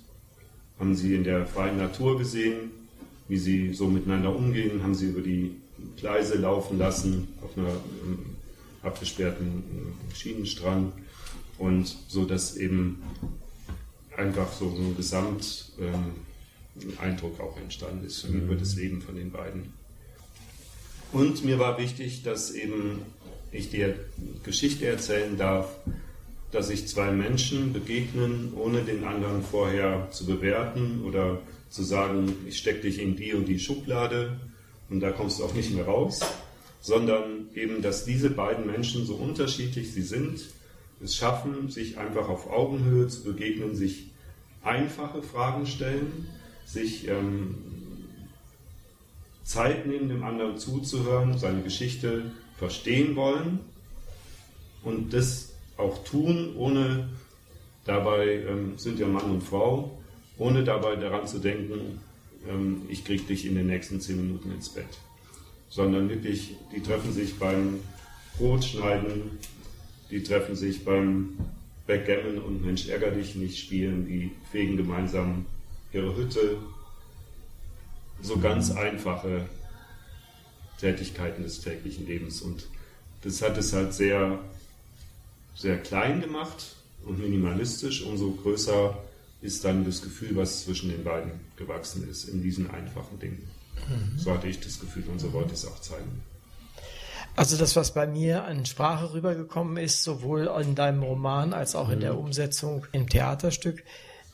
haben 0.79 0.95
sie 0.95 1.15
in 1.15 1.23
der 1.23 1.45
freien 1.45 1.77
Natur 1.77 2.17
gesehen, 2.17 2.71
wie 3.27 3.37
sie 3.37 3.73
so 3.73 3.87
miteinander 3.87 4.35
umgehen, 4.35 4.81
haben 4.83 4.95
sie 4.95 5.09
über 5.09 5.21
die 5.21 5.55
Gleise 5.95 6.37
laufen 6.37 6.77
lassen 6.77 7.27
auf 7.41 7.55
einer 7.55 7.69
ähm, 7.69 8.25
abgesperrten 8.81 9.63
äh, 10.11 10.15
Schienenstrang 10.15 10.91
und 11.59 11.95
so, 12.07 12.25
dass 12.25 12.57
eben 12.57 13.01
einfach 14.17 14.51
so 14.51 14.65
ein 14.65 14.95
Gesamteindruck 14.97 15.79
ähm, 15.79 16.28
auch 17.39 17.57
entstanden 17.57 18.05
ist 18.05 18.29
mhm. 18.29 18.41
über 18.41 18.55
das 18.55 18.75
Leben 18.75 19.01
von 19.01 19.15
den 19.15 19.31
beiden. 19.31 19.73
Und 21.11 21.43
mir 21.43 21.57
war 21.57 21.77
wichtig, 21.79 22.23
dass 22.23 22.51
eben 22.51 23.01
ich 23.51 23.69
dir 23.71 23.95
Geschichte 24.43 24.85
erzählen 24.85 25.37
darf, 25.37 25.75
dass 26.51 26.67
sich 26.67 26.87
zwei 26.87 27.11
Menschen 27.11 27.73
begegnen, 27.73 28.53
ohne 28.55 28.83
den 28.83 29.03
anderen 29.03 29.43
vorher 29.43 30.09
zu 30.11 30.25
bewerten 30.25 31.03
oder 31.03 31.41
zu 31.69 31.83
sagen, 31.83 32.33
ich 32.47 32.57
stecke 32.57 32.81
dich 32.81 32.99
in 32.99 33.15
die 33.15 33.33
und 33.33 33.47
die 33.47 33.59
Schublade 33.59 34.39
und 34.89 34.99
da 34.99 35.11
kommst 35.11 35.39
du 35.39 35.45
auch 35.45 35.53
nicht 35.53 35.73
mehr 35.73 35.85
raus, 35.85 36.21
sondern 36.81 37.49
eben, 37.53 37.81
dass 37.81 38.05
diese 38.05 38.29
beiden 38.29 38.65
Menschen, 38.65 39.05
so 39.05 39.15
unterschiedlich 39.15 39.93
sie 39.93 40.01
sind, 40.01 40.41
es 41.01 41.15
schaffen, 41.15 41.69
sich 41.69 41.97
einfach 41.97 42.27
auf 42.29 42.49
Augenhöhe 42.49 43.07
zu 43.07 43.23
begegnen, 43.23 43.75
sich 43.75 44.11
einfache 44.63 45.21
Fragen 45.21 45.65
stellen, 45.65 46.27
sich 46.69 47.07
ähm, 47.07 47.55
Zeit 49.43 49.87
nehmen, 49.87 50.09
dem 50.09 50.23
anderen 50.23 50.57
zuzuhören, 50.57 51.37
seine 51.37 51.63
Geschichte 51.63 52.31
verstehen 52.57 53.15
wollen 53.15 53.59
und 54.83 55.11
das 55.13 55.53
auch 55.77 56.03
tun, 56.03 56.53
ohne 56.55 57.09
dabei, 57.85 58.43
ähm, 58.47 58.77
sind 58.77 58.99
ja 58.99 59.07
Mann 59.07 59.31
und 59.31 59.41
Frau, 59.41 59.97
ohne 60.37 60.63
dabei 60.63 60.95
daran 60.95 61.25
zu 61.25 61.39
denken, 61.39 62.01
ähm, 62.47 62.83
ich 62.87 63.03
kriege 63.03 63.23
dich 63.23 63.45
in 63.45 63.55
den 63.55 63.67
nächsten 63.67 63.99
zehn 63.99 64.17
Minuten 64.17 64.51
ins 64.51 64.69
Bett. 64.69 64.99
Sondern 65.69 66.09
wirklich, 66.09 66.55
die 66.71 66.81
treffen 66.81 67.11
sich 67.11 67.39
beim 67.39 67.79
Brotschneiden, 68.37 69.39
die 70.11 70.21
treffen 70.21 70.55
sich 70.55 70.85
beim 70.85 71.37
Backgammon 71.87 72.37
und 72.37 72.63
Mensch 72.63 72.87
ärger 72.87 73.11
dich 73.11 73.35
nicht 73.35 73.57
spielen, 73.57 74.05
die 74.05 74.31
fegen 74.51 74.77
gemeinsam 74.77 75.45
ihre 75.91 76.15
Hütte. 76.15 76.57
So 78.21 78.37
ganz 78.37 78.71
einfache 78.71 79.45
Tätigkeiten 80.79 81.43
des 81.43 81.61
täglichen 81.61 82.05
Lebens. 82.05 82.41
Und 82.41 82.67
das 83.21 83.41
hat 83.41 83.57
es 83.57 83.73
halt 83.73 83.93
sehr, 83.93 84.39
sehr 85.55 85.77
klein 85.77 86.21
gemacht 86.21 86.75
und 87.05 87.19
minimalistisch. 87.19 88.03
Umso 88.03 88.31
größer 88.31 88.97
ist 89.41 89.63
dann 89.63 89.85
das 89.85 90.01
Gefühl, 90.01 90.35
was 90.35 90.65
zwischen 90.65 90.89
den 90.89 91.03
beiden 91.03 91.31
gewachsen 91.55 92.09
ist, 92.09 92.25
in 92.25 92.41
diesen 92.41 92.69
einfachen 92.69 93.19
Dingen. 93.19 93.47
Mhm. 93.87 94.19
So 94.19 94.33
hatte 94.33 94.47
ich 94.47 94.59
das 94.59 94.79
Gefühl 94.79 95.05
und 95.07 95.19
so 95.19 95.31
wollte 95.31 95.53
ich 95.53 95.59
es 95.59 95.65
auch 95.65 95.79
zeigen. 95.79 96.21
Also 97.35 97.55
das, 97.55 97.75
was 97.75 97.93
bei 97.93 98.05
mir 98.05 98.43
an 98.43 98.65
Sprache 98.65 99.13
rübergekommen 99.13 99.77
ist, 99.77 100.03
sowohl 100.03 100.49
in 100.61 100.75
deinem 100.75 101.03
Roman 101.03 101.53
als 101.53 101.75
auch 101.75 101.89
in 101.89 102.01
der 102.01 102.13
mhm. 102.13 102.19
Umsetzung 102.19 102.85
im 102.91 103.07
Theaterstück, 103.07 103.83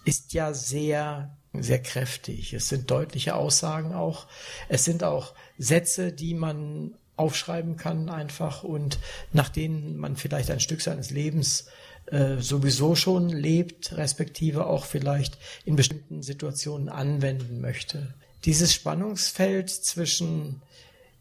ist 0.05 0.33
ja 0.33 0.53
sehr, 0.53 1.34
sehr 1.63 1.81
kräftig. 1.81 2.53
Es 2.53 2.69
sind 2.69 2.89
deutliche 2.89 3.35
Aussagen 3.35 3.93
auch. 3.93 4.27
Es 4.69 4.85
sind 4.85 5.03
auch 5.03 5.33
Sätze, 5.57 6.11
die 6.11 6.33
man 6.33 6.95
aufschreiben 7.17 7.77
kann 7.77 8.09
einfach 8.09 8.63
und 8.63 8.99
nach 9.31 9.49
denen 9.49 9.97
man 9.97 10.17
vielleicht 10.17 10.51
ein 10.51 10.59
Stück 10.59 10.81
seines 10.81 11.11
Lebens 11.11 11.67
äh, 12.07 12.37
sowieso 12.39 12.95
schon 12.95 13.29
lebt, 13.29 13.97
respektive 13.97 14.67
auch 14.67 14.85
vielleicht 14.85 15.37
in 15.63 15.75
bestimmten 15.75 16.21
Situationen 16.21 16.89
anwenden 16.89 17.61
möchte. 17.61 18.13
Dieses 18.43 18.73
Spannungsfeld 18.73 19.69
zwischen 19.69 20.61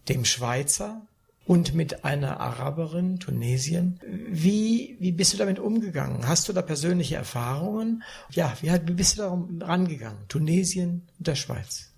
dem 0.09 0.25
Schweizer 0.25 1.07
und 1.45 1.75
mit 1.75 2.05
einer 2.05 2.41
Araberin, 2.41 3.19
Tunesien. 3.21 4.01
Wie, 4.29 4.97
wie 4.99 5.13
bist 5.13 5.33
du 5.35 5.37
damit 5.37 5.59
umgegangen? 5.59 6.27
Hast 6.27 6.49
du 6.49 6.53
da 6.53 6.63
persönliche 6.63 7.17
Erfahrungen? 7.17 8.03
Ja, 8.31 8.57
wie, 8.61 8.71
wie 8.71 8.95
bist 8.95 9.19
du 9.19 9.23
da 9.23 9.67
rangegangen? 9.67 10.27
Tunesien 10.29 11.03
und 11.19 11.27
der 11.27 11.35
Schweiz? 11.35 11.93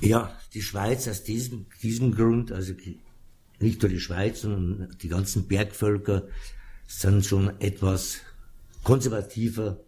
Ja, 0.00 0.36
die 0.52 0.62
Schweiz 0.62 1.08
aus 1.08 1.24
diesem, 1.24 1.66
diesem 1.82 2.14
Grund, 2.14 2.52
also 2.52 2.74
nicht 3.58 3.82
nur 3.82 3.88
die 3.88 4.00
Schweiz, 4.00 4.42
sondern 4.42 4.96
die 5.02 5.08
ganzen 5.08 5.46
Bergvölker 5.48 6.24
sind 6.86 7.24
schon 7.24 7.60
etwas 7.60 8.18
konservativer 8.82 9.78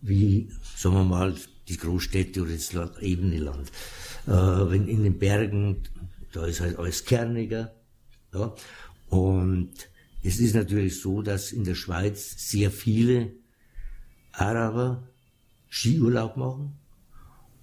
wie, 0.00 0.50
sagen 0.76 0.94
wir 0.94 1.04
mal, 1.04 1.34
die 1.68 1.76
Großstädte 1.76 2.42
oder 2.42 2.52
das 2.52 2.72
ebene 3.00 3.38
Land. 3.38 3.70
Äh, 4.26 4.30
wenn 4.30 4.88
in 4.88 5.04
den 5.04 5.18
Bergen, 5.18 5.82
da 6.32 6.46
ist 6.46 6.60
halt 6.60 6.78
alles 6.78 7.04
kerniger. 7.04 7.74
Ja? 8.32 8.54
Und 9.08 9.70
es 10.22 10.38
ist 10.38 10.54
natürlich 10.54 11.00
so, 11.00 11.22
dass 11.22 11.52
in 11.52 11.64
der 11.64 11.74
Schweiz 11.74 12.50
sehr 12.50 12.70
viele 12.70 13.32
Araber 14.32 15.08
Skiurlaub 15.68 16.36
machen. 16.36 16.78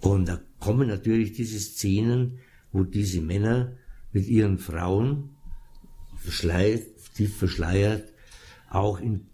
Und 0.02 0.28
da 0.28 0.42
kommen 0.60 0.88
natürlich 0.88 1.34
diese 1.34 1.60
Szenen, 1.60 2.40
wo 2.72 2.84
diese 2.84 3.22
Männer 3.22 3.78
mit 4.12 4.28
ihren 4.28 4.58
Frauen 4.58 5.30
verschleiert, 6.18 6.84
tief 7.16 7.38
verschleiert, 7.38 8.12
auch 8.70 9.00
in 9.00 9.28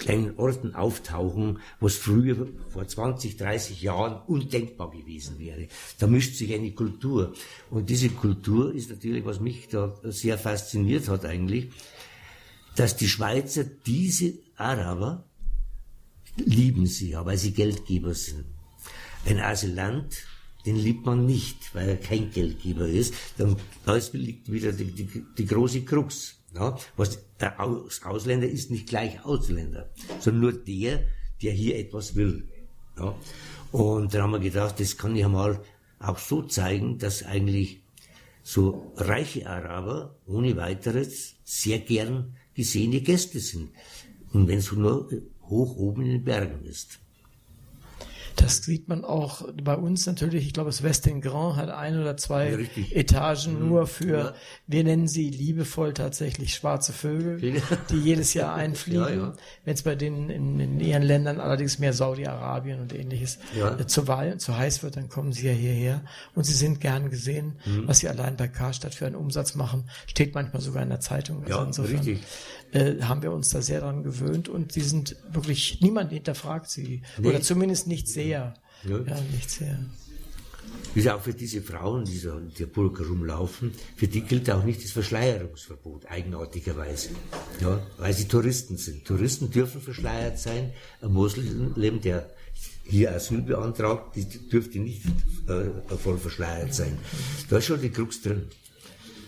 kleinen 0.00 0.36
Orten 0.38 0.74
auftauchen, 0.74 1.60
was 1.78 1.94
früher 1.94 2.48
vor 2.70 2.88
20, 2.88 3.36
30 3.36 3.82
Jahren 3.82 4.20
undenkbar 4.26 4.90
gewesen 4.90 5.38
wäre. 5.38 5.68
Da 5.98 6.06
mischt 6.06 6.34
sich 6.34 6.52
eine 6.52 6.72
Kultur. 6.72 7.34
Und 7.70 7.90
diese 7.90 8.08
Kultur 8.08 8.74
ist 8.74 8.90
natürlich, 8.90 9.24
was 9.24 9.40
mich 9.40 9.68
da 9.68 9.94
sehr 10.02 10.38
fasziniert 10.38 11.08
hat 11.08 11.24
eigentlich, 11.24 11.68
dass 12.76 12.96
die 12.96 13.08
Schweizer 13.08 13.64
diese 13.64 14.34
Araber 14.56 15.24
lieben 16.36 16.86
sie 16.86 17.10
ja, 17.10 17.26
weil 17.26 17.36
sie 17.36 17.52
Geldgeber 17.52 18.14
sind. 18.14 18.46
Ein 19.26 19.40
Asylant, 19.40 20.24
den 20.64 20.76
liebt 20.76 21.04
man 21.04 21.26
nicht, 21.26 21.74
weil 21.74 21.88
er 21.88 21.96
kein 21.96 22.30
Geldgeber 22.30 22.88
ist. 22.88 23.14
Dann, 23.36 23.56
da 23.84 23.98
liegt 24.12 24.50
wieder 24.50 24.72
die, 24.72 24.92
die, 24.92 25.24
die 25.36 25.46
große 25.46 25.82
Krux. 25.82 26.39
Ja, 26.54 26.76
was 26.96 27.18
der 27.38 27.60
Aus 27.60 28.02
Ausländer 28.02 28.48
ist 28.48 28.70
nicht 28.70 28.88
gleich 28.88 29.24
Ausländer, 29.24 29.88
sondern 30.18 30.40
nur 30.40 30.52
der, 30.52 31.04
der 31.42 31.52
hier 31.52 31.78
etwas 31.78 32.16
will. 32.16 32.48
Ja. 32.98 33.14
Und 33.72 34.12
dann 34.12 34.22
haben 34.22 34.32
wir 34.32 34.40
gedacht, 34.40 34.80
das 34.80 34.96
kann 34.96 35.14
ich 35.14 35.24
einmal 35.24 35.60
auch 36.00 36.18
so 36.18 36.42
zeigen, 36.42 36.98
dass 36.98 37.22
eigentlich 37.22 37.82
so 38.42 38.92
reiche 38.96 39.48
Araber 39.48 40.16
ohne 40.26 40.56
weiteres 40.56 41.36
sehr 41.44 41.78
gern 41.78 42.36
gesehene 42.54 43.00
Gäste 43.00 43.38
sind. 43.38 43.70
Und 44.32 44.48
wenn 44.48 44.58
es 44.58 44.72
nur 44.72 45.08
hoch 45.42 45.76
oben 45.76 46.02
in 46.02 46.12
den 46.12 46.24
Bergen 46.24 46.64
ist. 46.64 46.98
Das 48.40 48.58
sieht 48.62 48.88
man 48.88 49.04
auch 49.04 49.42
bei 49.62 49.74
uns 49.76 50.06
natürlich. 50.06 50.46
Ich 50.46 50.52
glaube, 50.52 50.70
das 50.70 50.82
Westin 50.82 51.20
Grand 51.20 51.56
hat 51.56 51.68
ein 51.70 51.98
oder 52.00 52.16
zwei 52.16 52.54
richtig. 52.54 52.96
Etagen 52.96 53.58
nur 53.68 53.86
für, 53.86 54.18
Ja. 54.18 54.34
wir 54.66 54.84
nennen 54.84 55.08
sie 55.08 55.28
liebevoll 55.30 55.92
tatsächlich 55.94 56.54
schwarze 56.54 56.92
Vögel, 56.92 57.42
Ja. 57.54 57.60
die 57.90 57.96
jedes 57.98 58.34
Jahr 58.34 58.54
einfliegen. 58.54 59.18
Ja. 59.20 59.32
Wenn 59.64 59.74
es 59.74 59.82
bei 59.82 59.94
denen 59.94 60.30
in, 60.30 60.58
in 60.60 60.80
ihren 60.80 61.02
Ländern 61.02 61.40
allerdings 61.40 61.78
mehr 61.78 61.92
Saudi-Arabien 61.92 62.80
und 62.80 62.94
ähnliches 62.94 63.38
äh, 63.54 63.86
zu, 63.86 64.04
zu 64.38 64.56
heiß 64.56 64.82
wird, 64.82 64.96
dann 64.96 65.08
kommen 65.08 65.32
sie 65.32 65.46
ja 65.46 65.52
hierher 65.52 66.02
und 66.34 66.44
sie 66.44 66.54
sind 66.54 66.80
gern 66.80 67.10
gesehen. 67.10 67.58
Mhm. 67.66 67.86
Was 67.88 67.98
sie 67.98 68.08
allein 68.08 68.36
bei 68.36 68.48
Karstadt 68.48 68.94
für 68.94 69.06
einen 69.06 69.16
Umsatz 69.16 69.54
machen, 69.54 69.84
steht 70.06 70.34
manchmal 70.34 70.62
sogar 70.62 70.82
in 70.82 70.88
der 70.88 71.00
Zeitung. 71.00 71.42
Also 71.44 71.52
Ja, 71.58 71.64
insofern 71.64 71.96
richtig. 71.98 72.20
Äh, 72.72 73.02
haben 73.02 73.22
wir 73.22 73.32
uns 73.32 73.50
da 73.50 73.62
sehr 73.62 73.80
dran 73.80 74.02
gewöhnt 74.02 74.48
und 74.48 74.72
sie 74.72 74.82
sind 74.82 75.16
wirklich, 75.32 75.80
niemand 75.80 76.12
hinterfragt 76.12 76.70
sie. 76.70 77.02
Nee. 77.18 77.28
Oder 77.28 77.40
zumindest 77.40 77.86
nicht 77.86 78.08
sehr. 78.08 78.54
Ja. 78.84 78.98
Ja, 78.98 79.20
nicht 79.32 79.50
sehr. 79.50 79.78
Ist 80.94 81.04
ja 81.04 81.16
auch 81.16 81.20
für 81.20 81.34
diese 81.34 81.62
Frauen, 81.62 82.04
die 82.04 82.16
so 82.16 82.36
in 82.36 82.52
der 82.58 82.66
Burg 82.66 83.00
rumlaufen, 83.00 83.72
für 83.96 84.08
die 84.08 84.22
gilt 84.22 84.50
auch 84.50 84.64
nicht 84.64 84.82
das 84.82 84.90
Verschleierungsverbot, 84.90 86.06
eigenartigerweise. 86.06 87.10
Ja, 87.60 87.80
weil 87.98 88.12
sie 88.12 88.26
Touristen 88.26 88.76
sind. 88.76 89.04
Touristen 89.04 89.50
dürfen 89.50 89.80
verschleiert 89.80 90.38
sein. 90.38 90.72
Ein 91.00 91.12
Moslem, 91.12 92.00
der 92.00 92.30
hier 92.84 93.12
Asyl 93.12 93.42
beantragt, 93.42 94.16
die 94.16 94.26
dürfte 94.48 94.80
nicht 94.80 95.02
äh, 95.48 95.96
voll 95.96 96.18
verschleiert 96.18 96.74
sein. 96.74 96.98
Da 97.48 97.58
ist 97.58 97.66
schon 97.66 97.80
die 97.80 97.90
Krux 97.90 98.22
drin. 98.22 98.48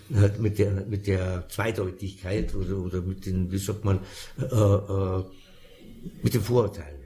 Mit 0.08 0.58
der, 0.58 0.72
mit 0.86 1.06
der 1.06 1.48
Zweideutigkeit 1.48 2.54
oder, 2.54 2.76
oder 2.76 3.00
mit 3.00 3.24
den, 3.24 3.50
wie 3.50 3.58
sagt 3.58 3.84
man, 3.84 4.00
äh, 4.38 4.44
äh, 4.44 5.24
mit 6.22 6.34
den 6.34 6.42
Vorurteilen. 6.42 7.00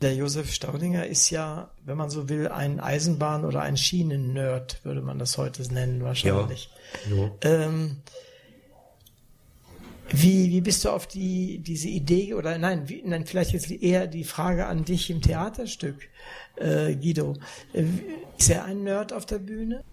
Der 0.00 0.14
Josef 0.14 0.52
Staudinger 0.52 1.06
ist 1.06 1.30
ja, 1.30 1.70
wenn 1.84 1.96
man 1.96 2.10
so 2.10 2.28
will, 2.28 2.48
ein 2.48 2.80
Eisenbahn- 2.80 3.44
oder 3.44 3.62
ein 3.62 3.76
Schienen-Nerd, 3.76 4.84
würde 4.84 5.00
man 5.00 5.18
das 5.18 5.38
heute 5.38 5.62
nennen 5.72 6.02
wahrscheinlich. 6.02 6.70
Ja. 7.08 7.30
Ähm, 7.42 7.98
wie, 10.10 10.50
wie 10.50 10.60
bist 10.60 10.84
du 10.84 10.90
auf 10.90 11.06
die, 11.06 11.60
diese 11.60 11.88
Idee 11.88 12.34
oder 12.34 12.58
nein, 12.58 12.88
wie, 12.88 13.02
nein, 13.04 13.26
vielleicht 13.26 13.52
jetzt 13.52 13.70
eher 13.70 14.06
die 14.06 14.24
Frage 14.24 14.66
an 14.66 14.84
dich 14.84 15.08
im 15.08 15.22
Theaterstück, 15.22 15.96
äh, 16.56 16.94
Guido. 16.96 17.34
Äh, 17.72 17.84
Ist 18.36 18.50
er 18.50 18.64
ein 18.64 18.82
Nerd 18.82 19.12
auf 19.12 19.24
der 19.24 19.38
Bühne? 19.38 19.84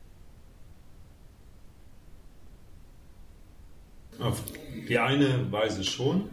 Auf 4.20 4.44
die 4.88 5.00
eine 5.00 5.52
Weise 5.52 5.84
schon, 5.84 6.30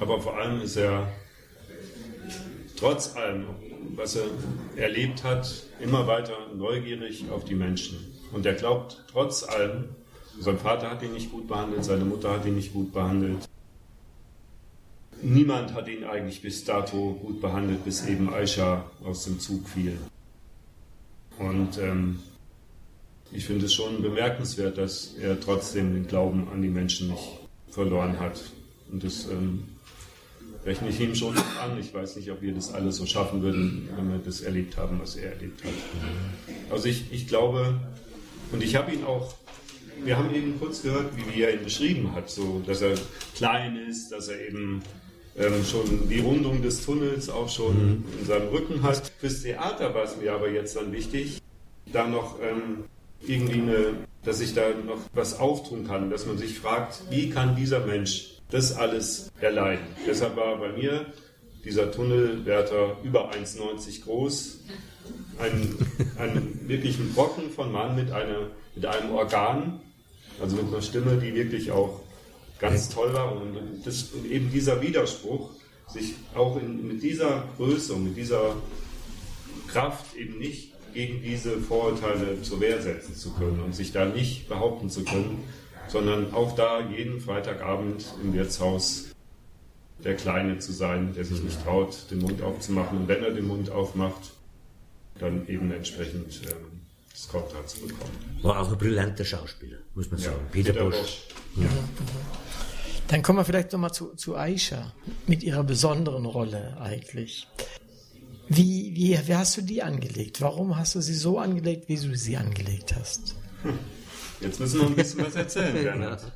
aber 0.00 0.20
vor 0.20 0.38
allem 0.38 0.62
ist 0.62 0.76
er 0.76 1.12
trotz 2.76 3.16
allem, 3.16 3.46
was 3.96 4.16
er 4.16 4.26
erlebt 4.76 5.24
hat, 5.24 5.64
immer 5.80 6.06
weiter 6.06 6.36
neugierig 6.54 7.30
auf 7.30 7.44
die 7.44 7.54
Menschen. 7.54 7.98
Und 8.32 8.46
er 8.46 8.54
glaubt 8.54 9.04
trotz 9.10 9.42
allem, 9.42 9.90
sein 10.40 10.58
Vater 10.58 10.90
hat 10.90 11.02
ihn 11.02 11.12
nicht 11.12 11.30
gut 11.30 11.48
behandelt, 11.48 11.84
seine 11.84 12.04
Mutter 12.04 12.30
hat 12.30 12.46
ihn 12.46 12.54
nicht 12.54 12.72
gut 12.72 12.92
behandelt. 12.92 13.48
Niemand 15.20 15.74
hat 15.74 15.88
ihn 15.88 16.04
eigentlich 16.04 16.42
bis 16.42 16.64
dato 16.64 17.14
gut 17.14 17.40
behandelt, 17.40 17.84
bis 17.84 18.06
eben 18.06 18.32
Aisha 18.32 18.84
aus 19.04 19.24
dem 19.24 19.40
Zug 19.40 19.68
fiel. 19.68 19.98
Und 21.38 21.78
ähm, 21.78 22.20
ich 23.32 23.44
finde 23.44 23.66
es 23.66 23.74
schon 23.74 24.02
bemerkenswert, 24.02 24.78
dass 24.78 25.14
er 25.20 25.38
trotzdem 25.38 25.94
den 25.94 26.06
Glauben 26.06 26.48
an 26.52 26.62
die 26.62 26.68
Menschen 26.68 27.10
nicht 27.10 27.38
verloren 27.70 28.18
hat. 28.18 28.40
Und 28.90 29.04
das 29.04 29.26
ähm, 29.26 29.64
rechne 30.64 30.88
ich 30.88 31.00
ihm 31.00 31.14
schon 31.14 31.36
an. 31.36 31.78
Ich 31.78 31.92
weiß 31.92 32.16
nicht, 32.16 32.30
ob 32.30 32.40
wir 32.40 32.54
das 32.54 32.72
alles 32.72 32.96
so 32.96 33.06
schaffen 33.06 33.42
würden, 33.42 33.88
wenn 33.96 34.10
wir 34.10 34.18
das 34.18 34.40
erlebt 34.40 34.76
haben, 34.76 34.98
was 35.00 35.16
er 35.16 35.32
erlebt 35.32 35.62
hat. 35.64 35.72
Also 36.70 36.88
ich, 36.88 37.12
ich 37.12 37.28
glaube, 37.28 37.78
und 38.52 38.62
ich 38.62 38.76
habe 38.76 38.92
ihn 38.92 39.04
auch, 39.04 39.34
wir 40.04 40.16
haben 40.16 40.34
eben 40.34 40.58
kurz 40.58 40.82
gehört, 40.82 41.16
wie, 41.16 41.34
wie 41.34 41.42
er 41.42 41.54
ihn 41.54 41.64
beschrieben 41.64 42.14
hat, 42.14 42.30
so, 42.30 42.62
dass 42.66 42.80
er 42.80 42.94
klein 43.34 43.76
ist, 43.76 44.10
dass 44.10 44.28
er 44.28 44.40
eben 44.48 44.82
ähm, 45.36 45.64
schon 45.64 46.08
die 46.08 46.20
Rundung 46.20 46.62
des 46.62 46.84
Tunnels 46.84 47.28
auch 47.28 47.48
schon 47.48 48.04
in 48.18 48.26
seinem 48.26 48.48
Rücken 48.48 48.82
hat. 48.82 49.12
Fürs 49.18 49.42
Theater 49.42 49.94
war 49.94 50.04
es 50.04 50.16
mir 50.16 50.32
aber 50.32 50.50
jetzt 50.50 50.76
dann 50.76 50.92
wichtig, 50.92 51.40
da 51.92 52.06
noch 52.06 52.38
ähm, 52.42 52.84
irgendwie 53.26 53.60
eine, 53.60 53.94
dass 54.24 54.40
ich 54.40 54.54
da 54.54 54.68
noch 54.86 54.98
was 55.12 55.38
auftun 55.38 55.86
kann, 55.86 56.10
dass 56.10 56.26
man 56.26 56.38
sich 56.38 56.58
fragt, 56.58 57.02
wie 57.10 57.30
kann 57.30 57.56
dieser 57.56 57.80
Mensch 57.80 58.34
das 58.50 58.76
alles 58.76 59.30
erleiden? 59.40 59.84
Deshalb 60.06 60.36
war 60.36 60.58
bei 60.58 60.72
mir 60.72 61.06
dieser 61.64 61.90
Tunnelwärter 61.90 62.96
über 63.02 63.32
1,90 63.32 64.04
groß, 64.04 64.60
ein, 65.38 65.74
ein 66.18 66.60
wirklich 66.66 66.98
ein 66.98 67.12
Brocken 67.12 67.50
von 67.50 67.72
Mann 67.72 67.96
mit, 67.96 68.10
einer, 68.10 68.50
mit 68.74 68.86
einem 68.86 69.12
Organ, 69.12 69.80
also 70.40 70.56
mit 70.56 70.66
einer 70.72 70.82
Stimme, 70.82 71.16
die 71.16 71.34
wirklich 71.34 71.70
auch 71.70 72.00
ganz 72.58 72.88
toll 72.88 73.12
war. 73.12 73.32
Und, 73.32 73.56
das, 73.84 74.10
und 74.14 74.30
eben 74.30 74.50
dieser 74.50 74.80
Widerspruch, 74.80 75.50
sich 75.88 76.14
auch 76.34 76.60
in, 76.60 76.86
mit 76.86 77.02
dieser 77.02 77.44
Größe 77.56 77.94
und 77.94 78.04
mit 78.04 78.16
dieser 78.16 78.56
Kraft 79.68 80.16
eben 80.16 80.38
nicht 80.38 80.72
gegen 80.92 81.22
diese 81.22 81.58
Vorurteile 81.60 82.42
zur 82.42 82.60
Wehr 82.60 82.80
setzen 82.82 83.14
zu 83.14 83.32
können 83.32 83.60
und 83.60 83.74
sich 83.74 83.92
da 83.92 84.04
nicht 84.04 84.48
behaupten 84.48 84.90
zu 84.90 85.04
können, 85.04 85.44
sondern 85.88 86.32
auch 86.34 86.54
da 86.54 86.80
jeden 86.80 87.20
Freitagabend 87.20 88.04
im 88.22 88.32
Wirtshaus 88.34 89.08
der 90.04 90.14
Kleine 90.14 90.58
zu 90.58 90.72
sein, 90.72 91.12
der 91.14 91.24
sich 91.24 91.42
nicht 91.42 91.62
traut, 91.64 92.10
den 92.10 92.20
Mund 92.20 92.42
aufzumachen. 92.42 92.98
Und 92.98 93.08
wenn 93.08 93.22
er 93.22 93.32
den 93.32 93.46
Mund 93.46 93.70
aufmacht, 93.70 94.32
dann 95.18 95.46
eben 95.48 95.72
entsprechend 95.72 96.40
ähm, 96.44 96.80
das 97.12 97.28
Kontra 97.28 97.66
zu 97.66 97.80
bekommen. 97.80 98.38
War 98.42 98.60
auch 98.60 98.70
ein 98.70 98.78
brillanter 98.78 99.24
Schauspieler, 99.24 99.78
muss 99.94 100.10
man 100.10 100.20
sagen. 100.20 100.46
Peter, 100.52 100.72
Bosch. 100.72 101.26
Dann 103.08 103.22
kommen 103.22 103.38
wir 103.38 103.44
vielleicht 103.44 103.72
nochmal 103.72 103.92
zu, 103.92 104.14
zu 104.14 104.36
Aisha 104.36 104.92
mit 105.26 105.42
ihrer 105.42 105.64
besonderen 105.64 106.26
Rolle 106.26 106.76
eigentlich. 106.80 107.48
Wie, 108.48 108.92
wie, 108.94 109.18
wie 109.26 109.34
hast 109.34 109.56
du 109.56 109.62
die 109.62 109.82
angelegt? 109.82 110.40
Warum 110.40 110.76
hast 110.76 110.94
du 110.94 111.00
sie 111.00 111.14
so 111.14 111.38
angelegt, 111.38 111.88
wie 111.88 111.96
du 111.96 112.16
sie 112.16 112.36
angelegt 112.36 112.94
hast? 112.98 113.34
Jetzt 114.40 114.60
müssen 114.60 114.80
wir 114.80 114.86
ein 114.86 114.94
bisschen 114.94 115.24
was 115.26 115.34
erzählen, 115.34 115.74
Bernhard. 115.82 116.32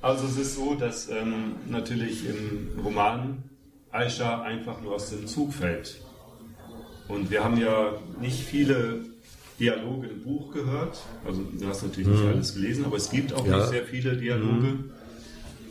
Also 0.00 0.26
es 0.26 0.36
ist 0.38 0.54
so, 0.54 0.74
dass 0.74 1.08
ähm, 1.10 1.56
natürlich 1.68 2.24
im 2.26 2.80
Roman 2.82 3.42
Aisha 3.90 4.42
einfach 4.42 4.80
nur 4.80 4.94
aus 4.94 5.10
dem 5.10 5.26
Zug 5.26 5.52
fällt. 5.52 6.00
Und 7.08 7.30
wir 7.30 7.44
haben 7.44 7.58
ja 7.60 7.92
nicht 8.20 8.40
viele 8.40 9.00
Dialoge 9.58 10.06
im 10.08 10.22
Buch 10.22 10.52
gehört. 10.52 10.98
Also 11.26 11.42
du 11.42 11.66
hast 11.66 11.82
natürlich 11.82 12.08
nicht 12.08 12.22
alles 12.24 12.54
gelesen, 12.54 12.84
aber 12.86 12.96
es 12.96 13.10
gibt 13.10 13.32
auch 13.34 13.46
Ja. 13.46 13.58
nicht 13.58 13.68
sehr 13.68 13.84
viele 13.84 14.16
Dialoge. 14.16 14.78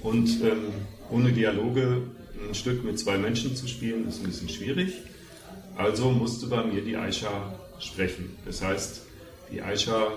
Und 0.02 0.30
ähm, 0.42 0.66
ohne 1.10 1.32
Dialoge 1.32 2.04
ein 2.48 2.54
Stück 2.56 2.84
mit 2.84 3.00
zwei 3.00 3.18
Menschen 3.18 3.56
zu 3.56 3.68
spielen, 3.68 4.08
ist 4.08 4.20
ein 4.20 4.26
bisschen 4.28 4.50
schwierig. 4.50 4.94
Also 5.76 6.12
musste 6.12 6.48
bei 6.48 6.64
mir 6.64 6.82
die 6.82 6.96
Aisha 6.96 7.54
sprechen. 7.80 8.38
Das 8.46 8.62
heißt, 8.62 9.02
die 9.52 9.62
Aisha 9.62 10.14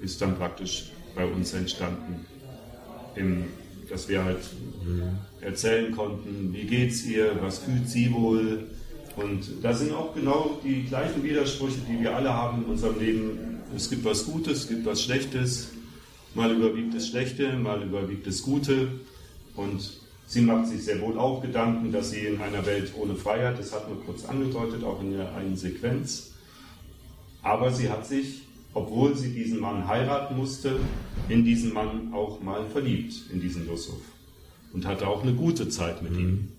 ist 0.00 0.20
dann 0.20 0.36
praktisch 0.36 0.90
bei 1.14 1.24
uns 1.24 1.52
entstanden. 1.52 2.26
Im, 3.16 3.44
dass 3.90 4.08
wir 4.08 4.24
halt 4.24 4.40
erzählen 5.40 5.94
konnten, 5.94 6.52
wie 6.52 6.64
geht's 6.64 7.04
ihr, 7.04 7.36
was 7.40 7.58
fühlt 7.58 7.88
sie 7.88 8.12
wohl. 8.12 8.64
Und 9.16 9.44
da 9.62 9.72
sind 9.72 9.92
auch 9.92 10.14
genau 10.14 10.60
die 10.62 10.84
gleichen 10.84 11.24
Widersprüche, 11.24 11.80
die 11.90 12.00
wir 12.00 12.14
alle 12.14 12.32
haben 12.32 12.64
in 12.64 12.70
unserem 12.70 12.98
Leben. 13.00 13.60
Es 13.74 13.90
gibt 13.90 14.04
was 14.04 14.24
Gutes, 14.24 14.58
es 14.58 14.68
gibt 14.68 14.86
was 14.86 15.02
Schlechtes. 15.02 15.68
Mal 16.34 16.54
überwiegt 16.54 16.94
das 16.94 17.08
Schlechte, 17.08 17.54
mal 17.54 17.82
überwiegt 17.82 18.26
das 18.26 18.42
Gute. 18.42 18.88
Und 19.56 19.97
sie 20.28 20.42
macht 20.42 20.68
sich 20.68 20.84
sehr 20.84 21.00
wohl 21.00 21.18
auch 21.18 21.42
Gedanken, 21.42 21.90
dass 21.90 22.10
sie 22.10 22.26
in 22.26 22.40
einer 22.40 22.64
Welt 22.66 22.92
ohne 22.96 23.16
Freiheit, 23.16 23.58
das 23.58 23.72
hat 23.72 23.88
man 23.88 24.04
kurz 24.04 24.24
angedeutet, 24.26 24.84
auch 24.84 25.00
in 25.00 25.12
der 25.12 25.34
einen 25.34 25.56
Sequenz. 25.56 26.32
Aber 27.42 27.72
sie 27.72 27.88
hat 27.88 28.06
sich, 28.06 28.42
obwohl 28.74 29.16
sie 29.16 29.32
diesen 29.32 29.58
Mann 29.58 29.88
heiraten 29.88 30.36
musste, 30.36 30.78
in 31.28 31.44
diesen 31.44 31.72
Mann 31.72 32.12
auch 32.12 32.40
mal 32.42 32.66
verliebt, 32.66 33.14
in 33.32 33.40
diesen 33.40 33.66
Yusuf. 33.66 34.00
Und 34.74 34.86
hatte 34.86 35.08
auch 35.08 35.22
eine 35.22 35.32
gute 35.32 35.70
Zeit 35.70 36.02
mit 36.02 36.12
ihm. 36.12 36.52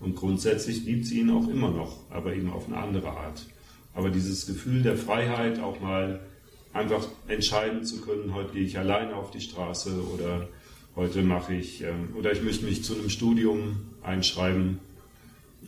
Und 0.00 0.16
grundsätzlich 0.16 0.84
liebt 0.84 1.06
sie 1.06 1.20
ihn 1.20 1.30
auch 1.30 1.48
immer 1.48 1.70
noch, 1.70 1.98
aber 2.10 2.34
eben 2.34 2.50
auf 2.50 2.66
eine 2.66 2.78
andere 2.78 3.10
Art. 3.10 3.46
Aber 3.94 4.10
dieses 4.10 4.44
Gefühl 4.46 4.82
der 4.82 4.96
Freiheit, 4.96 5.60
auch 5.60 5.80
mal 5.80 6.20
einfach 6.72 7.06
entscheiden 7.28 7.84
zu 7.84 8.00
können, 8.00 8.34
heute 8.34 8.54
gehe 8.54 8.64
ich 8.64 8.76
alleine 8.76 9.14
auf 9.14 9.30
die 9.30 9.40
Straße 9.40 10.02
oder 10.12 10.48
heute 10.96 11.22
mache 11.22 11.54
ich, 11.54 11.82
ähm, 11.82 12.14
oder 12.16 12.32
ich 12.32 12.42
möchte 12.42 12.64
mich 12.64 12.84
zu 12.84 12.94
einem 12.94 13.10
Studium 13.10 13.80
einschreiben. 14.02 14.78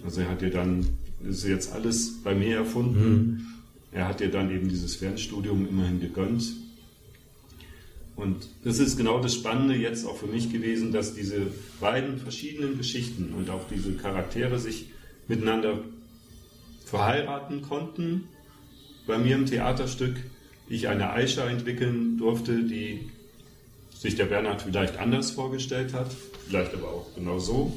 Also 0.05 0.20
er 0.20 0.31
hat 0.31 0.41
dir 0.41 0.51
dann, 0.51 0.87
das 1.20 1.39
ist 1.39 1.49
jetzt 1.49 1.72
alles 1.72 2.22
bei 2.22 2.35
mir 2.35 2.57
erfunden. 2.57 3.47
Er 3.93 4.09
hat 4.09 4.20
dir 4.20 4.31
dann 4.31 4.51
eben 4.51 4.68
dieses 4.68 4.97
Fernstudium 4.97 5.66
immerhin 5.68 6.01
gegönnt. 6.01 6.53
Und 8.14 8.49
das 8.64 8.79
ist 8.79 8.97
genau 8.97 9.20
das 9.20 9.35
Spannende 9.35 9.74
jetzt 9.74 10.07
auch 10.07 10.16
für 10.16 10.27
mich 10.27 10.51
gewesen, 10.51 10.91
dass 10.91 11.14
diese 11.14 11.49
beiden 11.81 12.18
verschiedenen 12.18 12.79
Geschichten 12.79 13.35
und 13.37 13.51
auch 13.51 13.68
diese 13.68 13.93
Charaktere 13.93 14.59
sich 14.59 14.87
miteinander 15.29 15.81
verheiraten 16.87 17.62
konnten. 17.62 18.24
Bei 19.07 19.18
mir 19.18 19.35
im 19.35 19.47
Theaterstück 19.47 20.16
ich 20.68 20.89
eine 20.89 21.11
Aisha 21.11 21.47
entwickeln 21.47 22.16
durfte, 22.16 22.64
die 22.64 23.11
sich 23.99 24.14
der 24.14 24.26
Bernhard 24.26 24.62
vielleicht 24.62 24.99
anders 24.99 25.30
vorgestellt 25.30 25.92
hat, 25.94 26.09
vielleicht 26.47 26.74
aber 26.74 26.88
auch 26.88 27.14
genau 27.14 27.38
so. 27.38 27.72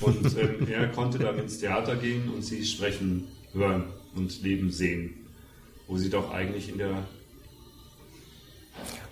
Und 0.00 0.36
ähm, 0.36 0.68
er 0.70 0.88
konnte 0.88 1.18
dann 1.18 1.38
ins 1.38 1.58
Theater 1.58 1.96
gehen 1.96 2.28
und 2.30 2.42
sie 2.42 2.64
sprechen, 2.64 3.28
hören 3.52 3.84
und 4.14 4.42
leben 4.42 4.70
sehen, 4.70 5.14
wo 5.86 5.96
sie 5.96 6.10
doch 6.10 6.30
eigentlich 6.30 6.68
in 6.68 6.78
der... 6.78 7.06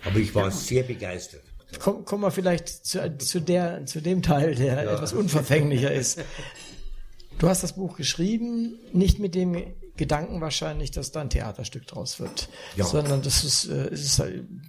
Aber 0.05 0.19
ich 0.19 0.33
war 0.33 0.51
sehr 0.51 0.83
begeistert. 0.83 1.43
Kommen 1.79 2.05
komm 2.05 2.21
wir 2.21 2.31
vielleicht 2.31 2.69
zu, 2.69 3.17
zu, 3.17 3.41
der, 3.41 3.85
zu 3.85 4.01
dem 4.01 4.21
Teil, 4.21 4.55
der 4.55 4.83
ja. 4.83 4.93
etwas 4.93 5.11
unverfänglicher 5.11 5.93
ist. 5.93 6.19
Du 7.39 7.49
hast 7.49 7.61
das 7.61 7.75
Buch 7.75 7.97
geschrieben, 7.97 8.79
nicht 8.93 9.19
mit 9.19 9.35
dem 9.35 9.55
Gedanken 9.97 10.41
wahrscheinlich, 10.41 10.91
dass 10.91 11.11
da 11.11 11.21
ein 11.21 11.29
Theaterstück 11.29 11.87
draus 11.87 12.19
wird, 12.19 12.49
ja. 12.75 12.85
sondern 12.85 13.21
das 13.21 13.43
ist, 13.43 13.67
äh, 13.67 13.89
ist 13.89 14.21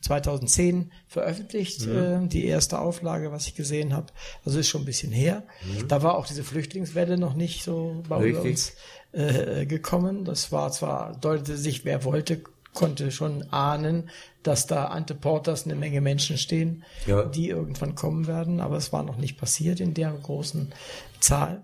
2010 0.03 0.91
veröffentlicht, 1.07 1.87
mhm. 1.87 1.97
äh, 1.97 2.29
die 2.29 2.47
erste 2.47 2.79
Auflage, 2.79 3.31
was 3.31 3.47
ich 3.47 3.55
gesehen 3.55 3.95
habe. 3.95 4.07
Also 4.45 4.59
ist 4.59 4.68
schon 4.68 4.83
ein 4.83 4.87
bisschen 4.87 5.12
her. 5.12 5.45
Mhm. 5.64 5.89
Da 5.89 6.03
war 6.03 6.16
auch 6.16 6.26
diese 6.26 6.45
Flüchtlingswelle 6.45 7.18
noch 7.18 7.35
nicht 7.35 7.62
so 7.62 8.03
bei 8.09 8.16
Richtig. 8.16 8.45
uns 8.45 8.72
äh, 9.12 9.66
gekommen. 9.66 10.24
Das 10.24 10.51
war 10.53 10.72
zwar, 10.72 11.16
deutete 11.16 11.57
sich, 11.57 11.85
wer 11.85 12.05
wollte, 12.05 12.43
konnte 12.72 13.11
schon 13.11 13.51
ahnen, 13.51 14.11
dass 14.43 14.66
da 14.66 14.87
ante 14.87 15.14
Porters 15.14 15.64
eine 15.64 15.74
Menge 15.74 16.01
Menschen 16.01 16.39
stehen, 16.39 16.85
ja. 17.07 17.24
die 17.24 17.49
irgendwann 17.49 17.95
kommen 17.95 18.26
werden, 18.26 18.61
aber 18.61 18.76
es 18.76 18.93
war 18.93 19.03
noch 19.03 19.16
nicht 19.16 19.37
passiert 19.39 19.81
in 19.81 19.95
der 19.95 20.12
großen 20.12 20.72
Zahl. 21.20 21.62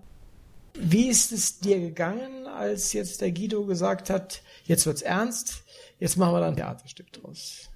Wie 0.77 1.07
ist 1.07 1.31
es 1.31 1.59
dir 1.59 1.79
gegangen, 1.79 2.44
als 2.55 2.93
jetzt 2.93 3.21
der 3.21 3.31
Guido 3.31 3.65
gesagt 3.65 4.09
hat, 4.09 4.41
jetzt 4.65 4.85
wird's 4.85 5.01
ernst, 5.01 5.63
jetzt 5.99 6.17
machen 6.17 6.33
wir 6.33 6.39
da 6.39 6.47
ein 6.47 6.55
Theaterstück 6.55 7.11
draus? 7.13 7.69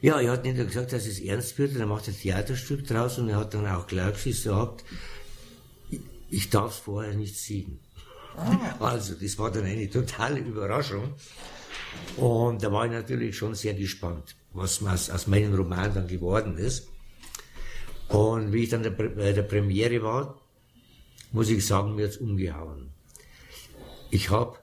Ja, 0.00 0.20
er 0.20 0.32
hat 0.32 0.44
nicht 0.44 0.56
nur 0.56 0.66
gesagt, 0.66 0.92
dass 0.92 1.06
es 1.06 1.20
ernst 1.20 1.58
wird, 1.58 1.76
er 1.76 1.86
macht 1.86 2.08
ein 2.08 2.16
Theaterstück 2.16 2.86
draus 2.86 3.18
und 3.18 3.28
er 3.28 3.36
hat 3.36 3.54
dann 3.54 3.66
auch 3.66 3.86
gleich 3.86 4.22
gesagt, 4.22 4.84
ich 6.30 6.50
darf 6.50 6.72
es 6.72 6.78
vorher 6.78 7.14
nicht 7.14 7.36
sehen. 7.36 7.80
Ah. 8.36 8.74
Also, 8.80 9.14
das 9.14 9.38
war 9.38 9.50
dann 9.50 9.64
eine 9.64 9.88
totale 9.88 10.40
Überraschung. 10.40 11.14
Und 12.16 12.62
da 12.62 12.70
war 12.70 12.84
ich 12.84 12.92
natürlich 12.92 13.36
schon 13.36 13.54
sehr 13.54 13.74
gespannt, 13.74 14.36
was 14.52 14.82
aus, 14.82 15.10
aus 15.10 15.26
meinem 15.26 15.54
Roman 15.54 15.94
dann 15.94 16.08
geworden 16.08 16.58
ist. 16.58 16.88
Und 18.08 18.52
wie 18.52 18.64
ich 18.64 18.68
dann 18.68 18.82
bei 18.82 19.32
der 19.32 19.42
Premiere 19.42 20.02
war, 20.02 20.40
muss 21.32 21.48
ich 21.48 21.66
sagen, 21.66 21.94
mir 21.94 22.02
jetzt 22.02 22.20
umgehauen. 22.20 22.90
Ich 24.10 24.30
habe 24.30 24.58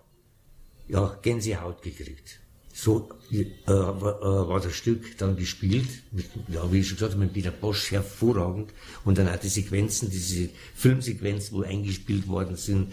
ja 0.87 1.17
Gänsehaut 1.21 1.81
gekriegt. 1.81 2.39
So 2.75 3.07
äh, 3.31 3.45
war, 3.67 4.19
äh, 4.19 4.49
war 4.49 4.59
das 4.59 4.73
Stück 4.73 5.17
dann 5.19 5.35
gespielt, 5.35 5.87
mit, 6.11 6.25
ja, 6.47 6.71
wie 6.71 6.79
ich 6.79 6.87
schon 6.87 6.97
gesagt 6.97 7.13
habe, 7.13 7.23
mit 7.23 7.33
Peter 7.33 7.51
Bosch 7.51 7.91
hervorragend. 7.91 8.73
Und 9.05 9.19
dann 9.19 9.29
auch 9.29 9.37
die 9.37 9.47
Sequenzen, 9.47 10.09
diese 10.09 10.49
Filmsequenzen, 10.73 11.55
wo 11.55 11.61
eingespielt 11.61 12.27
worden 12.27 12.55
sind. 12.55 12.91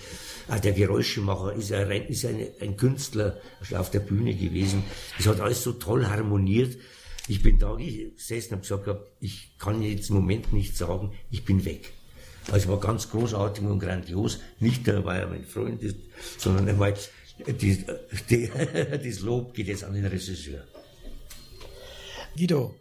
Auch 0.48 0.60
der 0.60 0.72
Geräuschemacher 0.72 1.54
ist, 1.54 1.72
ein, 1.72 1.90
ist 2.08 2.26
eine, 2.26 2.50
ein 2.60 2.76
Künstler 2.76 3.40
auf 3.74 3.90
der 3.90 4.00
Bühne 4.00 4.34
gewesen. 4.34 4.84
Das 5.16 5.26
hat 5.26 5.40
alles 5.40 5.62
so 5.62 5.72
toll 5.72 6.06
harmoniert. 6.06 6.76
Ich 7.26 7.42
bin 7.42 7.58
da 7.58 7.74
gesessen 7.74 8.54
und 8.54 8.62
gesagt, 8.62 8.86
ich 9.20 9.56
kann 9.58 9.82
jetzt 9.82 10.10
im 10.10 10.16
Moment 10.16 10.52
nicht 10.52 10.76
sagen, 10.76 11.12
ich 11.30 11.44
bin 11.46 11.64
weg. 11.64 11.92
Also 12.50 12.68
war 12.68 12.80
ganz 12.80 13.08
großartig 13.10 13.64
und 13.64 13.78
grandios. 13.78 14.40
Nicht 14.58 14.86
weil 14.86 15.20
er 15.20 15.26
mein 15.28 15.44
Freund 15.44 15.82
ist, 15.82 15.96
sondern 16.38 16.78
weil 16.78 16.94
die, 17.46 17.84
die, 18.28 18.50
das 19.04 19.20
Lob 19.20 19.54
geht 19.54 19.68
jetzt 19.68 19.84
an 19.84 19.94
den 19.94 20.06
Regisseur. 20.06 20.64
Guido, 22.36 22.74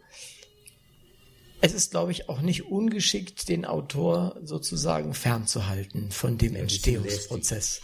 es 1.62 1.74
ist, 1.74 1.90
glaube 1.90 2.12
ich, 2.12 2.28
auch 2.28 2.40
nicht 2.40 2.70
ungeschickt, 2.70 3.48
den 3.48 3.64
Autor 3.64 4.36
sozusagen 4.42 5.12
fernzuhalten 5.12 6.10
von 6.10 6.38
dem 6.38 6.56
Entstehungsprozess. 6.56 7.82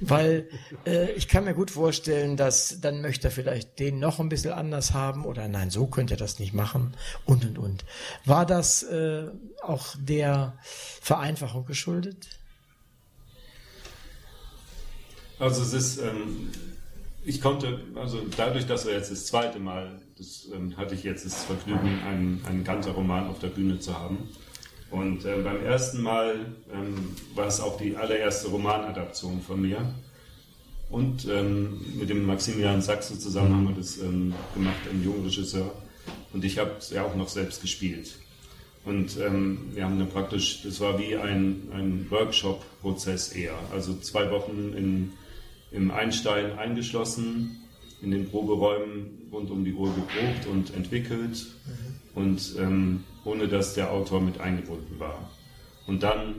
Weil 0.00 0.48
äh, 0.86 1.10
ich 1.12 1.28
kann 1.28 1.44
mir 1.44 1.54
gut 1.54 1.70
vorstellen, 1.70 2.36
dass 2.36 2.80
dann 2.80 3.02
möchte 3.02 3.28
er 3.28 3.30
vielleicht 3.30 3.78
den 3.78 3.98
noch 3.98 4.20
ein 4.20 4.30
bisschen 4.30 4.52
anders 4.52 4.94
haben 4.94 5.26
oder 5.26 5.48
nein, 5.48 5.70
so 5.70 5.86
könnte 5.86 6.14
er 6.14 6.16
das 6.16 6.38
nicht 6.38 6.54
machen 6.54 6.96
und 7.26 7.44
und 7.44 7.58
und. 7.58 7.84
War 8.24 8.46
das 8.46 8.82
äh, 8.84 9.26
auch 9.62 9.94
der 9.98 10.58
Vereinfachung 10.62 11.66
geschuldet? 11.66 12.26
Also 15.38 15.62
es 15.62 15.72
ist, 15.72 15.98
ähm, 15.98 16.50
ich 17.24 17.40
konnte, 17.40 17.80
also 17.96 18.22
dadurch, 18.36 18.66
dass 18.66 18.86
wir 18.86 18.94
jetzt 18.94 19.10
das 19.10 19.26
zweite 19.26 19.58
Mal 19.58 20.00
das 20.20 20.48
ähm, 20.54 20.76
hatte 20.76 20.94
ich 20.94 21.02
jetzt 21.02 21.24
das 21.24 21.44
Vergnügen, 21.44 21.98
einen, 22.06 22.42
einen 22.46 22.62
Ganter-Roman 22.62 23.28
auf 23.28 23.38
der 23.38 23.48
Bühne 23.48 23.80
zu 23.80 23.98
haben. 23.98 24.28
Und 24.90 25.24
äh, 25.24 25.36
beim 25.42 25.64
ersten 25.64 26.02
Mal 26.02 26.34
ähm, 26.72 27.16
war 27.34 27.46
es 27.46 27.60
auch 27.60 27.78
die 27.78 27.96
allererste 27.96 28.48
Romanadaption 28.48 29.40
von 29.40 29.62
mir. 29.62 29.94
Und 30.90 31.26
ähm, 31.26 31.80
mit 31.98 32.10
dem 32.10 32.26
Maximilian 32.26 32.82
Sachse 32.82 33.18
zusammen 33.18 33.54
haben 33.54 33.68
wir 33.68 33.76
das 33.76 33.98
ähm, 33.98 34.34
gemacht, 34.54 34.76
ein 34.90 35.02
junger 35.02 35.24
Regisseur. 35.24 35.72
Und 36.34 36.44
ich 36.44 36.58
habe 36.58 36.72
es 36.78 36.90
ja 36.90 37.04
auch 37.04 37.14
noch 37.14 37.28
selbst 37.28 37.62
gespielt. 37.62 38.18
Und 38.84 39.18
ähm, 39.18 39.70
wir 39.72 39.84
haben 39.84 39.98
dann 39.98 40.10
praktisch, 40.10 40.62
das 40.64 40.80
war 40.80 40.98
wie 40.98 41.16
ein, 41.16 41.68
ein 41.72 42.06
Workshop-Prozess 42.10 43.32
eher. 43.32 43.54
Also 43.72 43.96
zwei 43.98 44.30
Wochen 44.30 44.74
in, 44.76 45.12
im 45.70 45.90
Einstein 45.90 46.58
eingeschlossen, 46.58 47.60
in 48.02 48.10
den 48.10 48.28
Proberäumen 48.28 49.28
rund 49.32 49.50
um 49.50 49.64
die 49.64 49.74
Uhr 49.74 49.94
geprobt 49.94 50.46
und 50.50 50.74
entwickelt 50.74 51.46
mhm. 51.66 52.20
und 52.22 52.54
ähm, 52.58 53.04
ohne 53.24 53.48
dass 53.48 53.74
der 53.74 53.90
Autor 53.90 54.20
mit 54.20 54.40
eingebunden 54.40 54.98
war. 54.98 55.30
Und 55.86 56.02
dann 56.02 56.36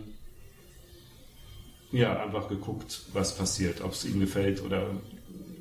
ja 1.92 2.22
einfach 2.22 2.48
geguckt, 2.48 3.02
was 3.14 3.36
passiert, 3.36 3.82
ob 3.82 3.92
es 3.94 4.06
ihm 4.06 4.20
gefällt 4.20 4.64
oder 4.64 4.88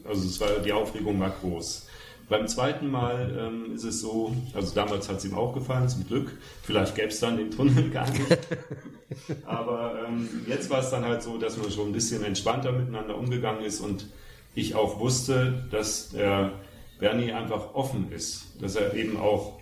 also 0.04 0.26
es 0.26 0.40
war 0.40 0.48
die 0.60 0.72
Aufregung 0.72 1.20
war 1.20 1.30
groß. 1.30 1.86
Beim 2.28 2.46
zweiten 2.46 2.88
Mal 2.88 3.36
ähm, 3.40 3.74
ist 3.74 3.82
es 3.82 4.00
so, 4.00 4.34
also 4.54 4.72
damals 4.72 5.08
hat 5.08 5.18
es 5.18 5.24
ihm 5.24 5.34
auch 5.34 5.52
gefallen, 5.52 5.88
zum 5.88 6.06
Glück. 6.06 6.30
Vielleicht 6.62 6.94
gäbe 6.94 7.08
es 7.08 7.18
dann 7.18 7.36
den 7.36 7.50
Tunnel 7.50 7.90
gar 7.90 8.08
nicht. 8.08 8.38
Aber 9.46 10.04
ähm, 10.06 10.28
jetzt 10.46 10.70
war 10.70 10.78
es 10.78 10.90
dann 10.90 11.04
halt 11.04 11.24
so, 11.24 11.38
dass 11.38 11.56
man 11.56 11.72
schon 11.72 11.88
ein 11.88 11.92
bisschen 11.92 12.22
entspannter 12.22 12.70
miteinander 12.70 13.18
umgegangen 13.18 13.64
ist 13.64 13.80
und 13.80 14.06
ich 14.54 14.74
auch 14.74 14.98
wusste, 14.98 15.64
dass 15.70 16.10
der 16.10 16.52
Bernie 16.98 17.32
einfach 17.32 17.74
offen 17.74 18.12
ist, 18.12 18.46
dass 18.60 18.76
er 18.76 18.94
eben 18.94 19.16
auch 19.16 19.58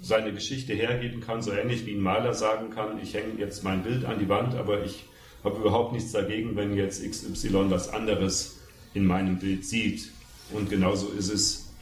seine 0.00 0.32
Geschichte 0.32 0.74
hergeben 0.74 1.20
kann, 1.20 1.42
so 1.42 1.52
ähnlich 1.52 1.84
wie 1.84 1.94
ein 1.94 2.00
Maler 2.00 2.34
sagen 2.34 2.70
kann, 2.70 3.00
ich 3.02 3.14
hänge 3.14 3.38
jetzt 3.38 3.64
mein 3.64 3.82
Bild 3.82 4.04
an 4.04 4.18
die 4.18 4.28
Wand, 4.28 4.54
aber 4.54 4.84
ich 4.84 5.04
habe 5.42 5.58
überhaupt 5.58 5.92
nichts 5.92 6.12
dagegen, 6.12 6.56
wenn 6.56 6.76
jetzt 6.76 7.02
XY 7.02 7.70
was 7.70 7.92
anderes 7.92 8.58
in 8.94 9.04
meinem 9.06 9.38
Bild 9.38 9.64
sieht. 9.64 10.10
Und 10.52 10.70
genauso 10.70 11.08
ist 11.08 11.30
es, 11.30 11.72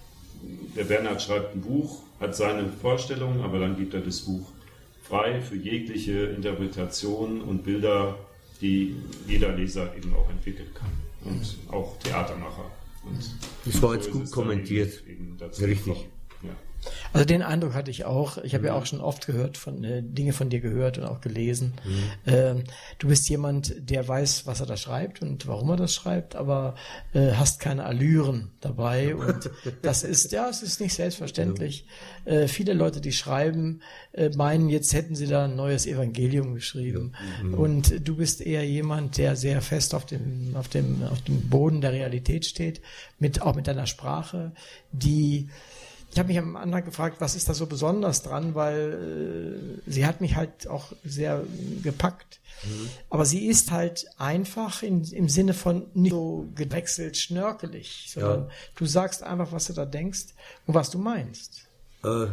der 0.75 0.85
Bernhard 0.85 1.23
schreibt 1.23 1.55
ein 1.55 1.61
Buch, 1.61 2.03
hat 2.19 2.35
seine 2.35 2.69
Vorstellungen, 2.81 3.43
aber 3.43 3.59
dann 3.61 3.77
gibt 3.77 3.95
er 3.95 4.01
das 4.01 4.21
Buch 4.21 4.51
frei 5.03 5.41
für 5.41 5.57
jegliche 5.57 6.27
Interpretation 6.27 7.43
und 7.43 7.65
Bilder, 7.65 8.19
die 8.61 8.97
jeder 9.29 9.53
Leser 9.53 9.95
eben 9.97 10.15
auch 10.15 10.29
entwickeln 10.31 10.71
kann 10.75 10.91
und 11.25 11.57
auch 11.71 11.97
Theatermacher. 11.99 12.71
Und 13.05 13.35
das 13.65 13.83
war 13.83 13.95
jetzt 13.95 14.11
gut 14.11 14.31
kommentiert. 14.31 15.03
Richtig. 15.61 16.09
Ja. 16.43 16.51
Also 17.13 17.25
den 17.25 17.43
Eindruck 17.43 17.75
hatte 17.75 17.91
ich 17.91 18.05
auch. 18.05 18.39
Ich 18.39 18.55
habe 18.55 18.63
mhm. 18.63 18.69
ja 18.69 18.75
auch 18.75 18.87
schon 18.87 19.01
oft 19.01 19.27
gehört 19.27 19.57
von 19.57 19.83
äh, 19.85 20.03
Dinge 20.03 20.33
von 20.33 20.51
dir 20.51 20.61
gehört 20.61 20.99
und 20.99 21.05
auch 21.05 21.21
gelesen. 21.21 21.75
Mhm. 21.85 22.03
Ähm, 22.27 22.65
du 22.99 23.09
bist 23.09 23.29
jemand, 23.29 23.75
der 23.79 24.07
weiß, 24.07 24.47
was 24.47 24.61
er 24.61 24.67
da 24.67 24.77
schreibt 24.77 25.23
und 25.23 25.47
warum 25.47 25.71
er 25.71 25.77
das 25.77 25.95
schreibt, 25.95 26.37
aber 26.37 26.75
äh, 27.15 27.33
hast 27.33 27.61
keine 27.61 27.85
Allüren 27.85 28.51
dabei 28.61 29.15
und 29.15 29.51
das 29.83 30.05
ist 30.05 30.33
ja, 30.33 30.49
es 30.49 30.63
ist 30.63 30.81
nicht 30.81 30.95
selbstverständlich. 30.95 31.87
Äh, 32.25 32.49
viele 32.49 32.73
Leute, 32.73 33.01
die 33.01 33.13
schreiben, 33.13 33.83
äh, 34.13 34.31
meinen, 34.31 34.69
jetzt 34.69 34.93
hätten 34.93 35.15
sie 35.15 35.27
da 35.27 35.45
ein 35.45 35.57
neues 35.57 35.87
Evangelium 35.87 36.55
geschrieben 36.55 37.15
mhm. 37.43 37.55
und 37.55 38.09
du 38.09 38.17
bist 38.17 38.41
eher 38.41 38.65
jemand, 38.65 39.19
der 39.19 39.37
sehr 39.37 39.63
fest 39.63 39.95
auf 39.95 40.07
dem 40.07 40.55
auf 40.55 40.69
dem 40.69 41.03
auf 41.05 41.23
dem 41.23 41.49
Boden 41.49 41.81
der 41.81 41.93
Realität 41.93 42.47
steht, 42.47 42.81
mit 43.19 43.43
auch 43.43 43.55
mit 43.55 43.67
deiner 43.67 43.87
Sprache, 43.87 44.53
die 44.93 45.49
ich 46.17 46.19
habe 46.19 46.29
mich 46.29 46.39
am 46.39 46.57
Anfang 46.57 46.83
gefragt, 46.87 47.17
was 47.21 47.37
ist 47.37 47.47
da 47.51 47.53
so 47.53 47.67
besonders 47.67 48.23
dran, 48.23 48.55
weil 48.55 49.83
äh, 49.87 49.91
sie 49.91 50.07
hat 50.07 50.23
mich 50.23 50.35
halt 50.35 50.67
auch 50.67 50.93
sehr 51.05 51.45
gepackt. 51.83 52.41
Mhm. 52.65 52.89
Aber 53.11 53.27
sie 53.27 53.47
ist 53.47 53.71
halt 53.71 54.07
einfach 54.17 54.83
in, 54.83 55.05
im 55.05 55.29
Sinne 55.29 55.53
von 55.53 55.89
nicht 55.93 56.13
so 56.13 56.49
gewechselt 56.55 57.19
schnörkelig, 57.19 58.07
sondern 58.09 58.45
ja. 58.45 58.51
du 58.77 58.87
sagst 58.87 59.25
einfach, 59.25 59.53
was 59.53 59.67
du 59.67 59.75
da 59.75 59.85
denkst 59.85 60.29
und 60.67 60.73
was 60.73 60.89
du 60.89 60.99
meinst. 60.99 61.67
Äh, 62.03 62.29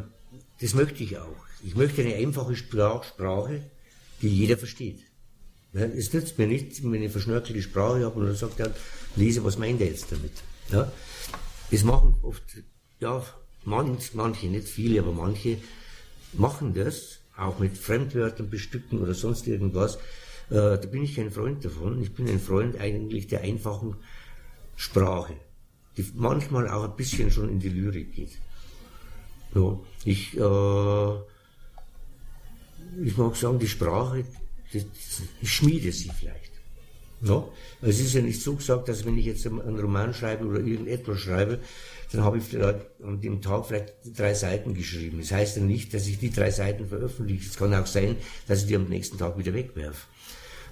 das 0.62 0.74
möchte 0.76 1.04
ich 1.04 1.18
auch. 1.18 1.36
Ich 1.62 1.76
möchte 1.76 2.04
eine 2.04 2.16
einfache 2.16 2.56
Sprache, 2.56 3.64
die 4.22 4.30
jeder 4.30 4.58
versteht. 4.58 5.02
Ja, 5.74 5.82
es 5.82 6.14
nützt 6.14 6.38
mir 6.38 6.48
nicht, 6.48 6.90
wenn 6.90 7.04
ich 7.04 7.12
verschnörkelte 7.12 7.62
Sprache 7.62 8.06
habe 8.06 8.18
und 8.18 8.28
dann 8.28 8.36
sagt 8.38 8.62
er, 8.62 8.74
lese, 9.18 9.44
was 9.44 9.58
meint 9.58 9.82
er 9.82 9.88
jetzt 9.88 10.10
damit? 10.10 10.32
Ja? 10.72 10.90
Das 11.70 11.84
machen 11.84 12.16
oft, 12.22 12.44
ja, 13.02 13.22
manch, 13.66 14.14
manche, 14.14 14.48
nicht 14.48 14.68
viele, 14.68 15.02
aber 15.02 15.12
manche 15.12 15.58
machen 16.34 16.74
das, 16.74 17.20
auch 17.38 17.60
mit 17.60 17.78
Fremdwörtern 17.78 18.50
bestücken 18.50 19.00
oder 19.00 19.14
sonst 19.14 19.48
irgendwas. 19.48 19.96
Äh, 20.50 20.78
da 20.78 20.88
bin 20.92 21.04
ich 21.04 21.16
kein 21.16 21.32
Freund 21.32 21.64
davon. 21.66 22.02
Ich 22.02 22.14
bin 22.14 22.28
ein 22.28 22.40
Freund 22.40 22.80
eigentlich 22.80 23.28
der 23.28 23.42
einfachen 23.42 23.96
Sprache, 24.76 25.36
die 25.98 26.06
manchmal 26.16 26.68
auch 26.70 26.84
ein 26.84 26.96
bisschen 26.96 27.32
schon 27.32 27.50
in 27.50 27.60
die 27.60 27.70
Lyrik 27.70 28.14
geht. 28.14 28.38
Ja, 29.56 29.80
ich, 30.06 30.38
äh, 30.38 31.14
ich 33.04 33.18
mag 33.18 33.36
sagen, 33.36 33.60
die 33.60 33.68
Sprache, 33.68 34.26
ich 35.42 35.54
schmiede 35.54 35.92
sie 35.92 36.10
vielleicht. 36.18 36.52
Ja? 37.22 37.48
Es 37.82 38.00
ist 38.00 38.14
ja 38.14 38.22
nicht 38.22 38.42
so 38.42 38.56
gesagt, 38.56 38.90
dass 38.90 39.06
wenn 39.06 39.18
ich 39.18 39.26
jetzt 39.26 39.46
einen 39.46 39.80
Roman 39.80 40.14
schreibe 40.14 40.46
oder 40.46 40.60
irgendetwas 40.60 41.20
schreibe, 41.20 41.60
dann 42.14 42.24
habe 42.24 42.38
ich 42.38 42.64
an 42.64 43.20
dem 43.22 43.42
Tag 43.42 43.66
vielleicht 43.66 43.96
drei 44.16 44.36
Seiten 44.36 44.76
geschrieben. 44.76 45.20
Das 45.20 45.32
heißt 45.32 45.58
ja 45.58 45.64
nicht, 45.64 45.96
dass 45.96 46.06
ich 46.06 46.20
die 46.20 46.30
drei 46.30 46.52
Seiten 46.52 46.88
veröffentliche. 46.88 47.50
Es 47.50 47.58
kann 47.58 47.74
auch 47.74 47.88
sein, 47.88 48.18
dass 48.48 48.62
ich 48.62 48.68
die 48.68 48.76
am 48.76 48.86
nächsten 48.86 49.18
Tag 49.18 49.36
wieder 49.36 49.54
wegwerfe. 49.54 50.06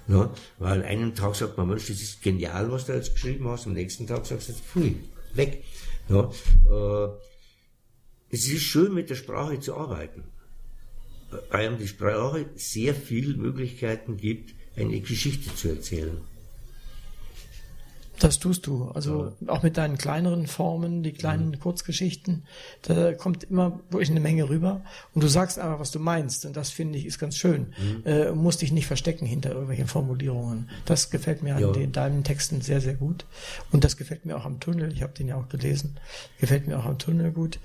Ja, 0.06 0.32
weil 0.58 0.84
einen 0.84 1.16
Tag 1.16 1.34
sagt 1.34 1.58
man, 1.58 1.68
Mensch, 1.68 1.88
das 1.88 2.00
ist 2.00 2.22
genial, 2.22 2.70
was 2.70 2.86
du 2.86 2.92
jetzt 2.92 3.14
geschrieben 3.14 3.48
hast, 3.48 3.66
am 3.66 3.72
nächsten 3.72 4.06
Tag 4.06 4.24
sagst 4.24 4.50
du, 4.50 4.52
pfui, 4.52 4.96
weg. 5.34 5.64
Ja, 6.08 6.30
äh, 6.70 7.08
es 8.30 8.46
ist 8.46 8.62
schön, 8.62 8.94
mit 8.94 9.10
der 9.10 9.16
Sprache 9.16 9.58
zu 9.58 9.74
arbeiten, 9.76 10.22
weil 11.50 11.76
die 11.76 11.88
Sprache 11.88 12.46
sehr 12.54 12.94
viele 12.94 13.36
Möglichkeiten 13.36 14.16
gibt, 14.16 14.54
eine 14.76 15.00
Geschichte 15.00 15.54
zu 15.56 15.68
erzählen. 15.68 16.20
Das 18.22 18.38
tust 18.38 18.68
du. 18.68 18.84
Also 18.94 19.32
ja. 19.40 19.52
auch 19.52 19.64
mit 19.64 19.76
deinen 19.76 19.98
kleineren 19.98 20.46
Formen, 20.46 21.02
die 21.02 21.10
kleinen 21.10 21.48
mhm. 21.48 21.58
Kurzgeschichten, 21.58 22.44
da 22.82 23.14
kommt 23.14 23.42
immer 23.42 23.80
wirklich 23.90 24.12
eine 24.12 24.20
Menge 24.20 24.48
rüber. 24.48 24.82
Und 25.12 25.24
du 25.24 25.26
sagst 25.26 25.58
einfach, 25.58 25.80
was 25.80 25.90
du 25.90 25.98
meinst. 25.98 26.46
Und 26.46 26.56
das 26.56 26.70
finde 26.70 27.00
ich 27.00 27.06
ist 27.06 27.18
ganz 27.18 27.36
schön. 27.36 27.74
Mhm. 27.76 28.06
Äh, 28.06 28.30
musst 28.30 28.62
dich 28.62 28.70
nicht 28.70 28.86
verstecken 28.86 29.26
hinter 29.26 29.50
irgendwelchen 29.50 29.88
Formulierungen. 29.88 30.70
Das 30.84 31.10
gefällt 31.10 31.42
mir 31.42 31.58
ja. 31.58 31.66
an 31.66 31.72
den, 31.72 31.90
deinen 31.90 32.22
Texten 32.22 32.60
sehr, 32.60 32.80
sehr 32.80 32.94
gut. 32.94 33.26
Und 33.72 33.82
das 33.82 33.96
gefällt 33.96 34.24
mir 34.24 34.36
auch 34.36 34.44
am 34.44 34.60
Tunnel. 34.60 34.92
Ich 34.92 35.02
habe 35.02 35.14
den 35.14 35.26
ja 35.26 35.34
auch 35.34 35.48
gelesen. 35.48 35.98
Gefällt 36.38 36.68
mir 36.68 36.78
auch 36.78 36.86
am 36.86 37.00
Tunnel 37.00 37.32
gut. 37.32 37.58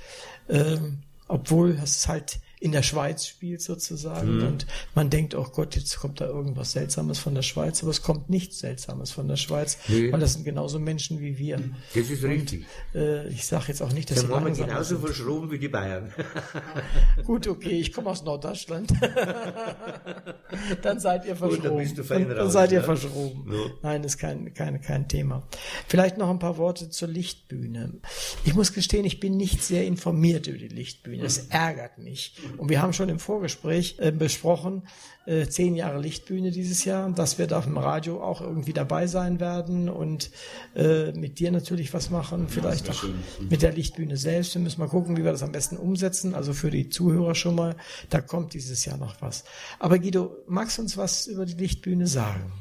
Ähm, 0.49 1.03
obwohl 1.28 1.78
es 1.84 2.08
halt 2.08 2.39
in 2.60 2.72
der 2.72 2.82
Schweiz 2.82 3.28
spielt 3.28 3.62
sozusagen 3.62 4.38
mhm. 4.38 4.47
und 4.47 4.68
man 4.95 5.10
denkt, 5.10 5.36
oh 5.36 5.45
Gott, 5.51 5.76
jetzt 5.76 5.99
kommt 5.99 6.22
da 6.22 6.26
irgendwas 6.26 6.72
Seltsames 6.72 7.20
von 7.20 7.36
der 7.36 7.43
Schweiz, 7.43 7.84
aber 7.84 7.91
es 7.91 8.01
kommt 8.01 8.30
nichts 8.30 8.60
Seltsames 8.60 9.12
von 9.12 9.28
der 9.28 9.36
Schweiz, 9.36 9.78
nee. 9.88 10.12
weil 10.12 10.20
das 10.20 10.34
sind 10.34 10.43
genauso 10.43 10.80
Menschen 10.80 11.20
wie 11.20 11.38
wir. 11.38 11.60
Das 11.93 12.10
ist 12.10 12.24
richtig. 12.24 12.66
Und, 12.93 12.99
äh, 12.99 13.28
ich 13.28 13.45
sage 13.45 13.66
jetzt 13.68 13.82
auch 13.82 13.93
nicht, 13.93 14.10
dass 14.10 14.22
sie 14.22 14.28
langsam 14.28 14.68
genauso 14.68 14.95
sind. 14.95 15.05
verschroben 15.05 15.51
wie 15.51 15.60
die 15.60 15.68
Bayern. 15.68 16.12
Gut, 17.26 17.47
okay, 17.47 17.80
ich 17.80 17.93
komme 17.93 18.10
aus 18.10 18.24
Norddeutschland. 18.24 18.91
dann 20.82 20.99
seid 20.99 21.26
ihr 21.26 21.36
verschroben. 21.36 21.62
Gut, 21.62 21.72
dann, 21.72 21.78
bist 21.78 21.97
du 21.97 22.03
dann, 22.03 22.30
dann 22.30 22.51
seid 22.51 22.72
ihr 22.72 22.84
verschroben. 22.84 23.43
No. 23.45 23.70
Nein, 23.84 24.03
ist 24.03 24.18
kein, 24.18 24.51
kein, 24.55 24.82
kein 24.82 25.08
Thema. 25.08 25.43
Vielleicht 25.88 26.18
noch 26.18 26.30
ein 26.30 26.39
paar 26.39 26.58
Worte 26.58 26.89
zur 26.89 27.08
Lichtbühne. 27.08 27.93
Ich 28.45 28.55
muss 28.55 28.74
gestehen, 28.74 29.05
ich 29.05 29.20
bin 29.20 29.38
nicht 29.38 29.64
sehr 29.64 29.86
informiert 29.86 30.47
über 30.47 30.58
die 30.58 30.70
Lichtbühne. 30.70 31.22
Das 31.22 31.38
ärgert 31.49 31.99
mich. 31.99 32.34
Und 32.57 32.69
wir 32.69 32.81
haben 32.81 32.93
schon 32.93 33.09
im 33.09 33.19
Vorgespräch 33.19 33.97
äh, 33.99 34.11
besprochen, 34.11 34.83
äh, 35.25 35.47
zehn 35.47 35.75
Jahre 35.75 35.99
Lichtbühne 35.99 36.51
dieses 36.51 36.85
Jahr, 36.85 37.09
dass 37.11 37.37
wir 37.37 37.47
da 37.47 37.61
im 37.61 37.77
Radio 37.77 38.23
auch 38.23 38.41
irgendwie 38.41 38.73
dabei 38.73 39.07
sein 39.07 39.39
werden 39.39 39.89
und 39.89 40.31
äh, 40.75 41.11
mit 41.11 41.39
dir 41.39 41.51
natürlich 41.51 41.93
was 41.93 42.09
machen, 42.09 42.47
vielleicht 42.47 42.89
auch 42.89 43.03
mit 43.49 43.61
der 43.61 43.73
Lichtbühne 43.73 44.17
selbst. 44.17 44.55
Wir 44.55 44.61
müssen 44.61 44.79
mal 44.79 44.87
gucken, 44.87 45.17
wie 45.17 45.23
wir 45.23 45.31
das 45.31 45.43
am 45.43 45.51
besten 45.51 45.77
umsetzen. 45.77 46.33
Also 46.33 46.53
für 46.53 46.71
die 46.71 46.89
Zuhörer 46.89 47.35
schon 47.35 47.55
mal, 47.55 47.75
da 48.09 48.21
kommt 48.21 48.53
dieses 48.53 48.85
Jahr 48.85 48.97
noch 48.97 49.21
was. 49.21 49.43
Aber 49.79 49.99
Guido, 49.99 50.37
magst 50.47 50.77
du 50.77 50.83
uns 50.83 50.97
was 50.97 51.27
über 51.27 51.45
die 51.45 51.55
Lichtbühne 51.55 52.07
sagen? 52.07 52.51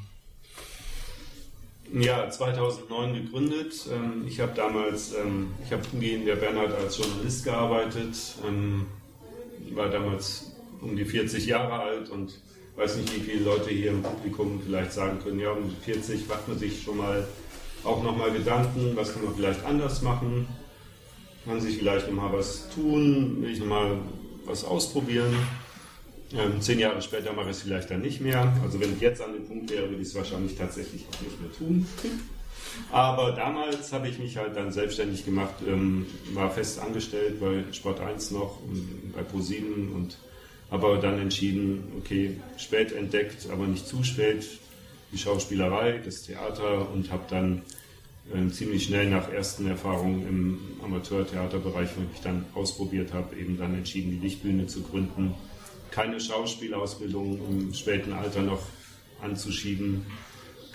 Ja, 1.92 2.28
2009 2.28 3.14
gegründet. 3.14 3.86
Ähm, 3.92 4.24
ich 4.26 4.40
habe 4.40 4.52
damals, 4.54 5.14
ähm, 5.14 5.52
ich 5.64 5.72
habe 5.72 5.82
umgehend 5.92 6.26
der 6.26 6.36
Bernhard 6.36 6.72
als 6.74 6.98
Journalist 6.98 7.44
gearbeitet, 7.44 8.16
ähm, 9.68 9.76
war 9.76 9.88
damals 9.88 10.52
um 10.80 10.96
die 10.96 11.04
40 11.04 11.46
Jahre 11.46 11.80
alt 11.80 12.10
und 12.10 12.40
weiß 12.76 12.96
nicht, 12.96 13.14
wie 13.16 13.20
viele 13.20 13.44
Leute 13.44 13.70
hier 13.70 13.90
im 13.90 14.02
Publikum 14.02 14.60
vielleicht 14.64 14.92
sagen 14.92 15.18
können, 15.22 15.40
ja, 15.40 15.50
um 15.50 15.70
40 15.84 16.28
macht 16.28 16.46
man 16.48 16.58
sich 16.58 16.82
schon 16.82 16.98
mal 16.98 17.26
auch 17.84 18.02
nochmal 18.02 18.32
Gedanken, 18.32 18.92
was 18.94 19.12
kann 19.12 19.24
man 19.24 19.34
vielleicht 19.34 19.64
anders 19.64 20.02
machen, 20.02 20.48
kann 21.44 21.60
sich 21.60 21.78
vielleicht 21.78 22.08
nochmal 22.08 22.32
was 22.32 22.68
tun, 22.74 23.38
will 23.40 23.50
ich 23.50 23.60
nochmal 23.60 23.98
was 24.44 24.64
ausprobieren. 24.64 25.34
Ähm, 26.32 26.60
zehn 26.60 26.80
Jahre 26.80 27.00
später 27.00 27.32
mache 27.32 27.50
ich 27.50 27.56
es 27.56 27.62
vielleicht 27.62 27.90
dann 27.90 28.02
nicht 28.02 28.20
mehr. 28.20 28.52
Also 28.62 28.80
wenn 28.80 28.92
ich 28.92 29.00
jetzt 29.00 29.22
an 29.22 29.32
dem 29.32 29.46
Punkt 29.46 29.70
wäre, 29.70 29.88
würde 29.88 30.02
ich 30.02 30.08
es 30.08 30.14
wahrscheinlich 30.14 30.56
tatsächlich 30.56 31.06
auch 31.08 31.20
nicht 31.20 31.40
mehr 31.40 31.52
tun. 31.52 31.86
Aber 32.90 33.32
damals 33.32 33.92
habe 33.92 34.08
ich 34.08 34.18
mich 34.18 34.36
halt 34.36 34.56
dann 34.56 34.72
selbstständig 34.72 35.24
gemacht, 35.24 35.54
ähm, 35.66 36.06
war 36.32 36.50
fest 36.50 36.78
angestellt 36.78 37.40
bei 37.40 37.64
Sport 37.72 38.00
1 38.00 38.30
noch, 38.30 38.58
bei 39.14 39.22
Pro7 39.22 39.92
und 39.94 40.18
aber 40.70 40.98
dann 40.98 41.18
entschieden, 41.20 41.92
okay, 41.98 42.40
spät 42.56 42.92
entdeckt, 42.92 43.48
aber 43.52 43.66
nicht 43.66 43.86
zu 43.86 44.02
spät, 44.02 44.46
die 45.12 45.18
Schauspielerei, 45.18 46.00
das 46.04 46.22
Theater 46.22 46.90
und 46.90 47.10
habe 47.12 47.22
dann 47.30 47.62
äh, 48.34 48.50
ziemlich 48.50 48.84
schnell 48.84 49.08
nach 49.08 49.30
ersten 49.30 49.68
Erfahrungen 49.68 50.26
im 50.28 50.58
Amateurtheaterbereich, 50.84 51.90
wo 51.96 52.02
ich 52.12 52.20
dann 52.20 52.44
ausprobiert 52.54 53.12
habe, 53.12 53.36
eben 53.36 53.56
dann 53.56 53.74
entschieden, 53.74 54.10
die 54.10 54.26
Lichtbühne 54.26 54.66
zu 54.66 54.82
gründen. 54.82 55.34
Keine 55.92 56.20
Schauspielausbildung 56.20 57.38
im 57.48 57.74
späten 57.74 58.12
Alter 58.12 58.42
noch 58.42 58.62
anzuschieben, 59.22 60.04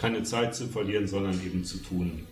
keine 0.02 0.24
Zeit 0.24 0.56
zu 0.56 0.68
verlieren, 0.68 1.08
sondern 1.08 1.40
eben 1.46 1.64
zu 1.64 1.78
tun. 1.78 2.26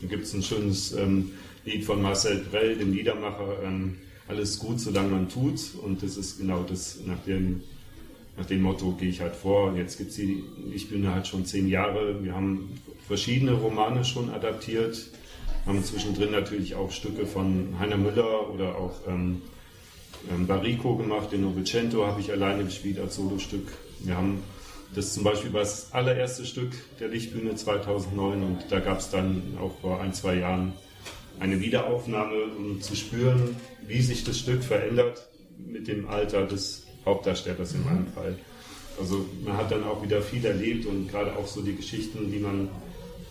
Da 0.00 0.06
gibt 0.08 0.24
es 0.24 0.32
ein 0.32 0.42
schönes 0.42 0.92
ähm, 0.92 1.32
Lied 1.66 1.84
von 1.84 2.00
Marcel 2.00 2.38
Brell, 2.50 2.76
dem 2.76 2.94
Liedermacher, 2.94 3.58
ähm, 3.62 3.98
alles 4.26 4.58
gut, 4.58 4.80
solange 4.80 5.10
man 5.10 5.28
tut. 5.28 5.60
Und 5.82 6.02
das 6.02 6.16
ist 6.16 6.38
genau 6.38 6.62
das, 6.62 7.00
nach 7.04 7.18
dem, 7.26 7.60
nach 8.38 8.46
dem 8.46 8.62
Motto 8.62 8.92
gehe 8.92 9.10
ich 9.10 9.20
halt 9.20 9.36
vor. 9.36 9.76
Jetzt 9.76 9.98
gibt 9.98 10.10
es 10.10 10.16
die, 10.16 10.42
ich 10.74 10.88
bin 10.88 11.06
halt 11.08 11.26
schon 11.26 11.44
zehn 11.44 11.68
Jahre, 11.68 12.24
wir 12.24 12.34
haben 12.34 12.70
verschiedene 13.06 13.52
Romane 13.52 14.04
schon 14.04 14.30
adaptiert, 14.30 15.06
haben 15.66 15.84
zwischendrin 15.84 16.30
natürlich 16.30 16.74
auch 16.74 16.90
Stücke 16.90 17.26
von 17.26 17.78
Heiner 17.78 17.98
Müller 17.98 18.48
oder 18.50 18.76
auch 18.76 19.06
ähm, 19.06 19.42
ähm, 20.30 20.46
Barico 20.46 20.96
gemacht, 20.96 21.32
den 21.32 21.42
Novecento 21.42 22.06
habe 22.06 22.20
ich 22.20 22.30
alleine 22.32 22.64
gespielt 22.64 22.98
als 22.98 23.16
Solostück. 23.16 23.66
Wir 23.98 24.16
haben 24.16 24.42
das 24.94 25.06
ist 25.06 25.14
zum 25.14 25.24
Beispiel 25.24 25.50
das 25.50 25.92
allererste 25.92 26.44
Stück 26.44 26.72
der 26.98 27.08
Lichtbühne 27.08 27.54
2009 27.54 28.42
und 28.42 28.58
da 28.70 28.80
gab 28.80 28.98
es 28.98 29.10
dann 29.10 29.56
auch 29.60 29.78
vor 29.80 30.00
ein, 30.00 30.12
zwei 30.12 30.36
Jahren 30.36 30.72
eine 31.38 31.60
Wiederaufnahme, 31.60 32.44
um 32.56 32.80
zu 32.80 32.96
spüren, 32.96 33.56
wie 33.86 34.02
sich 34.02 34.24
das 34.24 34.38
Stück 34.38 34.62
verändert 34.62 35.28
mit 35.58 35.88
dem 35.88 36.08
Alter 36.08 36.46
des 36.46 36.86
Hauptdarstellers 37.04 37.72
in 37.74 37.84
meinem 37.84 38.06
Fall. 38.08 38.36
Also 38.98 39.24
man 39.44 39.56
hat 39.56 39.70
dann 39.70 39.84
auch 39.84 40.02
wieder 40.02 40.20
viel 40.20 40.44
erlebt 40.44 40.86
und 40.86 41.08
gerade 41.08 41.34
auch 41.36 41.46
so 41.46 41.62
die 41.62 41.74
Geschichten, 41.74 42.30
die 42.30 42.38
man 42.38 42.68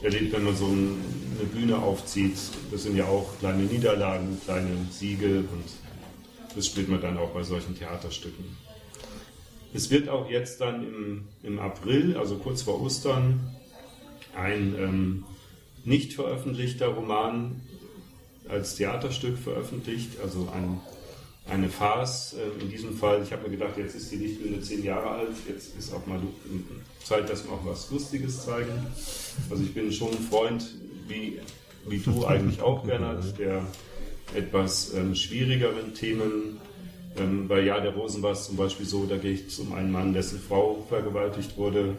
erlebt, 0.01 0.32
wenn 0.32 0.43
man 0.43 0.55
so 0.55 0.66
eine 0.66 1.45
Bühne 1.53 1.78
aufzieht, 1.78 2.38
das 2.72 2.84
sind 2.84 2.95
ja 2.95 3.05
auch 3.05 3.38
kleine 3.39 3.64
Niederlagen, 3.64 4.39
kleine 4.45 4.70
Siege 4.91 5.39
und 5.39 5.66
das 6.55 6.66
spielt 6.66 6.89
man 6.89 7.01
dann 7.01 7.18
auch 7.18 7.30
bei 7.30 7.43
solchen 7.43 7.78
Theaterstücken. 7.78 8.45
Es 9.74 9.91
wird 9.91 10.09
auch 10.09 10.30
jetzt 10.30 10.61
dann 10.61 10.84
im, 10.84 11.28
im 11.43 11.59
April, 11.59 12.17
also 12.17 12.38
kurz 12.38 12.63
vor 12.63 12.82
Ostern, 12.82 13.39
ein 14.36 14.76
ähm, 14.78 15.24
nicht 15.86 16.13
veröffentlichter 16.13 16.88
Roman 16.88 17.61
als 18.47 18.76
Theaterstück 18.76 19.38
veröffentlicht, 19.38 20.20
also 20.24 20.49
ein, 20.53 20.80
eine 21.47 21.70
Farce. 21.70 22.34
Äh, 22.34 22.61
in 22.63 22.70
diesem 22.70 22.97
Fall, 22.97 23.22
ich 23.24 23.32
habe 23.32 23.43
mir 23.43 23.57
gedacht, 23.57 23.78
jetzt 23.78 23.95
ist 23.95 24.11
die 24.11 24.17
Lichtbühne 24.17 24.59
zehn 24.61 24.84
Jahre 24.84 25.09
alt, 25.09 25.36
jetzt 25.47 25.78
ist 25.78 25.93
auch 25.93 26.05
mal 26.07 26.20
Zeit, 27.03 27.30
dass 27.30 27.45
wir 27.45 27.53
auch 27.53 27.65
was 27.65 27.91
Lustiges 27.91 28.45
zeigen. 28.45 28.88
Also 29.49 29.63
ich 29.63 29.74
bin 29.74 29.91
schon 29.91 30.09
ein 30.09 30.24
Freund, 30.30 30.67
wie, 31.07 31.39
wie 31.88 31.99
du 31.99 32.26
eigentlich 32.26 32.61
auch, 32.61 32.84
Bernhard, 32.84 33.38
der 33.38 33.65
etwas 34.34 34.93
ähm, 34.93 35.15
schwierigeren 35.15 35.93
Themen 35.93 36.59
ähm, 37.18 37.47
bei 37.47 37.62
Ja 37.62 37.80
der 37.80 37.93
Rosen 37.93 38.22
war 38.22 38.32
es 38.32 38.45
zum 38.45 38.57
Beispiel 38.57 38.86
so, 38.86 39.05
da 39.05 39.18
geht 39.18 39.47
es 39.47 39.60
um 39.60 39.74
einen 39.74 39.91
Mann, 39.91 40.14
dessen 40.14 40.39
Frau 40.39 40.86
vergewaltigt 40.88 41.57
wurde. 41.57 41.95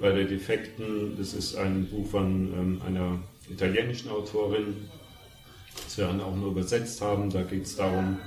Bei 0.00 0.12
der 0.12 0.24
Defekten, 0.24 1.16
das 1.18 1.34
ist 1.34 1.56
ein 1.56 1.86
Buch 1.86 2.06
von 2.06 2.52
ähm, 2.52 2.82
einer 2.86 3.18
italienischen 3.50 4.10
Autorin, 4.10 4.88
das 5.84 5.98
wir 5.98 6.06
dann 6.06 6.20
auch 6.20 6.34
nur 6.34 6.52
übersetzt 6.52 7.00
haben. 7.00 7.30
Da 7.30 7.42
geht 7.42 7.64
es 7.64 7.76
darum, 7.76 8.18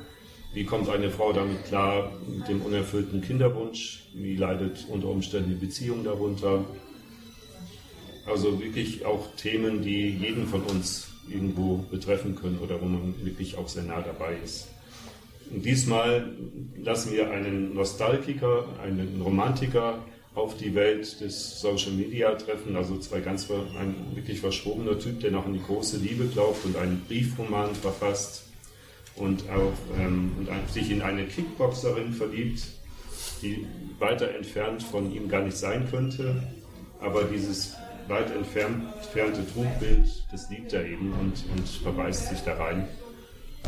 wie 0.54 0.66
kommt 0.66 0.88
eine 0.90 1.10
Frau 1.10 1.34
damit 1.34 1.66
klar 1.66 2.12
mit 2.28 2.48
dem 2.48 2.62
unerfüllten 2.62 3.22
Kinderwunsch? 3.22 4.04
Wie 4.14 4.36
leidet 4.36 4.86
unter 4.88 5.08
Umständen 5.08 5.50
die 5.50 5.66
Beziehung 5.66 6.04
darunter? 6.04 6.64
Also 8.28 8.62
wirklich 8.62 9.06
auch 9.06 9.36
Themen, 9.36 9.82
die 9.82 10.10
jeden 10.10 10.48
von 10.48 10.62
uns 10.62 11.08
irgendwo 11.28 11.78
betreffen 11.90 12.36
können 12.36 12.60
oder 12.60 12.80
wo 12.82 12.86
man 12.86 13.16
wirklich 13.24 13.58
auch 13.58 13.68
sehr 13.68 13.84
nah 13.84 14.02
dabei 14.02 14.38
ist. 14.44 14.68
Diesmal 15.50 16.32
lassen 16.78 17.14
wir 17.14 17.30
einen 17.32 17.74
Nostalgiker, 17.74 18.66
einen 18.84 19.22
Romantiker 19.22 20.00
auf 20.36 20.58
die 20.58 20.74
Welt 20.74 21.22
des 21.22 21.62
Social 21.62 21.91
Media 21.91 22.34
treffen, 22.34 22.76
also 22.76 22.98
zwei 22.98 23.20
ganz 23.20 23.50
ein 23.52 23.96
wirklich 24.16 24.39
verschworener 24.39 24.98
Typ, 24.98 25.20
der 25.20 25.32
noch 25.32 25.46
an 25.46 25.54
die 25.54 25.62
große 25.62 25.98
Liebe 25.98 26.26
glaubt 26.26 26.66
und 26.66 26.76
einen 26.76 27.02
Briefroman 27.08 27.76
verfasst 27.76 28.46
und 29.16 29.44
auch 29.52 29.74
ähm, 30.00 30.32
und 30.38 30.50
sich 30.72 30.89
in 30.89 31.02
eine 31.04 31.26
Kickboxerin 31.26 32.14
verliebt, 32.14 32.64
die 33.44 33.68
weiter 34.00 34.34
entfernt 34.34 34.82
von 34.82 35.14
ihm 35.14 35.30
gar 35.30 35.41
nicht 35.41 35.58
sein 35.58 35.88
könnte, 35.89 36.41
aber 37.00 37.26
dieses 37.26 37.76
weit 38.08 38.32
entfernte 38.32 39.46
Trugbild, 39.54 40.26
das 40.32 40.50
liebt 40.50 40.74
er 40.74 40.86
eben 40.86 41.14
und, 41.14 41.44
und 41.56 41.68
verbeißt 41.68 42.30
sich 42.30 42.39
da 42.41 42.56
rein. 42.56 42.88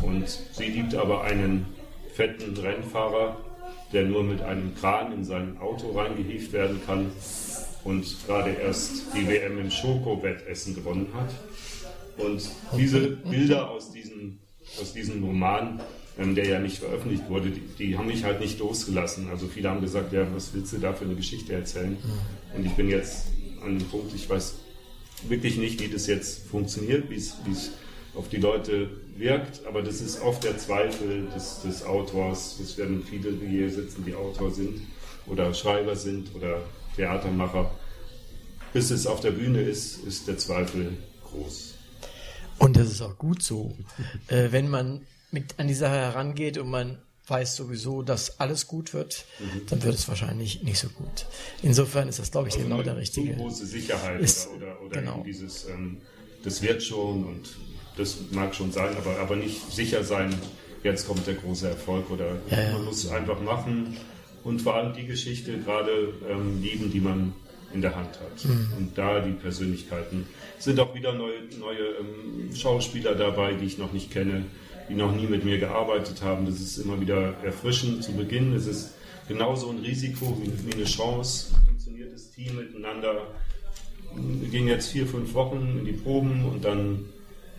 Und 0.02 0.28
sie 0.28 0.66
liebt 0.66 0.94
aber 0.94 1.24
einen 1.24 1.66
fetten 2.14 2.56
Rennfahrer, 2.56 3.36
der 3.92 4.04
nur 4.04 4.22
mit 4.22 4.42
einem 4.42 4.74
Kran 4.74 5.12
in 5.12 5.24
sein 5.24 5.58
Auto 5.58 5.92
reingehievt 5.92 6.52
werden 6.52 6.80
kann 6.86 7.10
und 7.84 8.04
gerade 8.26 8.50
erst 8.50 9.04
die 9.14 9.28
WM 9.28 9.58
im 9.60 9.70
Schoko-Wettessen 9.70 10.74
gewonnen 10.74 11.08
hat. 11.14 11.30
Und 12.18 12.48
diese 12.76 13.08
Bilder 13.08 13.70
aus 13.70 13.92
diesem, 13.92 14.38
aus 14.80 14.92
diesem 14.92 15.22
Roman, 15.22 15.80
ähm, 16.18 16.34
der 16.34 16.46
ja 16.46 16.58
nicht 16.58 16.78
veröffentlicht 16.78 17.28
wurde, 17.28 17.50
die, 17.50 17.60
die, 17.78 17.98
haben 17.98 18.06
mich 18.06 18.24
halt 18.24 18.40
nicht 18.40 18.58
losgelassen. 18.58 19.28
Also 19.28 19.46
viele 19.46 19.70
haben 19.70 19.82
gesagt, 19.82 20.12
ja, 20.12 20.26
was 20.34 20.52
willst 20.54 20.72
du 20.72 20.78
da 20.78 20.94
für 20.94 21.04
eine 21.04 21.14
Geschichte 21.14 21.52
erzählen? 21.52 21.96
Und 22.56 22.64
ich 22.64 22.72
bin 22.72 22.88
jetzt 22.88 23.26
an 23.62 23.78
dem 23.78 23.86
Punkt, 23.88 24.14
ich 24.14 24.28
weiß 24.28 24.54
wirklich 25.28 25.56
nicht, 25.58 25.80
wie 25.80 25.88
das 25.88 26.06
jetzt 26.06 26.48
funktioniert, 26.48 27.08
wie 27.10 27.16
es 27.16 27.36
auf 28.16 28.28
die 28.28 28.38
Leute 28.38 28.88
wirkt, 29.16 29.66
aber 29.66 29.82
das 29.82 30.00
ist 30.00 30.20
oft 30.22 30.44
der 30.44 30.58
Zweifel 30.58 31.26
des, 31.34 31.62
des 31.62 31.84
Autors. 31.84 32.58
Es 32.60 32.76
werden 32.78 33.02
viele, 33.02 33.32
die 33.32 33.46
hier 33.46 33.70
sitzen, 33.70 34.04
die 34.04 34.14
Autor 34.14 34.50
sind 34.50 34.80
oder 35.26 35.52
Schreiber 35.54 35.96
sind 35.96 36.34
oder 36.34 36.60
Theatermacher. 36.96 37.70
Bis 38.72 38.90
es 38.90 39.06
auf 39.06 39.20
der 39.20 39.32
Bühne 39.32 39.60
ist, 39.60 40.04
ist 40.04 40.28
der 40.28 40.38
Zweifel 40.38 40.96
groß. 41.24 41.74
Und 42.58 42.76
das 42.76 42.90
ist 42.90 43.02
auch 43.02 43.16
gut 43.18 43.42
so. 43.42 43.76
äh, 44.28 44.48
wenn 44.50 44.68
man 44.68 45.02
mit 45.30 45.58
an 45.58 45.68
die 45.68 45.74
Sache 45.74 45.96
herangeht 45.96 46.58
und 46.58 46.70
man 46.70 46.98
weiß 47.26 47.56
sowieso, 47.56 48.02
dass 48.02 48.38
alles 48.38 48.66
gut 48.66 48.94
wird, 48.94 49.24
mhm. 49.40 49.66
dann 49.68 49.82
wird 49.82 49.94
es 49.94 50.08
wahrscheinlich 50.08 50.62
nicht 50.62 50.78
so 50.78 50.88
gut. 50.88 51.26
Insofern 51.62 52.08
ist 52.08 52.18
das, 52.20 52.30
glaube 52.30 52.48
ich, 52.48 52.54
also 52.54 52.66
genau 52.66 52.82
der 52.82 52.96
richtige. 52.96 53.34
Große 53.34 53.66
Sicherheit 53.66 54.20
ist, 54.20 54.48
oder, 54.48 54.80
oder, 54.80 54.82
oder 54.82 55.00
genau. 55.00 55.24
dieses, 55.26 55.66
ähm, 55.66 55.98
das 56.44 56.62
wird 56.62 56.82
schon 56.82 57.24
und 57.24 57.56
das 57.96 58.18
mag 58.32 58.54
schon 58.54 58.72
sein, 58.72 58.96
aber, 58.96 59.18
aber 59.18 59.36
nicht 59.36 59.72
sicher 59.72 60.04
sein, 60.04 60.34
jetzt 60.82 61.06
kommt 61.06 61.26
der 61.26 61.34
große 61.34 61.68
Erfolg 61.68 62.10
oder 62.10 62.36
ja, 62.50 62.62
ja. 62.62 62.72
man 62.72 62.84
muss 62.84 63.04
es 63.04 63.10
einfach 63.10 63.40
machen 63.40 63.96
und 64.44 64.62
vor 64.62 64.74
allem 64.74 64.92
die 64.92 65.06
Geschichte 65.06 65.58
gerade 65.58 66.12
ähm, 66.30 66.62
lieben, 66.62 66.90
die 66.92 67.00
man 67.00 67.32
in 67.72 67.82
der 67.82 67.96
Hand 67.96 68.20
hat. 68.20 68.44
Mhm. 68.44 68.72
Und 68.76 68.98
da 68.98 69.20
die 69.20 69.32
Persönlichkeiten. 69.32 70.26
sind 70.58 70.78
auch 70.78 70.94
wieder 70.94 71.12
neue, 71.12 71.42
neue 71.58 71.96
ähm, 72.00 72.54
Schauspieler 72.54 73.14
dabei, 73.14 73.54
die 73.54 73.66
ich 73.66 73.78
noch 73.78 73.92
nicht 73.92 74.10
kenne, 74.10 74.44
die 74.88 74.94
noch 74.94 75.14
nie 75.14 75.26
mit 75.26 75.44
mir 75.44 75.58
gearbeitet 75.58 76.22
haben. 76.22 76.46
Das 76.46 76.60
ist 76.60 76.78
immer 76.78 77.00
wieder 77.00 77.34
erfrischend 77.42 78.04
zu 78.04 78.12
Beginn. 78.12 78.54
Es 78.54 78.66
ist 78.66 78.94
genauso 79.26 79.70
ein 79.70 79.78
Risiko 79.78 80.38
wie, 80.40 80.52
wie 80.66 80.74
eine 80.74 80.84
Chance. 80.84 81.54
Funktioniert 81.66 82.14
das 82.14 82.30
Team 82.30 82.56
miteinander? 82.56 83.26
Wir 84.14 84.48
gehen 84.48 84.68
jetzt 84.68 84.90
vier, 84.90 85.06
fünf 85.06 85.34
Wochen 85.34 85.76
in 85.80 85.84
die 85.84 85.92
Proben 85.92 86.44
und 86.44 86.64
dann 86.64 87.04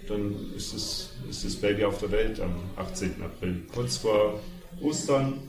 dann 0.08 0.36
ist, 0.56 0.74
es, 0.74 1.10
ist 1.30 1.46
das 1.46 1.56
Baby 1.56 1.86
auf 1.86 2.00
der 2.00 2.12
Welt 2.12 2.40
am 2.40 2.56
18. 2.76 3.22
April, 3.22 3.64
kurz 3.74 3.98
vor 3.98 4.40
Ostern 4.82 5.40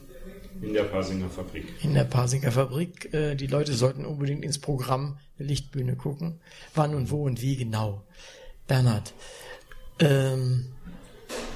in 0.60 0.72
der 0.72 0.84
Pasinger 0.84 1.28
Fabrik. 1.28 1.66
In 1.82 1.94
der 1.94 2.04
Pasinger 2.04 2.50
Fabrik. 2.50 3.12
Äh, 3.14 3.34
die 3.36 3.46
Leute 3.46 3.74
sollten 3.74 4.04
unbedingt 4.04 4.44
ins 4.44 4.58
Programm 4.58 5.18
Lichtbühne 5.38 5.96
gucken. 5.96 6.40
Wann 6.74 6.94
und 6.94 7.10
wo 7.10 7.24
und 7.24 7.40
wie 7.42 7.56
genau. 7.56 8.02
Bernhard, 8.66 9.14
ähm, 9.98 10.66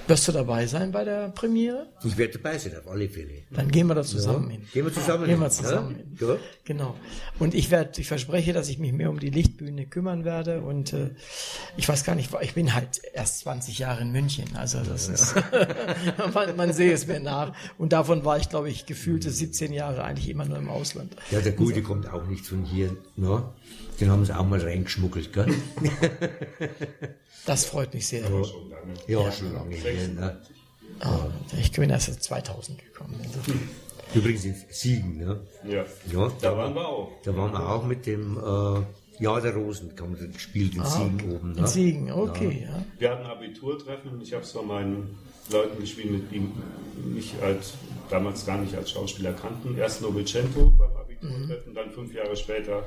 wirst 0.06 0.28
du 0.28 0.32
dabei 0.32 0.66
sein 0.66 0.92
bei 0.92 1.04
der 1.04 1.28
Premiere? 1.30 1.86
Ich 2.04 2.16
werde 2.16 2.38
dabei 2.38 2.58
sein, 2.58 2.76
auf 2.76 2.90
alle 2.90 3.08
Fälle. 3.08 3.42
Dann 3.50 3.70
gehen 3.70 3.86
wir 3.86 3.94
da 3.94 4.02
zusammen 4.02 4.50
ja. 4.50 4.56
hin. 4.56 4.66
Gehen 4.72 4.84
wir 4.84 4.92
zusammen 4.92 5.26
Gehen 5.26 5.40
wir 5.40 5.50
zusammen 5.50 5.94
hin. 5.96 6.16
Ja? 6.20 6.36
Genau. 6.64 6.94
Und 7.38 7.54
ich 7.54 7.70
werde, 7.70 8.00
ich 8.00 8.08
verspreche, 8.08 8.52
dass 8.52 8.68
ich 8.68 8.78
mich 8.78 8.92
mehr 8.92 9.10
um 9.10 9.20
die 9.20 9.30
Lichtbühne 9.30 9.86
kümmern 9.86 10.24
werde. 10.24 10.60
Und 10.60 10.92
äh, 10.92 11.10
ich 11.76 11.88
weiß 11.88 12.04
gar 12.04 12.14
nicht, 12.14 12.30
ich 12.40 12.54
bin 12.54 12.74
halt 12.74 13.00
erst 13.14 13.40
20 13.40 13.78
Jahre 13.78 14.02
in 14.02 14.12
München. 14.12 14.56
Also 14.56 14.80
das 14.80 15.08
ja. 15.08 15.14
ist, 15.14 15.34
man, 16.34 16.56
man 16.56 16.72
sehe 16.72 16.92
es 16.92 17.06
mir 17.06 17.20
nach. 17.20 17.54
Und 17.78 17.92
davon 17.92 18.24
war 18.24 18.38
ich, 18.38 18.48
glaube 18.48 18.70
ich, 18.70 18.86
gefühlte 18.86 19.30
17 19.30 19.72
Jahre 19.72 20.04
eigentlich 20.04 20.28
immer 20.28 20.44
nur 20.44 20.58
im 20.58 20.68
Ausland. 20.68 21.14
Ja, 21.30 21.40
der 21.40 21.52
Gute 21.52 21.76
also, 21.76 21.88
kommt 21.88 22.12
auch 22.12 22.26
nicht 22.26 22.46
von 22.46 22.64
hier. 22.64 22.96
Ne? 23.16 23.44
Den 24.02 24.10
haben 24.10 24.24
sie 24.24 24.36
auch 24.36 24.44
mal 24.44 24.60
reingeschmuggelt, 24.60 25.32
gell? 25.32 25.46
Das 27.46 27.64
freut 27.66 27.94
mich 27.94 28.08
sehr. 28.08 28.26
Aber. 28.26 28.44
Ja, 29.06 29.20
ja. 29.20 29.30
schon 29.30 29.52
lange. 29.52 29.76
Hier, 29.76 30.08
ne? 30.08 30.40
oh, 31.04 31.30
ich 31.56 31.70
bin 31.70 31.88
erst 31.88 32.20
2000 32.20 32.78
gekommen. 32.78 33.14
Also. 33.20 33.52
Übrigens 34.12 34.44
in 34.44 34.56
Siegen, 34.70 35.18
ne? 35.18 35.40
Ja. 35.64 35.84
ja 36.10 36.28
da, 36.28 36.32
da 36.40 36.56
waren 36.56 36.74
wir 36.74 36.88
auch. 36.88 37.12
Da 37.22 37.36
waren 37.36 37.52
wir 37.52 37.68
auch 37.68 37.84
mit 37.86 38.06
dem 38.06 38.38
äh, 38.38 39.22
Jahr 39.22 39.40
der 39.40 39.54
Rosen 39.54 39.94
gespielt 40.32 40.74
in 40.74 40.80
ah, 40.80 40.84
Siegen 40.84 41.14
okay. 41.14 41.34
oben. 41.34 41.52
Ne? 41.52 41.58
In 41.58 41.66
Siegen, 41.68 42.12
okay. 42.12 42.66
Ja. 42.68 42.84
Wir 42.98 43.10
hatten 43.10 43.26
Abiturtreffen 43.26 44.10
und 44.10 44.20
ich 44.20 44.32
habe 44.32 44.42
es 44.42 44.50
von 44.50 44.66
meinen 44.66 45.16
Leuten 45.52 45.80
gespielt, 45.80 46.24
die 46.32 46.48
mich 47.08 47.34
als, 47.40 47.74
damals 48.10 48.44
gar 48.44 48.58
nicht 48.58 48.74
als 48.74 48.90
Schauspieler 48.90 49.32
kannten. 49.32 49.78
Erst 49.78 50.02
Novicento 50.02 50.72
beim 50.76 50.90
Abiturtreffen, 50.96 51.72
mhm. 51.72 51.76
dann 51.76 51.90
fünf 51.92 52.12
Jahre 52.12 52.36
später 52.36 52.82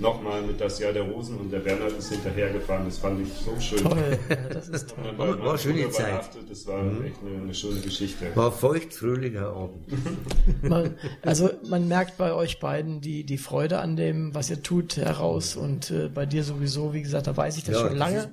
nochmal 0.00 0.42
mit 0.42 0.60
das 0.60 0.78
Jahr 0.78 0.92
der 0.92 1.02
Rosen 1.02 1.38
und 1.38 1.52
der 1.52 1.60
Bernhard 1.60 1.92
ist 1.92 2.10
hinterhergefahren. 2.10 2.84
Das 2.84 2.98
fand 2.98 3.20
ich 3.26 3.32
so 3.32 3.58
schön. 3.60 3.82
Toll, 3.82 4.18
das 4.52 4.68
ist 4.68 4.90
toll. 4.90 5.12
War, 5.16 5.38
war 5.40 5.50
eine 5.50 5.58
schöne 5.58 5.90
Zeit. 5.90 6.28
Das 6.48 6.66
war 6.66 6.82
mhm. 6.82 7.04
echt 7.04 7.16
eine, 7.22 7.42
eine, 7.42 7.54
schöne 7.54 7.80
Geschichte. 7.80 8.26
War 8.34 8.52
feucht, 8.52 8.92
fröhlicher 8.92 9.48
Abend. 9.48 9.84
man, 10.62 10.94
also 11.22 11.50
man 11.68 11.88
merkt 11.88 12.16
bei 12.16 12.32
euch 12.32 12.60
beiden 12.60 13.00
die, 13.00 13.24
die 13.24 13.38
Freude 13.38 13.80
an 13.80 13.96
dem, 13.96 14.34
was 14.34 14.50
ihr 14.50 14.62
tut, 14.62 14.96
heraus 14.96 15.56
und 15.56 15.90
äh, 15.90 16.08
bei 16.08 16.26
dir 16.26 16.44
sowieso, 16.44 16.92
wie 16.94 17.02
gesagt, 17.02 17.26
da 17.26 17.36
weiß 17.36 17.58
ich 17.58 17.64
das 17.64 17.76
ja, 17.76 17.88
schon 17.88 17.96
lange. 17.96 18.16
Das 18.16 18.30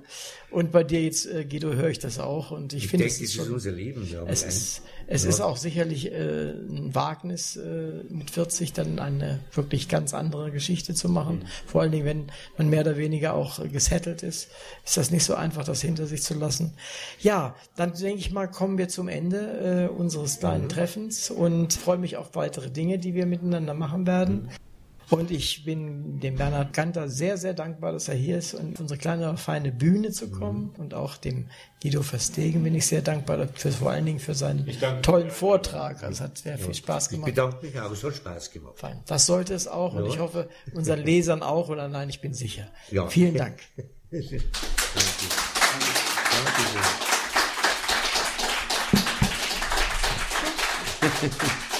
und 0.50 0.72
bei 0.72 0.84
dir 0.84 1.04
jetzt, 1.04 1.26
äh, 1.26 1.46
Guido, 1.46 1.74
höre 1.74 1.90
ich 1.90 2.00
das 2.00 2.20
auch. 2.20 2.52
Und 2.52 2.74
ich, 2.74 2.86
ich 2.86 2.90
finde, 2.90 3.06
es 3.06 3.20
ist, 3.20 3.34
schon, 3.34 3.52
unser 3.52 3.72
Leben. 3.72 4.08
Ja, 4.10 4.24
es 4.28 4.44
ist, 4.44 4.82
es 5.08 5.24
ja. 5.24 5.30
ist 5.30 5.42
auch 5.42 5.56
sicherlich 5.56 6.12
äh, 6.12 6.52
ein 6.52 6.94
Wagnis, 6.94 7.56
äh, 7.56 8.04
mit 8.10 8.30
40 8.30 8.74
dann 8.74 9.00
eine 9.00 9.40
wirklich 9.54 9.88
ganz 9.88 10.14
andere 10.14 10.52
Geschichte 10.52 10.94
zu 10.94 11.08
machen. 11.10 11.40
Mhm. 11.40 11.48
Vor 11.66 11.82
allen 11.82 11.92
Dingen, 11.94 12.06
wenn 12.06 12.28
man 12.58 12.70
mehr 12.70 12.82
oder 12.82 12.98
weniger 12.98 13.34
auch 13.34 13.64
gesettelt 13.72 14.22
ist, 14.22 14.50
ist 14.86 14.98
das 14.98 15.10
nicht 15.10 15.24
so 15.24 15.36
einfach, 15.36 15.64
das 15.64 15.82
hinter 15.82 16.08
sich 16.08 16.24
zu 16.24 16.34
lassen. 16.34 16.74
Ja, 17.20 17.56
dann 17.78 17.94
denke 17.94 18.20
ich 18.20 18.32
mal, 18.32 18.48
kommen 18.48 18.78
wir 18.78 18.90
zum 18.90 19.08
Ende 19.08 19.88
äh, 19.90 19.94
unseres 19.94 20.40
kleinen 20.40 20.66
mhm. 20.66 20.70
Treffens 20.70 21.32
und 21.32 21.74
freue 21.74 21.98
mich 21.98 22.18
auf 22.18 22.36
weitere 22.36 22.70
Dinge, 22.70 23.00
die 23.00 23.14
wir 23.14 23.26
miteinander 23.26 23.74
machen 23.74 24.06
werden. 24.06 24.44
Mhm. 24.44 24.67
Und 25.10 25.32
ich 25.32 25.64
bin 25.64 26.20
dem 26.20 26.36
Bernhard 26.36 26.74
Ganter 26.74 27.08
sehr, 27.08 27.38
sehr 27.38 27.54
dankbar, 27.54 27.94
dass 27.94 28.10
er 28.10 28.16
hier 28.16 28.38
ist 28.38 28.54
und 28.54 28.80
unsere 28.80 29.00
kleine, 29.00 29.38
feine 29.38 29.72
Bühne 29.72 30.12
zu 30.12 30.30
kommen. 30.30 30.74
Mhm. 30.74 30.82
Und 30.82 30.94
auch 30.94 31.16
dem 31.16 31.48
Guido 31.82 32.02
Verstegen 32.04 32.64
bin 32.64 32.76
ich 32.76 32.88
sehr 32.88 33.02
dankbar 33.02 33.38
dafür, 33.38 33.72
vor 33.72 33.92
allen 33.92 34.06
Dingen 34.06 34.20
für 34.20 34.36
seinen 34.36 34.68
tollen 35.02 35.32
Vortrag. 35.32 36.04
Es 36.04 36.20
hat 36.20 36.38
sehr 36.40 36.58
viel 36.58 36.74
Spaß 36.74 37.10
gemacht. 37.10 37.30
Ich 37.30 37.36
bedanke 37.36 37.66
mich 37.66 37.80
auch, 37.80 37.92
es 37.92 38.04
hat 38.04 38.16
Spaß 38.16 38.52
gemacht. 38.52 38.74
Fein. 38.78 39.00
Das 39.06 39.26
sollte 39.26 39.54
es 39.54 39.68
auch 39.68 39.94
und 39.94 40.08
ich 40.08 40.20
hoffe, 40.20 40.50
unseren 40.74 41.00
Lesern 41.00 41.42
auch 41.42 41.70
oder 41.70 41.88
nein, 41.88 42.10
ich 42.10 42.20
bin 42.20 42.34
sicher. 42.34 42.68
Ja. 42.92 43.08
Vielen 43.08 43.36
Dank. 43.36 43.60
Danke. 44.12 44.42
Danke. 51.32 51.68